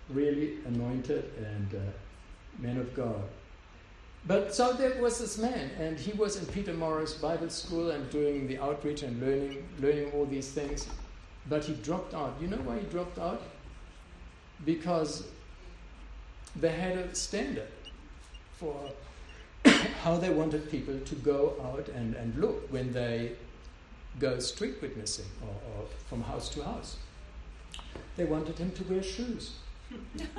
really 0.08 0.58
anointed 0.66 1.32
and 1.38 1.74
uh, 1.74 2.62
man 2.62 2.78
of 2.78 2.94
God. 2.94 3.22
But 4.24 4.54
so 4.54 4.72
there 4.72 5.00
was 5.02 5.18
this 5.18 5.36
man, 5.36 5.70
and 5.78 5.98
he 5.98 6.12
was 6.12 6.36
in 6.36 6.46
Peter 6.46 6.72
Morrow's 6.72 7.14
Bible 7.14 7.50
School 7.50 7.90
and 7.90 8.08
doing 8.10 8.46
the 8.46 8.58
outreach 8.58 9.02
and 9.02 9.20
learning, 9.20 9.66
learning 9.80 10.12
all 10.12 10.26
these 10.26 10.48
things. 10.48 10.88
But 11.48 11.64
he 11.64 11.74
dropped 11.74 12.14
out. 12.14 12.36
You 12.40 12.46
know 12.46 12.58
why 12.58 12.78
he 12.78 12.86
dropped 12.86 13.18
out? 13.18 13.42
Because 14.64 15.26
they 16.54 16.70
had 16.70 16.96
a 16.98 17.14
standard 17.16 17.68
for 18.54 18.76
how 20.02 20.18
they 20.18 20.30
wanted 20.30 20.70
people 20.70 20.98
to 21.00 21.14
go 21.16 21.56
out 21.64 21.88
and, 21.88 22.14
and 22.14 22.36
look 22.36 22.70
when 22.72 22.92
they 22.92 23.32
go 24.20 24.38
street 24.38 24.80
witnessing 24.80 25.26
or, 25.42 25.48
or 25.48 25.86
from 26.08 26.22
house 26.22 26.48
to 26.50 26.62
house. 26.62 26.96
They 28.16 28.24
wanted 28.24 28.58
him 28.58 28.70
to 28.72 28.84
wear 28.84 29.02
shoes. 29.02 29.54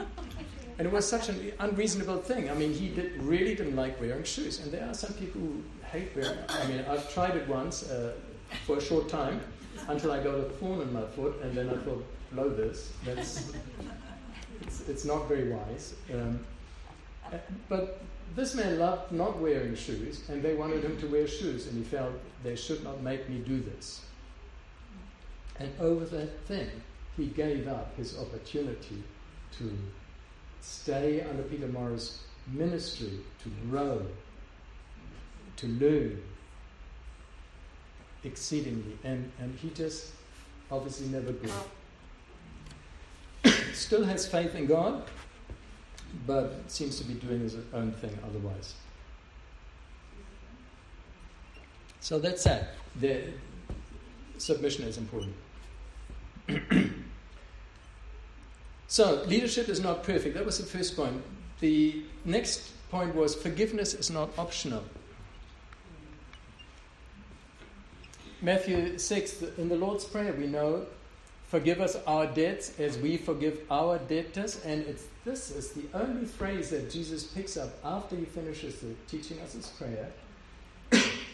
and 0.78 0.88
it 0.88 0.92
was 0.92 1.08
such 1.08 1.30
an 1.30 1.54
unreasonable 1.60 2.18
thing. 2.18 2.50
I 2.50 2.54
mean, 2.54 2.74
he 2.74 2.90
did, 2.90 3.22
really 3.24 3.56
didn't 3.56 3.76
like 3.76 4.00
wearing 4.00 4.24
shoes. 4.24 4.60
And 4.60 4.72
there 4.72 4.88
are 4.88 4.94
some 4.94 5.14
people 5.14 5.42
who 5.42 5.64
hate 5.92 6.16
wearing 6.16 6.38
I 6.50 6.68
mean, 6.68 6.86
I've 6.90 7.12
tried 7.14 7.36
it 7.36 7.48
once 7.48 7.90
uh, 7.90 8.14
for 8.66 8.78
a 8.78 8.82
short 8.82 9.10
time 9.10 9.42
until 9.88 10.12
I 10.12 10.24
got 10.24 10.36
a 10.36 10.44
thorn 10.44 10.82
in 10.82 10.94
my 10.94 11.06
foot, 11.08 11.42
and 11.42 11.56
then 11.56 11.70
I 11.70 11.78
thought, 11.78 12.06
blow 12.32 12.50
this. 12.50 12.94
That's, 13.06 13.54
it's, 14.62 14.88
it's 14.88 15.06
not 15.06 15.28
very 15.28 15.50
wise. 15.50 15.96
Um, 16.14 16.40
uh, 17.32 17.38
but 17.70 18.02
this 18.36 18.56
man 18.56 18.80
loved 18.80 19.12
not 19.12 19.40
wearing 19.40 19.76
shoes, 19.76 20.24
and 20.30 20.42
they 20.42 20.56
wanted 20.56 20.84
him 20.84 20.98
to 21.00 21.08
wear 21.08 21.28
shoes, 21.28 21.68
and 21.68 21.78
he 21.78 21.84
felt 21.84 22.14
they 22.44 22.56
should 22.56 22.84
not 22.84 23.02
make 23.02 23.30
me 23.30 23.40
do 23.40 23.60
this. 23.62 24.02
And 25.60 25.72
over 25.80 26.06
that 26.06 26.46
thing, 26.46 26.70
he 27.16 27.28
gave 27.28 27.68
up 27.68 27.96
his 27.96 28.18
opportunity 28.18 29.04
to 29.58 29.72
stay 30.62 31.22
under 31.22 31.44
Peter 31.44 31.68
Morrow's 31.68 32.20
ministry, 32.48 33.20
to 33.44 33.50
grow, 33.70 34.06
to 35.58 35.68
learn 35.68 36.22
exceedingly. 38.24 38.98
And, 39.04 39.32
and 39.40 39.58
he 39.60 39.70
just 39.70 40.12
obviously 40.72 41.08
never 41.08 41.32
grew. 41.32 41.52
Still 43.74 44.04
has 44.04 44.28
faith 44.28 44.56
in 44.56 44.66
God, 44.66 45.04
but 46.26 46.70
seems 46.72 46.98
to 47.00 47.06
be 47.06 47.14
doing 47.16 47.42
his 47.42 47.56
own 47.74 47.92
thing 47.94 48.18
otherwise. 48.26 48.76
So 52.00 52.20
that's 52.20 52.44
that. 52.44 52.76
The 53.00 53.24
submission 54.38 54.86
is 54.86 54.98
important. 54.98 55.36
So, 58.94 59.24
leadership 59.26 59.70
is 59.70 59.80
not 59.80 60.04
perfect. 60.04 60.36
That 60.36 60.46
was 60.46 60.60
the 60.60 60.68
first 60.68 60.96
point. 60.96 61.20
The 61.62 62.04
next 62.26 62.70
point 62.92 63.16
was 63.16 63.34
forgiveness 63.34 63.96
is 63.96 64.12
not 64.12 64.30
optional. 64.38 64.84
Matthew 68.40 69.00
6, 69.00 69.42
in 69.58 69.70
the 69.70 69.76
Lord's 69.76 70.06
Prayer, 70.06 70.32
we 70.34 70.46
know, 70.46 70.86
forgive 71.48 71.82
us 71.82 71.98
our 72.06 72.28
debts 72.28 72.80
as 72.80 73.00
we 73.00 73.18
forgive 73.18 73.62
our 73.72 73.98
debtors. 73.98 74.64
And 74.64 74.86
this 75.26 75.50
is 75.50 75.72
the 75.72 75.86
only 75.96 76.28
phrase 76.28 76.70
that 76.70 76.92
Jesus 76.92 77.24
picks 77.24 77.58
up 77.58 77.72
after 77.84 78.16
he 78.16 78.26
finishes 78.26 78.76
the, 78.76 78.94
teaching 79.08 79.40
us 79.40 79.54
his 79.54 79.70
prayer, 79.70 80.12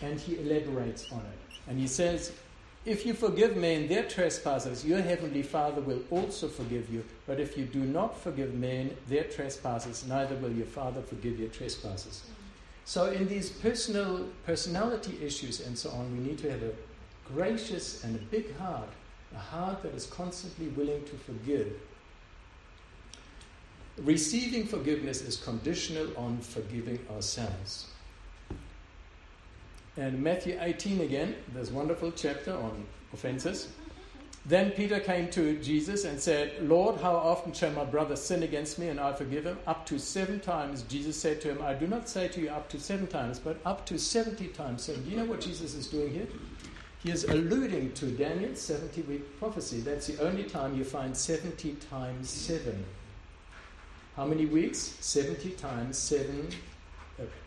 and 0.01 0.17
he 0.17 0.39
elaborates 0.39 1.11
on 1.11 1.19
it. 1.19 1.59
And 1.67 1.77
he 1.77 1.87
says, 1.87 2.31
if 2.89 3.05
you 3.05 3.13
forgive 3.13 3.55
men 3.55 3.87
their 3.87 4.03
trespasses, 4.03 4.83
your 4.83 4.99
heavenly 4.99 5.43
Father 5.43 5.79
will 5.79 6.01
also 6.09 6.47
forgive 6.47 6.91
you. 6.91 7.05
But 7.27 7.39
if 7.39 7.55
you 7.55 7.65
do 7.65 7.81
not 7.81 8.19
forgive 8.19 8.55
men 8.55 8.97
their 9.07 9.25
trespasses, 9.25 10.07
neither 10.07 10.35
will 10.37 10.51
your 10.51 10.65
Father 10.65 11.03
forgive 11.03 11.39
your 11.39 11.49
trespasses. 11.49 12.23
So, 12.85 13.11
in 13.11 13.27
these 13.27 13.51
personal 13.51 14.27
personality 14.43 15.19
issues 15.21 15.59
and 15.59 15.77
so 15.77 15.91
on, 15.91 16.11
we 16.17 16.23
need 16.27 16.39
to 16.39 16.49
have 16.49 16.63
a 16.63 16.71
gracious 17.31 18.03
and 18.03 18.15
a 18.15 18.23
big 18.31 18.57
heart, 18.57 18.89
a 19.35 19.37
heart 19.37 19.83
that 19.83 19.93
is 19.93 20.07
constantly 20.07 20.69
willing 20.69 21.03
to 21.05 21.15
forgive. 21.17 21.71
Receiving 23.99 24.65
forgiveness 24.65 25.21
is 25.21 25.37
conditional 25.37 26.07
on 26.17 26.39
forgiving 26.39 26.97
ourselves. 27.11 27.85
And 29.99 30.23
Matthew 30.23 30.57
18 30.57 31.01
again, 31.01 31.35
this 31.53 31.71
wonderful 31.71 32.13
chapter 32.13 32.53
on 32.53 32.85
offenses. 33.11 33.67
Then 34.45 34.71
Peter 34.71 35.01
came 35.01 35.29
to 35.31 35.59
Jesus 35.61 36.05
and 36.05 36.17
said, 36.17 36.53
Lord, 36.61 37.01
how 37.01 37.15
often 37.15 37.51
shall 37.51 37.71
my 37.71 37.83
brother 37.83 38.15
sin 38.15 38.43
against 38.43 38.79
me 38.79 38.87
and 38.87 38.97
I 38.97 39.11
forgive 39.11 39.43
him? 39.43 39.57
Up 39.67 39.85
to 39.87 39.99
seven 39.99 40.39
times. 40.39 40.83
Jesus 40.83 41.19
said 41.19 41.41
to 41.41 41.49
him, 41.49 41.61
I 41.61 41.73
do 41.73 41.85
not 41.85 42.07
say 42.07 42.29
to 42.29 42.39
you 42.39 42.49
up 42.49 42.69
to 42.69 42.79
seven 42.79 43.07
times, 43.07 43.39
but 43.39 43.59
up 43.65 43.85
to 43.87 43.99
70 43.99 44.47
times 44.47 44.83
seven. 44.83 45.03
Do 45.03 45.09
you 45.09 45.17
know 45.17 45.25
what 45.25 45.41
Jesus 45.41 45.75
is 45.75 45.87
doing 45.87 46.13
here? 46.13 46.27
He 46.99 47.11
is 47.11 47.25
alluding 47.25 47.91
to 47.93 48.05
Daniel's 48.05 48.61
70 48.61 49.01
week 49.01 49.37
prophecy. 49.37 49.81
That's 49.81 50.07
the 50.07 50.25
only 50.25 50.43
time 50.43 50.77
you 50.77 50.85
find 50.85 51.15
70 51.15 51.73
times 51.89 52.29
seven. 52.29 52.85
How 54.15 54.25
many 54.25 54.45
weeks? 54.45 54.95
70 55.01 55.51
times 55.51 55.97
seven 55.97 56.47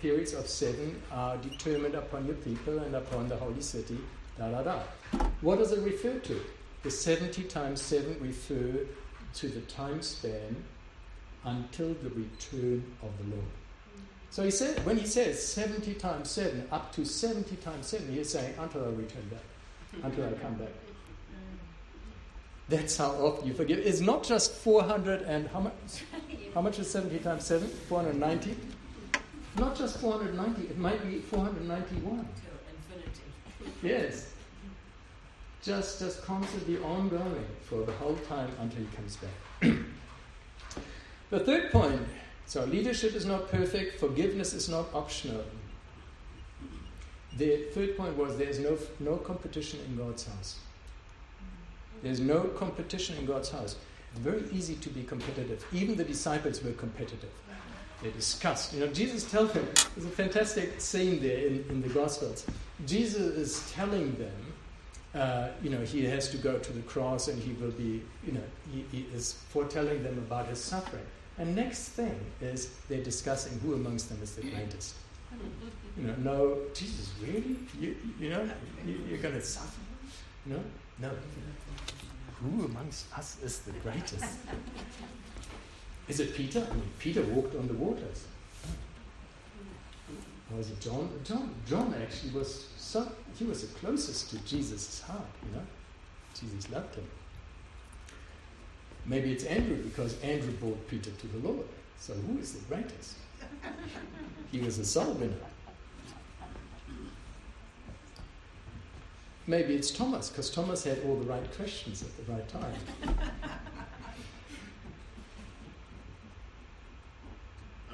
periods 0.00 0.32
of 0.32 0.46
seven 0.46 1.00
are 1.10 1.36
determined 1.38 1.94
upon 1.94 2.26
your 2.26 2.36
people 2.36 2.78
and 2.80 2.94
upon 2.94 3.28
the 3.28 3.36
holy 3.36 3.62
city, 3.62 3.98
da 4.38 4.50
da 4.50 4.62
da. 4.62 4.80
What 5.40 5.58
does 5.58 5.72
it 5.72 5.80
refer 5.80 6.18
to? 6.18 6.40
The 6.82 6.90
70 6.90 7.44
times 7.44 7.80
7 7.80 8.16
refer 8.20 8.86
to 9.34 9.48
the 9.48 9.60
time 9.62 10.02
span 10.02 10.56
until 11.44 11.94
the 11.94 12.10
return 12.10 12.84
of 13.02 13.10
the 13.18 13.36
Lord. 13.36 13.48
So 14.30 14.42
he 14.42 14.50
said, 14.50 14.84
when 14.86 14.96
he 14.96 15.06
says 15.06 15.46
70 15.46 15.94
times 15.94 16.30
7, 16.30 16.66
up 16.72 16.92
to 16.94 17.04
70 17.04 17.56
times 17.56 17.86
7, 17.86 18.08
he's 18.08 18.30
saying, 18.30 18.54
until 18.58 18.84
I 18.84 18.88
return 18.88 19.28
back, 19.30 20.02
until 20.02 20.24
I 20.24 20.32
come 20.32 20.54
back. 20.54 20.70
That's 22.68 22.96
how 22.96 23.10
often 23.10 23.46
you 23.46 23.54
forgive. 23.54 23.80
It's 23.80 24.00
not 24.00 24.24
just 24.24 24.54
400 24.54 25.22
and 25.22 25.48
how 25.48 25.60
much? 25.60 25.74
How 26.54 26.60
much 26.60 26.78
is 26.78 26.90
70 26.90 27.18
times 27.20 27.46
7? 27.46 27.66
490? 27.88 28.54
Not 29.58 29.76
just 29.76 29.98
490, 30.00 30.62
it 30.62 30.78
might 30.78 31.04
be 31.08 31.18
491. 31.18 32.26
Yes. 33.82 34.32
Just, 35.62 36.00
just 36.00 36.22
constantly 36.24 36.78
ongoing 36.78 37.46
for 37.62 37.84
the 37.84 37.92
whole 37.92 38.16
time 38.28 38.50
until 38.60 38.80
he 38.80 38.88
comes 38.96 39.16
back. 39.16 39.70
the 41.30 41.40
third 41.40 41.70
point 41.70 42.00
so 42.46 42.64
leadership 42.64 43.14
is 43.14 43.24
not 43.24 43.48
perfect, 43.50 43.98
forgiveness 43.98 44.52
is 44.52 44.68
not 44.68 44.86
optional. 44.94 45.44
The 47.38 47.64
third 47.72 47.96
point 47.96 48.16
was 48.16 48.36
there 48.36 48.48
is 48.48 48.58
no, 48.58 48.76
no 49.00 49.16
competition 49.16 49.80
in 49.86 49.96
God's 49.96 50.26
house. 50.26 50.58
There's 52.02 52.20
no 52.20 52.42
competition 52.42 53.16
in 53.16 53.24
God's 53.24 53.50
house. 53.50 53.76
It's 54.10 54.20
very 54.20 54.44
easy 54.52 54.74
to 54.74 54.90
be 54.90 55.02
competitive. 55.02 55.64
Even 55.72 55.96
the 55.96 56.04
disciples 56.04 56.62
were 56.62 56.72
competitive. 56.72 57.30
They 58.02 58.10
discussed. 58.10 58.74
You 58.74 58.80
know, 58.80 58.88
Jesus 58.88 59.30
tells 59.30 59.52
them, 59.52 59.68
there's 59.94 60.06
a 60.06 60.10
fantastic 60.10 60.80
scene 60.80 61.22
there 61.22 61.46
in, 61.46 61.64
in 61.70 61.82
the 61.82 61.88
Gospels. 61.88 62.44
Jesus 62.84 63.36
is 63.36 63.72
telling 63.72 64.16
them, 64.16 64.34
uh, 65.14 65.48
you 65.62 65.70
know, 65.70 65.80
he 65.82 66.04
has 66.04 66.28
to 66.30 66.36
go 66.36 66.58
to 66.58 66.72
the 66.72 66.80
cross 66.82 67.28
and 67.28 67.40
he 67.40 67.52
will 67.52 67.70
be, 67.72 68.02
you 68.26 68.32
know, 68.32 68.42
he, 68.72 68.84
he 68.90 69.06
is 69.14 69.34
foretelling 69.50 70.02
them 70.02 70.18
about 70.18 70.48
his 70.48 70.58
suffering. 70.58 71.04
And 71.38 71.54
next 71.54 71.90
thing 71.90 72.18
is 72.40 72.70
they're 72.88 73.04
discussing 73.04 73.58
who 73.60 73.74
amongst 73.74 74.08
them 74.08 74.18
is 74.22 74.34
the 74.34 74.42
greatest. 74.42 74.96
You 75.96 76.08
know, 76.08 76.14
no, 76.18 76.58
Jesus, 76.74 77.12
really? 77.22 77.56
You, 77.80 77.96
you 78.18 78.30
know, 78.30 78.48
you, 78.86 79.00
you're 79.08 79.18
going 79.18 79.34
to 79.34 79.42
suffer? 79.42 79.80
No, 80.46 80.60
no. 80.98 81.10
Who 82.40 82.64
amongst 82.64 83.06
us 83.16 83.38
is 83.42 83.60
the 83.60 83.72
greatest? 83.72 84.24
Is 86.12 86.20
it 86.20 86.34
Peter? 86.34 86.66
I 86.70 86.74
mean, 86.74 86.90
Peter 86.98 87.22
walked 87.22 87.56
on 87.56 87.66
the 87.66 87.72
waters. 87.72 88.26
Or 90.50 90.58
was 90.58 90.68
it 90.68 90.78
John? 90.78 91.08
John, 91.24 91.54
John 91.66 91.94
actually 92.02 92.32
was 92.32 92.68
so, 92.76 93.10
he 93.38 93.44
was 93.44 93.66
the 93.66 93.78
closest 93.78 94.28
to 94.28 94.36
Jesus' 94.44 95.00
heart, 95.00 95.24
you 95.42 95.56
know. 95.56 95.64
Jesus 96.38 96.70
loved 96.70 96.96
him. 96.96 97.06
Maybe 99.06 99.32
it's 99.32 99.44
Andrew 99.44 99.82
because 99.82 100.20
Andrew 100.20 100.52
brought 100.52 100.86
Peter 100.86 101.10
to 101.10 101.26
the 101.28 101.48
Lord. 101.48 101.64
So 101.98 102.12
who 102.12 102.38
is 102.38 102.52
the 102.52 102.60
greatest? 102.74 103.16
He 104.50 104.60
was 104.60 104.78
a 104.78 104.84
soul 104.84 105.14
winner. 105.14 105.32
Maybe 109.46 109.74
it's 109.76 109.90
Thomas 109.90 110.28
because 110.28 110.50
Thomas 110.50 110.84
had 110.84 110.98
all 111.06 111.16
the 111.16 111.24
right 111.24 111.56
questions 111.56 112.02
at 112.02 112.14
the 112.18 112.30
right 112.30 112.46
time. 112.50 112.74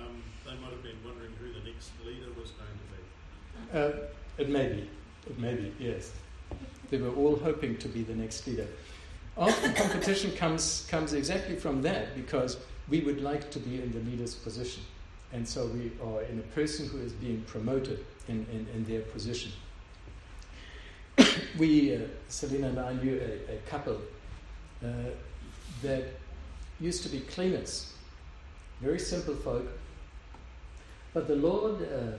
Um, 0.09 0.23
they 0.47 0.55
might 0.63 0.73
have 0.73 0.83
been 0.83 0.97
wondering 1.05 1.33
who 1.39 1.53
the 1.53 1.61
next 1.69 1.91
leader 2.05 2.31
was 2.39 2.51
going 2.53 2.71
to 2.71 2.89
be. 2.97 3.03
Uh, 3.73 3.91
it 4.39 4.49
may 4.49 4.69
be. 4.69 4.89
It 5.27 5.39
may 5.39 5.55
be, 5.55 5.73
yes. 5.79 6.13
They 6.91 6.99
were 6.99 7.15
all 7.15 7.37
hoping 7.37 7.77
to 7.79 7.89
be 7.89 8.03
the 8.03 8.15
next 8.15 8.47
leader. 8.47 8.67
Often 9.37 9.75
competition 9.75 10.33
comes, 10.33 10.87
comes 10.91 11.13
exactly 11.13 11.57
from 11.57 11.83
that 11.83 12.15
because 12.15 12.57
we 12.89 13.01
would 13.01 13.21
like 13.21 13.51
to 13.51 13.59
be 13.59 13.81
in 13.81 13.93
the 13.93 14.01
leader's 14.11 14.35
position. 14.35 14.83
And 15.33 15.47
so 15.47 15.67
we 15.67 15.93
are 16.03 16.23
in 16.23 16.39
a 16.39 16.55
person 16.55 16.89
who 16.89 16.99
is 16.99 17.13
being 17.13 17.43
promoted 17.43 18.05
in, 18.29 18.47
in, 18.51 18.67
in 18.75 18.85
their 18.85 19.03
position. 19.03 19.53
we, 21.59 21.95
uh, 21.95 21.99
and 22.43 22.79
I 22.79 22.95
knew 22.95 23.21
a, 23.21 23.55
a 23.55 23.59
couple 23.69 24.01
uh, 24.83 24.89
that 25.83 26.05
used 26.81 27.03
to 27.03 27.09
be 27.09 27.21
cleaners, 27.21 27.93
very 28.81 28.99
simple 28.99 29.35
folk. 29.35 29.67
But 31.13 31.27
the 31.27 31.37
Lord 31.37 31.83
uh, 31.83 32.17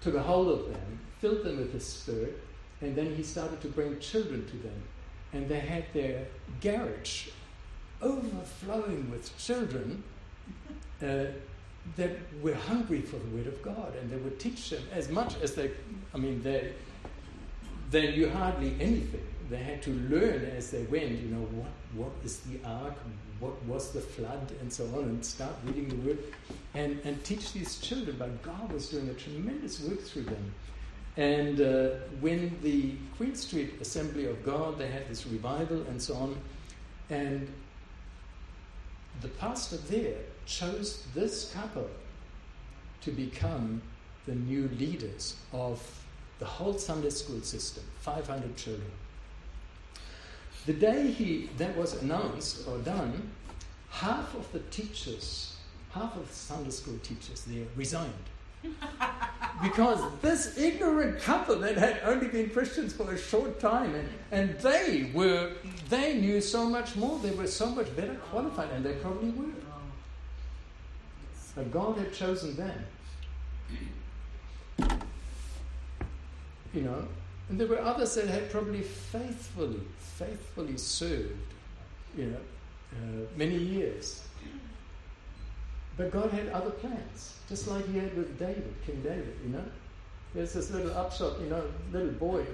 took 0.00 0.14
a 0.14 0.22
hold 0.22 0.48
of 0.48 0.70
them, 0.70 0.98
filled 1.20 1.44
them 1.44 1.58
with 1.58 1.72
His 1.72 1.86
Spirit, 1.86 2.38
and 2.80 2.96
then 2.96 3.14
He 3.14 3.22
started 3.22 3.60
to 3.62 3.68
bring 3.68 3.98
children 3.98 4.46
to 4.46 4.56
them. 4.56 4.82
And 5.32 5.48
they 5.48 5.60
had 5.60 5.84
their 5.92 6.26
garage 6.60 7.28
overflowing 8.02 9.10
with 9.10 9.36
children 9.38 10.02
uh, 11.02 11.26
that 11.96 12.10
were 12.42 12.54
hungry 12.54 13.00
for 13.00 13.16
the 13.16 13.36
Word 13.36 13.46
of 13.46 13.62
God, 13.62 13.94
and 14.00 14.10
they 14.10 14.16
would 14.16 14.38
teach 14.38 14.70
them 14.70 14.82
as 14.92 15.08
much 15.08 15.34
as 15.42 15.54
they, 15.54 15.70
I 16.14 16.18
mean, 16.18 16.42
they, 16.42 16.72
they 17.90 18.12
knew 18.12 18.28
hardly 18.30 18.74
anything. 18.80 19.26
They 19.48 19.56
had 19.56 19.82
to 19.82 19.90
learn 19.90 20.44
as 20.56 20.70
they 20.70 20.84
went, 20.84 21.10
you 21.10 21.28
know, 21.28 21.46
what, 21.52 21.72
what 21.94 22.12
is 22.24 22.40
the 22.40 22.60
ark, 22.66 22.94
what 23.40 23.62
was 23.64 23.90
the 23.92 24.00
flood, 24.00 24.52
and 24.60 24.72
so 24.72 24.84
on, 24.96 25.04
and 25.04 25.24
start 25.24 25.52
reading 25.64 25.88
the 25.88 26.08
Word 26.08 26.18
and, 26.74 27.00
and 27.04 27.22
teach 27.24 27.52
these 27.52 27.78
children. 27.78 28.16
But 28.18 28.42
God 28.42 28.72
was 28.72 28.88
doing 28.88 29.08
a 29.08 29.14
tremendous 29.14 29.80
work 29.80 30.00
through 30.00 30.24
them. 30.24 30.54
And 31.16 31.60
uh, 31.60 31.88
when 32.20 32.56
the 32.62 32.94
Queen 33.16 33.34
Street 33.34 33.74
Assembly 33.80 34.26
of 34.26 34.44
God, 34.44 34.78
they 34.78 34.88
had 34.88 35.08
this 35.08 35.26
revival 35.26 35.82
and 35.88 36.00
so 36.00 36.14
on, 36.14 36.36
and 37.08 37.48
the 39.20 39.28
pastor 39.28 39.76
there 39.76 40.18
chose 40.46 41.04
this 41.14 41.52
couple 41.52 41.88
to 43.02 43.10
become 43.10 43.82
the 44.26 44.34
new 44.34 44.68
leaders 44.78 45.36
of 45.52 45.82
the 46.38 46.44
whole 46.44 46.78
Sunday 46.78 47.10
school 47.10 47.40
system, 47.40 47.84
500 48.00 48.56
children. 48.56 48.90
The 50.66 50.72
day 50.72 51.10
he, 51.10 51.48
that 51.58 51.76
was 51.76 52.02
announced 52.02 52.68
or 52.68 52.78
done, 52.78 53.30
half 53.90 54.34
of 54.34 54.50
the 54.52 54.60
teachers, 54.70 55.56
half 55.92 56.16
of 56.16 56.28
the 56.28 56.34
Sunday 56.34 56.70
school 56.70 56.98
teachers 57.02 57.42
there 57.46 57.64
resigned. 57.76 58.12
because 59.62 60.00
this 60.20 60.58
ignorant 60.58 61.20
couple 61.20 61.56
that 61.56 61.76
had 61.76 62.00
only 62.04 62.28
been 62.28 62.50
Christians 62.50 62.92
for 62.92 63.10
a 63.12 63.18
short 63.18 63.58
time 63.58 63.94
and, 63.94 64.08
and 64.32 64.58
they 64.60 65.10
were 65.14 65.52
they 65.88 66.18
knew 66.18 66.40
so 66.40 66.68
much 66.68 66.94
more, 66.96 67.18
they 67.20 67.30
were 67.30 67.46
so 67.46 67.70
much 67.70 67.94
better 67.96 68.14
qualified, 68.30 68.70
and 68.70 68.84
they 68.84 68.92
probably 68.94 69.30
were. 69.30 69.46
But 71.54 71.70
God 71.72 71.98
had 71.98 72.12
chosen 72.12 72.54
them. 72.56 72.86
You 76.72 76.82
know, 76.82 77.08
and 77.50 77.58
there 77.58 77.66
were 77.66 77.80
others 77.80 78.14
that 78.14 78.28
had 78.28 78.48
probably 78.48 78.82
faithfully, 78.82 79.80
faithfully 79.98 80.78
served, 80.78 81.52
you 82.16 82.26
know, 82.26 82.36
uh, 82.92 83.26
many 83.36 83.56
years. 83.56 84.22
But 85.96 86.12
God 86.12 86.30
had 86.30 86.48
other 86.50 86.70
plans, 86.70 87.34
just 87.48 87.66
like 87.66 87.86
He 87.88 87.98
had 87.98 88.16
with 88.16 88.38
David, 88.38 88.72
King 88.86 89.02
David, 89.02 89.36
you 89.44 89.50
know. 89.50 89.64
There's 90.32 90.52
this 90.52 90.70
little 90.70 90.96
upshot, 90.96 91.40
you 91.40 91.50
know, 91.50 91.64
little 91.92 92.12
boy. 92.12 92.46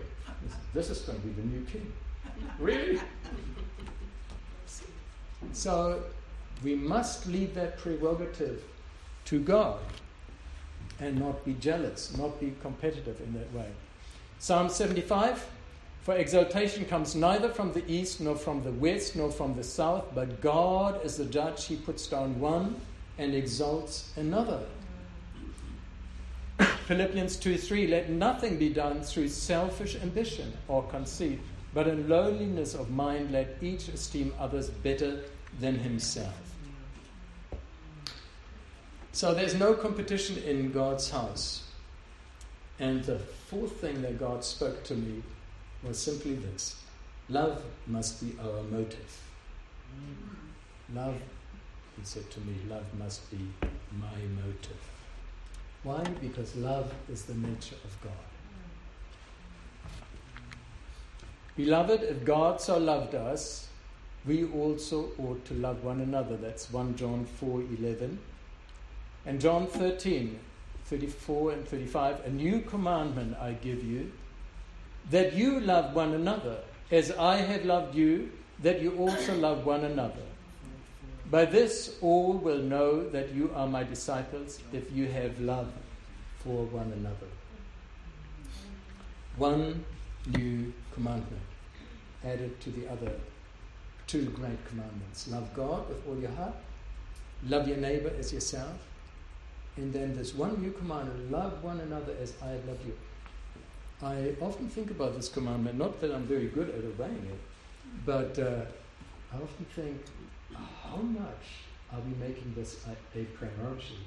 This 0.73 0.89
is 0.89 1.01
going 1.01 1.21
to 1.21 1.27
be 1.27 1.43
the 1.43 1.47
new 1.47 1.65
king. 1.67 1.93
Really? 2.59 2.99
So 5.53 6.03
we 6.65 6.75
must 6.75 7.27
leave 7.27 7.55
that 7.55 7.77
prerogative 7.77 8.63
to 9.27 9.41
God 9.41 9.79
and 11.01 11.19
not 11.19 11.45
be 11.45 11.53
jealous, 11.55 12.17
not 12.17 12.41
be 12.41 12.55
competitive 12.63 13.21
in 13.21 13.35
that 13.35 13.53
way. 13.53 13.69
Psalm 14.39 14.69
75 14.69 15.47
For 16.03 16.15
exaltation 16.15 16.85
comes 16.85 17.15
neither 17.15 17.49
from 17.49 17.73
the 17.73 17.91
east, 17.91 18.21
nor 18.21 18.37
from 18.37 18.63
the 18.63 18.73
west, 18.73 19.17
nor 19.17 19.31
from 19.31 19.55
the 19.55 19.65
south, 19.65 20.05
but 20.15 20.41
God 20.41 21.05
is 21.05 21.17
the 21.17 21.25
judge. 21.25 21.65
He 21.65 21.77
puts 21.77 22.07
down 22.07 22.39
one 22.39 22.77
and 23.19 23.35
exalts 23.35 24.13
another. 24.17 24.61
Philippians 26.87 27.37
2 27.37 27.57
3 27.57 27.87
Let 27.87 28.11
nothing 28.11 28.59
be 28.59 28.69
done 28.69 29.03
through 29.03 29.29
selfish 29.29 29.97
ambition 29.97 30.53
or 30.69 30.83
conceit, 30.85 31.41
but 31.73 31.89
in 31.89 32.09
lowliness 32.09 32.75
of 32.75 32.91
mind 32.91 33.33
let 33.33 33.57
each 33.63 33.89
esteem 33.89 34.33
others 34.39 34.69
better 34.69 35.23
than 35.61 35.79
himself. 35.79 36.35
So 39.13 39.33
there's 39.33 39.55
no 39.55 39.73
competition 39.73 40.37
in 40.43 40.73
God's 40.73 41.11
house. 41.11 41.66
And 42.79 43.03
the 43.05 43.19
fourth 43.19 43.81
thing 43.81 44.03
that 44.03 44.19
God 44.19 44.45
spoke 44.45 44.85
to 44.85 44.95
me 44.95 45.23
was 45.83 45.99
simply 45.99 46.35
this 46.35 46.83
love 47.29 47.63
must 47.87 48.21
be 48.21 48.37
our 48.41 48.63
motive. 48.65 49.23
Love, 50.95 51.17
he 51.99 52.05
said 52.05 52.31
to 52.31 52.41
me, 52.41 52.55
love 52.69 52.85
must 52.99 53.29
be 53.31 53.39
my 53.99 54.21
motive. 54.43 54.77
Why? 55.83 56.03
Because 56.21 56.55
love 56.57 56.93
is 57.11 57.23
the 57.25 57.35
nature 57.35 57.77
of 57.85 58.03
God. 58.03 58.13
Beloved, 61.57 62.03
if 62.03 62.25
God 62.25 62.61
so 62.61 62.77
loved 62.77 63.15
us, 63.15 63.69
we 64.27 64.45
also 64.45 65.11
ought 65.19 65.45
to 65.47 65.55
love 65.55 65.83
one 65.83 66.01
another. 66.01 66.37
That's 66.37 66.71
1 66.71 66.97
John 66.97 67.25
4 67.25 67.63
11. 67.79 68.19
And 69.25 69.41
John 69.41 69.67
13, 69.67 70.39
34 70.87 71.53
and 71.53 71.69
35, 71.69 72.27
a 72.27 72.31
new 72.31 72.61
commandment 72.61 73.37
I 73.41 73.53
give 73.53 73.83
you, 73.83 74.13
that 75.11 75.35
you 75.35 75.61
love 75.61 75.95
one 75.95 76.15
another, 76.15 76.59
as 76.91 77.11
I 77.13 77.37
have 77.37 77.65
loved 77.65 77.95
you, 77.95 78.31
that 78.63 78.81
you 78.81 78.97
also 78.97 79.35
love 79.37 79.67
one 79.67 79.85
another. 79.85 80.23
By 81.31 81.45
this 81.45 81.97
all 82.01 82.35
will 82.35 82.59
know 82.59 83.09
that 83.11 83.35
you 83.35 83.51
are 83.55 83.67
my 83.67 83.83
disciples 83.83 84.61
if 84.73 84.93
you 84.93 85.07
have 85.09 85.41
love 85.41 85.73
for 86.39 86.65
one 86.67 86.93
another. 86.93 87.27
One 89.37 89.85
new 90.29 90.73
commandment 90.95 91.43
added 92.25 92.61
to 92.61 92.71
the 92.71 92.89
other 92.91 93.13
two 94.07 94.27
great 94.27 94.65
commandments 94.67 95.29
love 95.29 95.53
God 95.55 95.89
with 95.89 96.07
all 96.09 96.17
your 96.17 96.31
heart, 96.31 96.55
love 97.49 97.67
your 97.67 97.77
neighbor 97.77 98.13
as 98.19 98.33
yourself, 98.33 98.79
and 99.77 99.93
then 99.93 100.15
there's 100.15 100.35
one 100.35 100.61
new 100.61 100.73
commandment 100.73 101.31
love 101.31 101.63
one 101.63 101.81
another 101.81 102.15
as 102.21 102.33
I 102.43 102.53
love 102.69 102.79
you. 102.87 102.97
I 104.03 104.35
often 104.41 104.69
think 104.69 104.91
about 104.91 105.17
this 105.17 105.29
commandment, 105.29 105.79
not 105.79 106.01
that 106.01 106.13
I'm 106.15 106.25
very 106.25 106.49
good 106.49 106.69
at 106.69 106.85
obeying 106.85 107.27
it, 107.31 107.41
But 108.05 108.39
uh, 108.39 108.65
I 109.33 109.37
often 109.37 109.67
think, 109.75 110.03
how 110.83 110.97
much 110.97 111.65
are 111.93 112.01
we 112.01 112.15
making 112.27 112.53
this 112.55 112.85
a, 112.87 113.19
a 113.19 113.25
priority? 113.25 113.99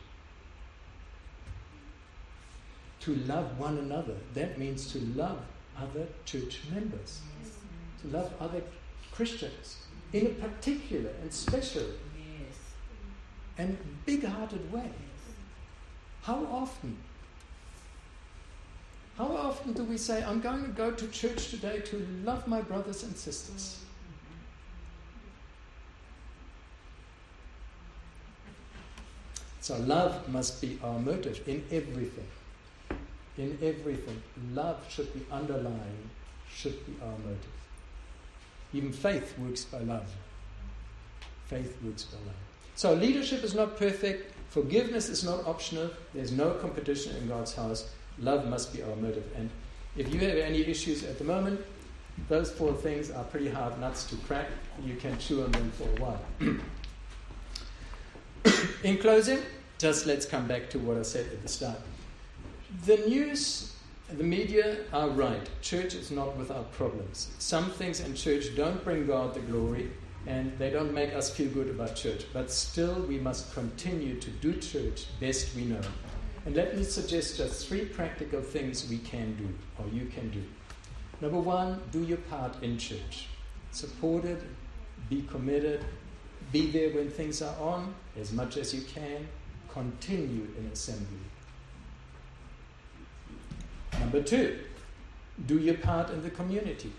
To 3.01 3.15
love 3.15 3.57
one 3.57 3.77
another, 3.77 4.15
that 4.33 4.59
means 4.59 4.91
to 4.91 4.99
love 5.15 5.39
other 5.77 6.07
church 6.25 6.61
members, 6.71 7.21
to 8.01 8.07
love 8.09 8.31
other 8.39 8.61
Christians 9.11 9.77
in 10.13 10.25
a 10.27 10.29
particular 10.29 11.11
and 11.21 11.31
special 11.31 11.83
and 13.57 13.77
big 14.05 14.23
hearted 14.23 14.71
way. 14.71 14.91
How 16.23 16.45
often? 16.51 16.97
How 19.17 19.35
often 19.35 19.73
do 19.73 19.83
we 19.83 19.97
say, 19.97 20.23
I'm 20.23 20.39
going 20.39 20.63
to 20.63 20.69
go 20.69 20.91
to 20.91 21.07
church 21.07 21.49
today 21.49 21.81
to 21.81 22.07
love 22.23 22.47
my 22.47 22.61
brothers 22.61 23.03
and 23.03 23.15
sisters? 23.17 23.79
So, 29.59 29.77
love 29.79 30.27
must 30.29 30.61
be 30.61 30.79
our 30.81 30.97
motive 30.97 31.45
in 31.47 31.63
everything. 31.69 32.27
In 33.37 33.57
everything. 33.61 34.21
Love 34.53 34.77
should 34.89 35.13
be 35.13 35.25
underlying, 35.31 36.09
should 36.49 36.85
be 36.85 36.93
our 37.03 37.17
motive. 37.19 37.59
Even 38.73 38.93
faith 38.93 39.37
works 39.37 39.65
by 39.65 39.79
love. 39.79 40.09
Faith 41.47 41.77
works 41.83 42.05
by 42.05 42.17
love. 42.19 42.35
So, 42.75 42.93
leadership 42.93 43.43
is 43.43 43.53
not 43.53 43.77
perfect. 43.77 44.33
Forgiveness 44.49 45.09
is 45.09 45.23
not 45.23 45.45
optional. 45.45 45.89
There's 46.13 46.31
no 46.31 46.51
competition 46.55 47.15
in 47.17 47.27
God's 47.27 47.53
house. 47.53 47.89
Love 48.17 48.47
must 48.47 48.73
be 48.73 48.81
our 48.81 48.95
motive. 48.95 49.25
And 49.35 49.49
if 49.95 50.13
you 50.13 50.19
have 50.21 50.37
any 50.37 50.65
issues 50.65 51.03
at 51.03 51.17
the 51.17 51.23
moment, 51.23 51.61
those 52.27 52.51
four 52.51 52.73
things 52.73 53.11
are 53.11 53.23
pretty 53.25 53.49
hard 53.49 53.79
nuts 53.79 54.03
to 54.05 54.15
crack. 54.17 54.47
You 54.83 54.95
can 54.95 55.17
chew 55.19 55.43
on 55.43 55.51
them 55.51 55.71
for 55.71 55.83
a 55.83 56.01
while. 56.01 56.21
in 58.83 58.97
closing, 58.97 59.39
just 59.77 60.05
let's 60.05 60.25
come 60.25 60.47
back 60.47 60.69
to 60.71 60.79
what 60.79 60.97
I 60.97 61.03
said 61.03 61.27
at 61.27 61.41
the 61.41 61.47
start. 61.47 61.79
The 62.85 62.97
news, 62.97 63.75
the 64.17 64.23
media 64.23 64.77
are 64.91 65.09
right. 65.09 65.49
Church 65.61 65.93
is 65.93 66.11
not 66.11 66.35
without 66.37 66.71
problems. 66.73 67.29
Some 67.39 67.69
things 67.71 67.99
in 67.99 68.15
church 68.15 68.55
don't 68.55 68.83
bring 68.83 69.05
God 69.07 69.33
the 69.33 69.39
glory, 69.41 69.91
and 70.29 70.55
they 70.59 70.69
don't 70.69 70.93
make 70.93 71.11
us 71.15 71.31
feel 71.31 71.49
good 71.49 71.69
about 71.69 71.95
church. 71.95 72.25
But 72.31 72.51
still, 72.51 73.01
we 73.01 73.17
must 73.17 73.51
continue 73.55 74.19
to 74.19 74.29
do 74.29 74.53
church 74.57 75.07
best 75.19 75.55
we 75.55 75.65
know. 75.65 75.81
And 76.45 76.55
let 76.55 76.77
me 76.77 76.83
suggest 76.83 77.37
just 77.37 77.67
three 77.67 77.85
practical 77.85 78.41
things 78.41 78.87
we 78.87 78.99
can 78.99 79.35
do, 79.35 79.49
or 79.79 79.89
you 79.91 80.05
can 80.05 80.29
do. 80.29 80.43
Number 81.19 81.39
one, 81.39 81.81
do 81.91 82.03
your 82.03 82.19
part 82.29 82.61
in 82.61 82.77
church. 82.77 83.25
Support 83.71 84.25
it, 84.25 84.41
be 85.09 85.23
committed, 85.23 85.83
be 86.51 86.69
there 86.69 86.91
when 86.91 87.09
things 87.09 87.41
are 87.41 87.59
on 87.59 87.95
as 88.15 88.31
much 88.31 88.55
as 88.55 88.71
you 88.71 88.81
can, 88.81 89.27
continue 89.73 90.47
in 90.59 90.69
assembly. 90.71 91.25
Number 93.99 94.21
two, 94.21 94.59
do 95.47 95.57
your 95.57 95.75
part 95.75 96.11
in 96.11 96.21
the 96.21 96.29
community. 96.29 96.91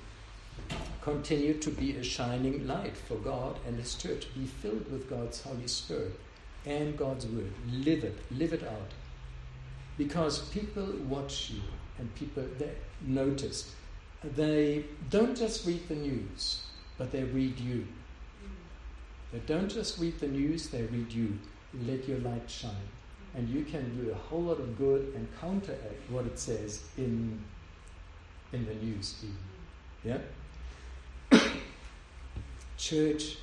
Continue 1.03 1.55
to 1.55 1.71
be 1.71 1.97
a 1.97 2.03
shining 2.03 2.67
light 2.67 2.97
for 2.97 3.17
God 3.17 3.59
and 3.67 3.79
His 3.79 3.95
church. 3.95 4.27
Be 4.35 4.45
filled 4.45 4.91
with 4.93 5.09
God's 5.09 5.41
Holy 5.43 5.67
Spirit 5.67 6.19
and 6.67 6.97
God's 6.97 7.27
Word. 7.27 7.53
Live 7.73 8.05
it, 8.05 8.19
live 8.31 8.53
it 8.53 8.63
out. 8.63 8.93
Because 9.97 10.41
people 10.51 10.87
watch 11.09 11.51
you 11.51 11.61
and 11.99 12.15
people 12.15 12.45
they 12.59 12.73
notice. 13.01 13.75
They 14.23 14.85
don't 15.09 15.37
just 15.37 15.67
read 15.67 15.89
the 15.89 15.95
news, 15.95 16.63
but 16.99 17.11
they 17.11 17.25
read 17.25 17.59
you. 17.59 17.87
They 19.33 19.39
don't 19.41 19.71
just 19.71 19.99
read 19.99 20.19
the 20.19 20.29
news, 20.29 20.69
they 20.69 20.83
read 20.83 21.13
you. 21.13 21.39
Let 21.87 22.07
your 22.07 22.19
light 22.19 22.51
shine. 22.51 22.89
And 23.35 23.49
you 23.49 23.65
can 23.65 23.97
do 23.97 24.11
a 24.11 24.15
whole 24.15 24.43
lot 24.43 24.59
of 24.59 24.77
good 24.77 25.13
and 25.15 25.29
counteract 25.41 26.11
what 26.11 26.27
it 26.27 26.39
says 26.39 26.83
in, 26.99 27.43
in 28.53 28.67
the 28.67 28.75
news, 28.75 29.15
even. 29.23 29.37
Yeah? 30.05 30.19
Church 32.79 33.37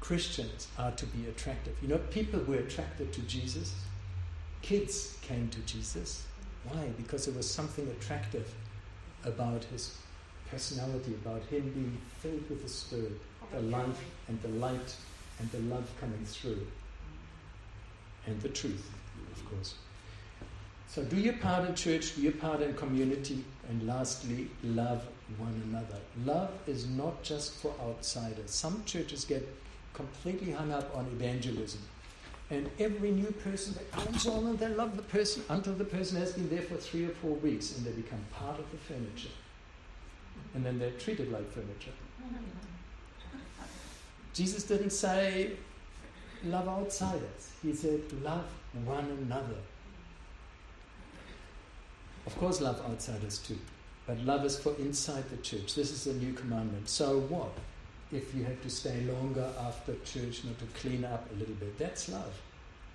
Christians 0.00 0.68
are 0.78 0.92
to 0.92 1.06
be 1.06 1.28
attractive. 1.28 1.74
You 1.82 1.88
know, 1.88 1.98
people 2.10 2.40
were 2.40 2.56
attracted 2.56 3.12
to 3.12 3.20
Jesus. 3.22 3.74
Kids 4.62 5.18
came 5.22 5.48
to 5.48 5.58
Jesus. 5.60 6.24
Why? 6.64 6.88
Because 6.96 7.26
there 7.26 7.34
was 7.34 7.48
something 7.48 7.88
attractive 7.88 8.52
about 9.24 9.64
his 9.64 9.96
personality, 10.50 11.14
about 11.14 11.42
him 11.46 11.62
being 11.72 11.98
filled 12.20 12.48
with 12.48 12.62
the 12.62 12.68
Spirit, 12.68 13.20
the 13.52 13.60
life 13.62 14.04
and 14.28 14.40
the 14.42 14.48
light 14.48 14.96
and 15.38 15.50
the 15.50 15.74
love 15.74 15.88
coming 16.00 16.24
through, 16.24 16.66
and 18.26 18.40
the 18.40 18.48
truth, 18.48 18.90
of 19.32 19.50
course. 19.50 19.74
So 20.88 21.04
do 21.04 21.16
your 21.16 21.34
part 21.34 21.68
in 21.68 21.74
church, 21.74 22.14
do 22.14 22.22
your 22.22 22.32
part 22.32 22.62
in 22.62 22.74
community, 22.74 23.44
and 23.68 23.86
lastly, 23.86 24.48
love 24.62 25.04
one 25.38 25.60
another. 25.68 25.98
Love 26.24 26.50
is 26.66 26.86
not 26.88 27.22
just 27.22 27.54
for 27.54 27.74
outsiders. 27.80 28.50
Some 28.50 28.82
churches 28.84 29.24
get 29.24 29.46
completely 29.92 30.52
hung 30.52 30.72
up 30.72 30.94
on 30.96 31.06
evangelism. 31.06 31.80
And 32.50 32.70
every 32.78 33.10
new 33.10 33.32
person 33.32 33.74
that 33.74 33.90
comes 33.90 34.26
on 34.26 34.46
and 34.46 34.58
they 34.58 34.68
love 34.68 34.96
the 34.96 35.02
person 35.02 35.42
until 35.48 35.72
the 35.72 35.84
person 35.84 36.18
has 36.18 36.32
been 36.32 36.48
there 36.48 36.62
for 36.62 36.76
three 36.76 37.04
or 37.04 37.10
four 37.10 37.34
weeks 37.36 37.76
and 37.76 37.84
they 37.84 37.90
become 37.90 38.24
part 38.32 38.58
of 38.58 38.70
the 38.70 38.76
furniture. 38.76 39.34
And 40.54 40.64
then 40.64 40.78
they're 40.78 40.92
treated 40.92 41.32
like 41.32 41.50
furniture. 41.50 41.90
Jesus 44.32 44.62
didn't 44.62 44.90
say, 44.90 45.52
love 46.44 46.68
outsiders. 46.68 47.52
He 47.62 47.74
said, 47.74 48.00
love 48.22 48.44
one 48.84 49.06
another. 49.22 49.56
Of 52.26 52.36
course, 52.38 52.60
love 52.60 52.80
outsiders 52.88 53.38
too. 53.38 53.58
But 54.06 54.20
love 54.20 54.44
is 54.44 54.56
for 54.56 54.74
inside 54.78 55.28
the 55.30 55.36
church. 55.38 55.74
This 55.74 55.90
is 55.90 56.06
a 56.06 56.14
new 56.14 56.32
commandment. 56.32 56.88
So 56.88 57.20
what? 57.20 57.52
If 58.12 58.34
you 58.34 58.44
have 58.44 58.62
to 58.62 58.70
stay 58.70 59.00
longer 59.02 59.48
after 59.60 59.94
church, 60.04 60.44
not 60.44 60.58
to 60.60 60.66
clean 60.80 61.04
up 61.04 61.28
a 61.32 61.38
little 61.38 61.56
bit, 61.56 61.76
that's 61.76 62.08
love. 62.08 62.40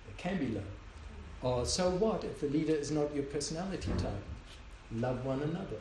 It 0.08 0.16
can 0.16 0.38
be 0.38 0.48
love. 0.48 0.64
Or 1.42 1.66
so 1.66 1.90
what 1.90 2.24
if 2.24 2.40
the 2.40 2.46
leader 2.46 2.74
is 2.74 2.90
not 2.90 3.14
your 3.14 3.24
personality 3.24 3.90
type? 3.98 4.24
Love 4.92 5.24
one 5.26 5.42
another. 5.42 5.80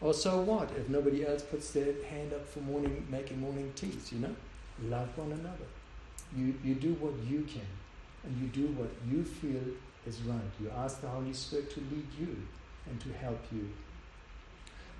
Or 0.00 0.12
so 0.12 0.40
what 0.40 0.70
if 0.76 0.88
nobody 0.88 1.26
else 1.26 1.42
puts 1.42 1.70
their 1.70 1.94
hand 2.10 2.32
up 2.32 2.46
for 2.46 2.60
morning, 2.60 3.06
making 3.10 3.40
morning 3.40 3.72
teas, 3.76 4.12
you 4.12 4.18
know? 4.18 4.34
Love 4.84 5.08
one 5.16 5.32
another. 5.32 5.68
You, 6.36 6.54
you 6.64 6.74
do 6.74 6.94
what 6.94 7.12
you 7.28 7.42
can, 7.42 7.68
and 8.24 8.36
you 8.40 8.46
do 8.48 8.72
what 8.72 8.90
you 9.10 9.24
feel 9.24 9.62
is 10.06 10.20
right. 10.22 10.40
You 10.60 10.70
ask 10.76 11.00
the 11.00 11.08
Holy 11.08 11.32
Spirit 11.32 11.70
to 11.74 11.80
lead 11.80 12.06
you 12.18 12.36
and 12.88 13.00
to 13.00 13.12
help 13.12 13.40
you. 13.52 13.68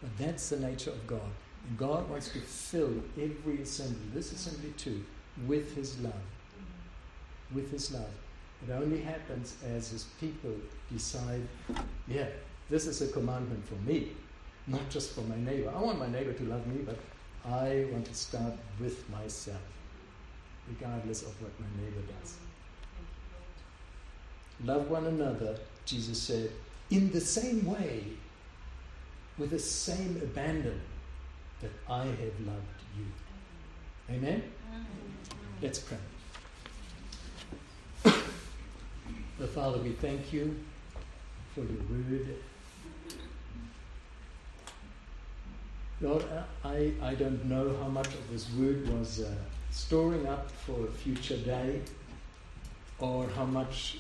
But 0.00 0.16
that's 0.18 0.48
the 0.48 0.58
nature 0.58 0.90
of 0.90 1.06
God. 1.06 1.30
And 1.68 1.78
God 1.78 2.08
wants 2.08 2.30
to 2.30 2.40
fill 2.40 2.94
every 3.20 3.62
assembly, 3.62 4.00
this 4.14 4.32
assembly 4.32 4.72
too, 4.76 5.04
with 5.46 5.74
His 5.74 5.98
love. 6.00 6.12
With 7.54 7.70
His 7.70 7.92
love. 7.92 8.10
It 8.66 8.72
only 8.72 9.00
happens 9.00 9.56
as 9.66 9.90
His 9.90 10.04
people 10.20 10.54
decide, 10.92 11.46
yeah, 12.08 12.26
this 12.68 12.86
is 12.86 13.02
a 13.02 13.08
commandment 13.08 13.66
for 13.66 13.76
me, 13.88 14.12
not 14.66 14.88
just 14.90 15.14
for 15.14 15.22
my 15.22 15.36
neighbor. 15.36 15.72
I 15.74 15.80
want 15.80 15.98
my 15.98 16.08
neighbor 16.08 16.32
to 16.32 16.44
love 16.44 16.66
me, 16.66 16.82
but 16.84 16.98
I 17.44 17.86
want 17.90 18.06
to 18.06 18.14
start 18.14 18.52
with 18.78 19.08
myself, 19.10 19.60
regardless 20.68 21.22
of 21.22 21.40
what 21.42 21.52
my 21.58 21.66
neighbor 21.82 22.02
does. 22.20 22.36
Love 24.64 24.90
one 24.90 25.06
another, 25.06 25.58
Jesus 25.86 26.20
said, 26.20 26.50
in 26.90 27.10
the 27.12 27.20
same 27.20 27.64
way, 27.64 28.04
with 29.40 29.50
the 29.50 29.58
same 29.58 30.20
abandon 30.22 30.78
that 31.62 31.70
I 31.88 32.04
have 32.04 32.40
loved 32.46 32.80
you. 32.96 33.06
Amen? 34.14 34.42
Let's 35.62 35.78
pray. 35.78 35.96
the 39.38 39.46
Father, 39.46 39.78
we 39.78 39.92
thank 39.92 40.30
you 40.32 40.54
for 41.54 41.60
your 41.60 41.82
word. 41.90 42.36
Lord, 46.02 46.24
I, 46.62 46.92
I 47.02 47.14
don't 47.14 47.44
know 47.46 47.74
how 47.80 47.88
much 47.88 48.08
of 48.08 48.30
this 48.30 48.50
word 48.52 48.86
was 48.88 49.20
uh, 49.20 49.34
storing 49.70 50.26
up 50.26 50.50
for 50.50 50.86
a 50.86 50.90
future 50.90 51.36
day 51.38 51.80
or 52.98 53.26
how 53.36 53.44
much 53.44 53.98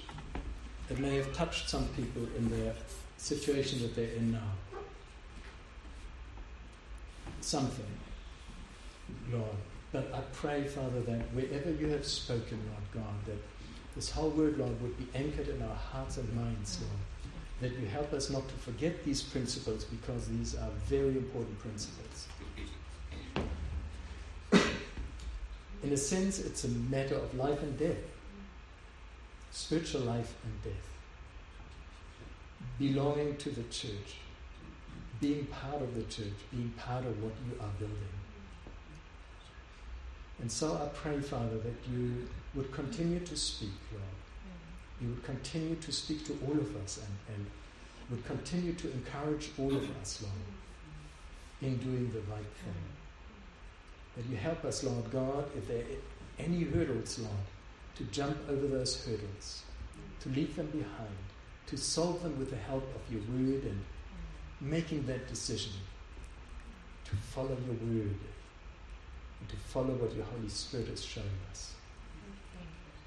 it 0.90 0.98
may 0.98 1.16
have 1.16 1.32
touched 1.32 1.70
some 1.70 1.86
people 1.88 2.26
in 2.36 2.50
their 2.50 2.74
situation 3.16 3.80
that 3.80 3.94
they're 3.96 4.16
in 4.16 4.32
now. 4.32 4.69
Something, 7.40 7.86
Lord. 9.32 9.56
But 9.92 10.12
I 10.14 10.20
pray, 10.32 10.66
Father, 10.66 11.00
that 11.00 11.34
wherever 11.34 11.70
you 11.72 11.88
have 11.88 12.06
spoken, 12.06 12.60
Lord 12.70 13.04
God, 13.04 13.14
that 13.26 13.38
this 13.96 14.10
whole 14.10 14.30
word, 14.30 14.58
Lord, 14.58 14.80
would 14.82 14.96
be 14.98 15.08
anchored 15.14 15.48
in 15.48 15.60
our 15.62 15.74
hearts 15.74 16.16
and 16.18 16.32
minds, 16.34 16.78
Lord 16.80 17.00
that 17.60 17.72
you 17.78 17.86
help 17.86 18.12
us 18.12 18.30
not 18.30 18.48
to 18.48 18.54
forget 18.54 19.04
these 19.04 19.22
principles 19.22 19.84
because 19.84 20.28
these 20.28 20.56
are 20.56 20.70
very 20.86 21.16
important 21.16 21.58
principles. 21.58 22.26
In 25.82 25.92
a 25.92 25.96
sense, 25.96 26.38
it's 26.38 26.64
a 26.64 26.68
matter 26.68 27.14
of 27.14 27.34
life 27.34 27.62
and 27.62 27.78
death, 27.78 27.96
spiritual 29.50 30.02
life 30.02 30.34
and 30.44 30.62
death. 30.62 30.88
Belonging 32.78 33.36
to 33.36 33.50
the 33.50 33.62
church, 33.64 34.16
being 35.20 35.46
part 35.46 35.82
of 35.82 35.94
the 35.94 36.02
church, 36.04 36.32
being 36.50 36.72
part 36.78 37.04
of 37.04 37.22
what 37.22 37.32
you 37.46 37.54
are 37.60 37.72
building. 37.78 37.96
And 40.40 40.50
so 40.50 40.74
I 40.74 40.88
pray, 40.96 41.20
Father, 41.20 41.58
that 41.58 41.74
you 41.92 42.26
would 42.54 42.72
continue 42.72 43.20
to 43.20 43.36
speak, 43.36 43.70
Lord. 43.92 44.04
You 45.00 45.08
would 45.08 45.24
continue 45.24 45.76
to 45.76 45.92
speak 45.92 46.26
to 46.26 46.38
all 46.46 46.58
of 46.58 46.76
us 46.76 46.98
and, 46.98 47.36
and 47.36 47.46
would 48.10 48.24
continue 48.24 48.72
to 48.72 48.92
encourage 48.92 49.50
all 49.58 49.74
of 49.74 49.96
us, 50.00 50.22
Lord, 50.22 50.32
in 51.62 51.76
doing 51.78 52.10
the 52.12 52.20
right 52.32 52.52
thing. 52.64 52.74
That 54.16 54.26
you 54.26 54.36
help 54.36 54.64
us, 54.64 54.82
Lord 54.82 55.10
God, 55.10 55.44
if 55.56 55.68
there 55.68 55.78
are 55.78 56.44
any 56.44 56.64
hurdles, 56.64 57.18
Lord, 57.18 57.46
to 57.96 58.04
jump 58.04 58.36
over 58.48 58.66
those 58.66 59.04
hurdles, 59.04 59.62
to 60.20 60.28
leave 60.30 60.56
them 60.56 60.66
behind, 60.66 61.16
to 61.66 61.76
solve 61.76 62.22
them 62.22 62.38
with 62.38 62.50
the 62.50 62.56
help 62.56 62.84
of 62.94 63.12
your 63.12 63.22
word 63.22 63.62
and 63.64 63.84
making 64.60 65.06
that 65.06 65.28
decision 65.28 65.72
to 67.04 67.16
follow 67.16 67.56
your 67.66 67.76
word 67.88 68.14
and 69.40 69.48
to 69.48 69.56
follow 69.56 69.94
what 69.94 70.14
your 70.14 70.24
Holy 70.24 70.48
Spirit 70.48 70.88
has 70.88 71.04
shown 71.04 71.24
us. 71.50 71.72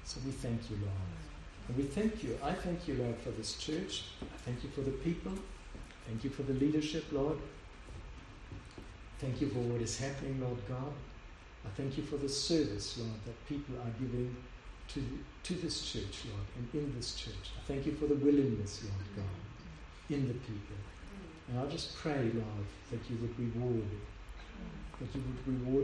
So 0.04 0.20
we 0.24 0.32
thank 0.32 0.70
you, 0.70 0.76
Lord. 0.76 1.68
And 1.68 1.76
we 1.76 1.84
thank 1.84 2.22
you. 2.22 2.38
I 2.42 2.52
thank 2.52 2.86
you, 2.86 2.94
Lord, 2.94 3.16
for 3.18 3.30
this 3.30 3.54
church. 3.54 4.04
I 4.20 4.36
thank 4.44 4.62
you 4.62 4.70
for 4.70 4.82
the 4.82 4.90
people. 4.90 5.32
Thank 6.06 6.24
you 6.24 6.30
for 6.30 6.42
the 6.42 6.52
leadership, 6.54 7.04
Lord. 7.10 7.38
Thank 9.18 9.40
you 9.40 9.48
for 9.48 9.60
what 9.60 9.80
is 9.80 9.98
happening, 9.98 10.40
Lord 10.40 10.58
God. 10.68 10.92
I 11.64 11.70
thank 11.76 11.96
you 11.96 12.02
for 12.02 12.16
the 12.16 12.28
service, 12.28 12.98
Lord, 12.98 13.18
that 13.24 13.48
people 13.48 13.76
are 13.76 13.90
giving 13.98 14.36
to, 14.88 15.02
to 15.44 15.54
this 15.54 15.90
church, 15.90 16.26
Lord, 16.28 16.46
and 16.58 16.82
in 16.82 16.94
this 16.94 17.14
church. 17.14 17.52
I 17.58 17.66
thank 17.66 17.86
you 17.86 17.92
for 17.92 18.06
the 18.06 18.16
willingness, 18.16 18.82
Lord 18.84 19.16
God, 19.16 20.14
in 20.14 20.28
the 20.28 20.34
people. 20.34 20.76
And 21.48 21.58
I 21.58 21.66
just 21.66 21.94
pray, 21.96 22.30
Lord, 22.32 22.66
that 22.90 23.00
you 23.10 23.16
would 23.20 23.38
reward, 23.38 23.84
that 25.00 25.14
you 25.14 25.22
would 25.26 25.60
reward 25.60 25.82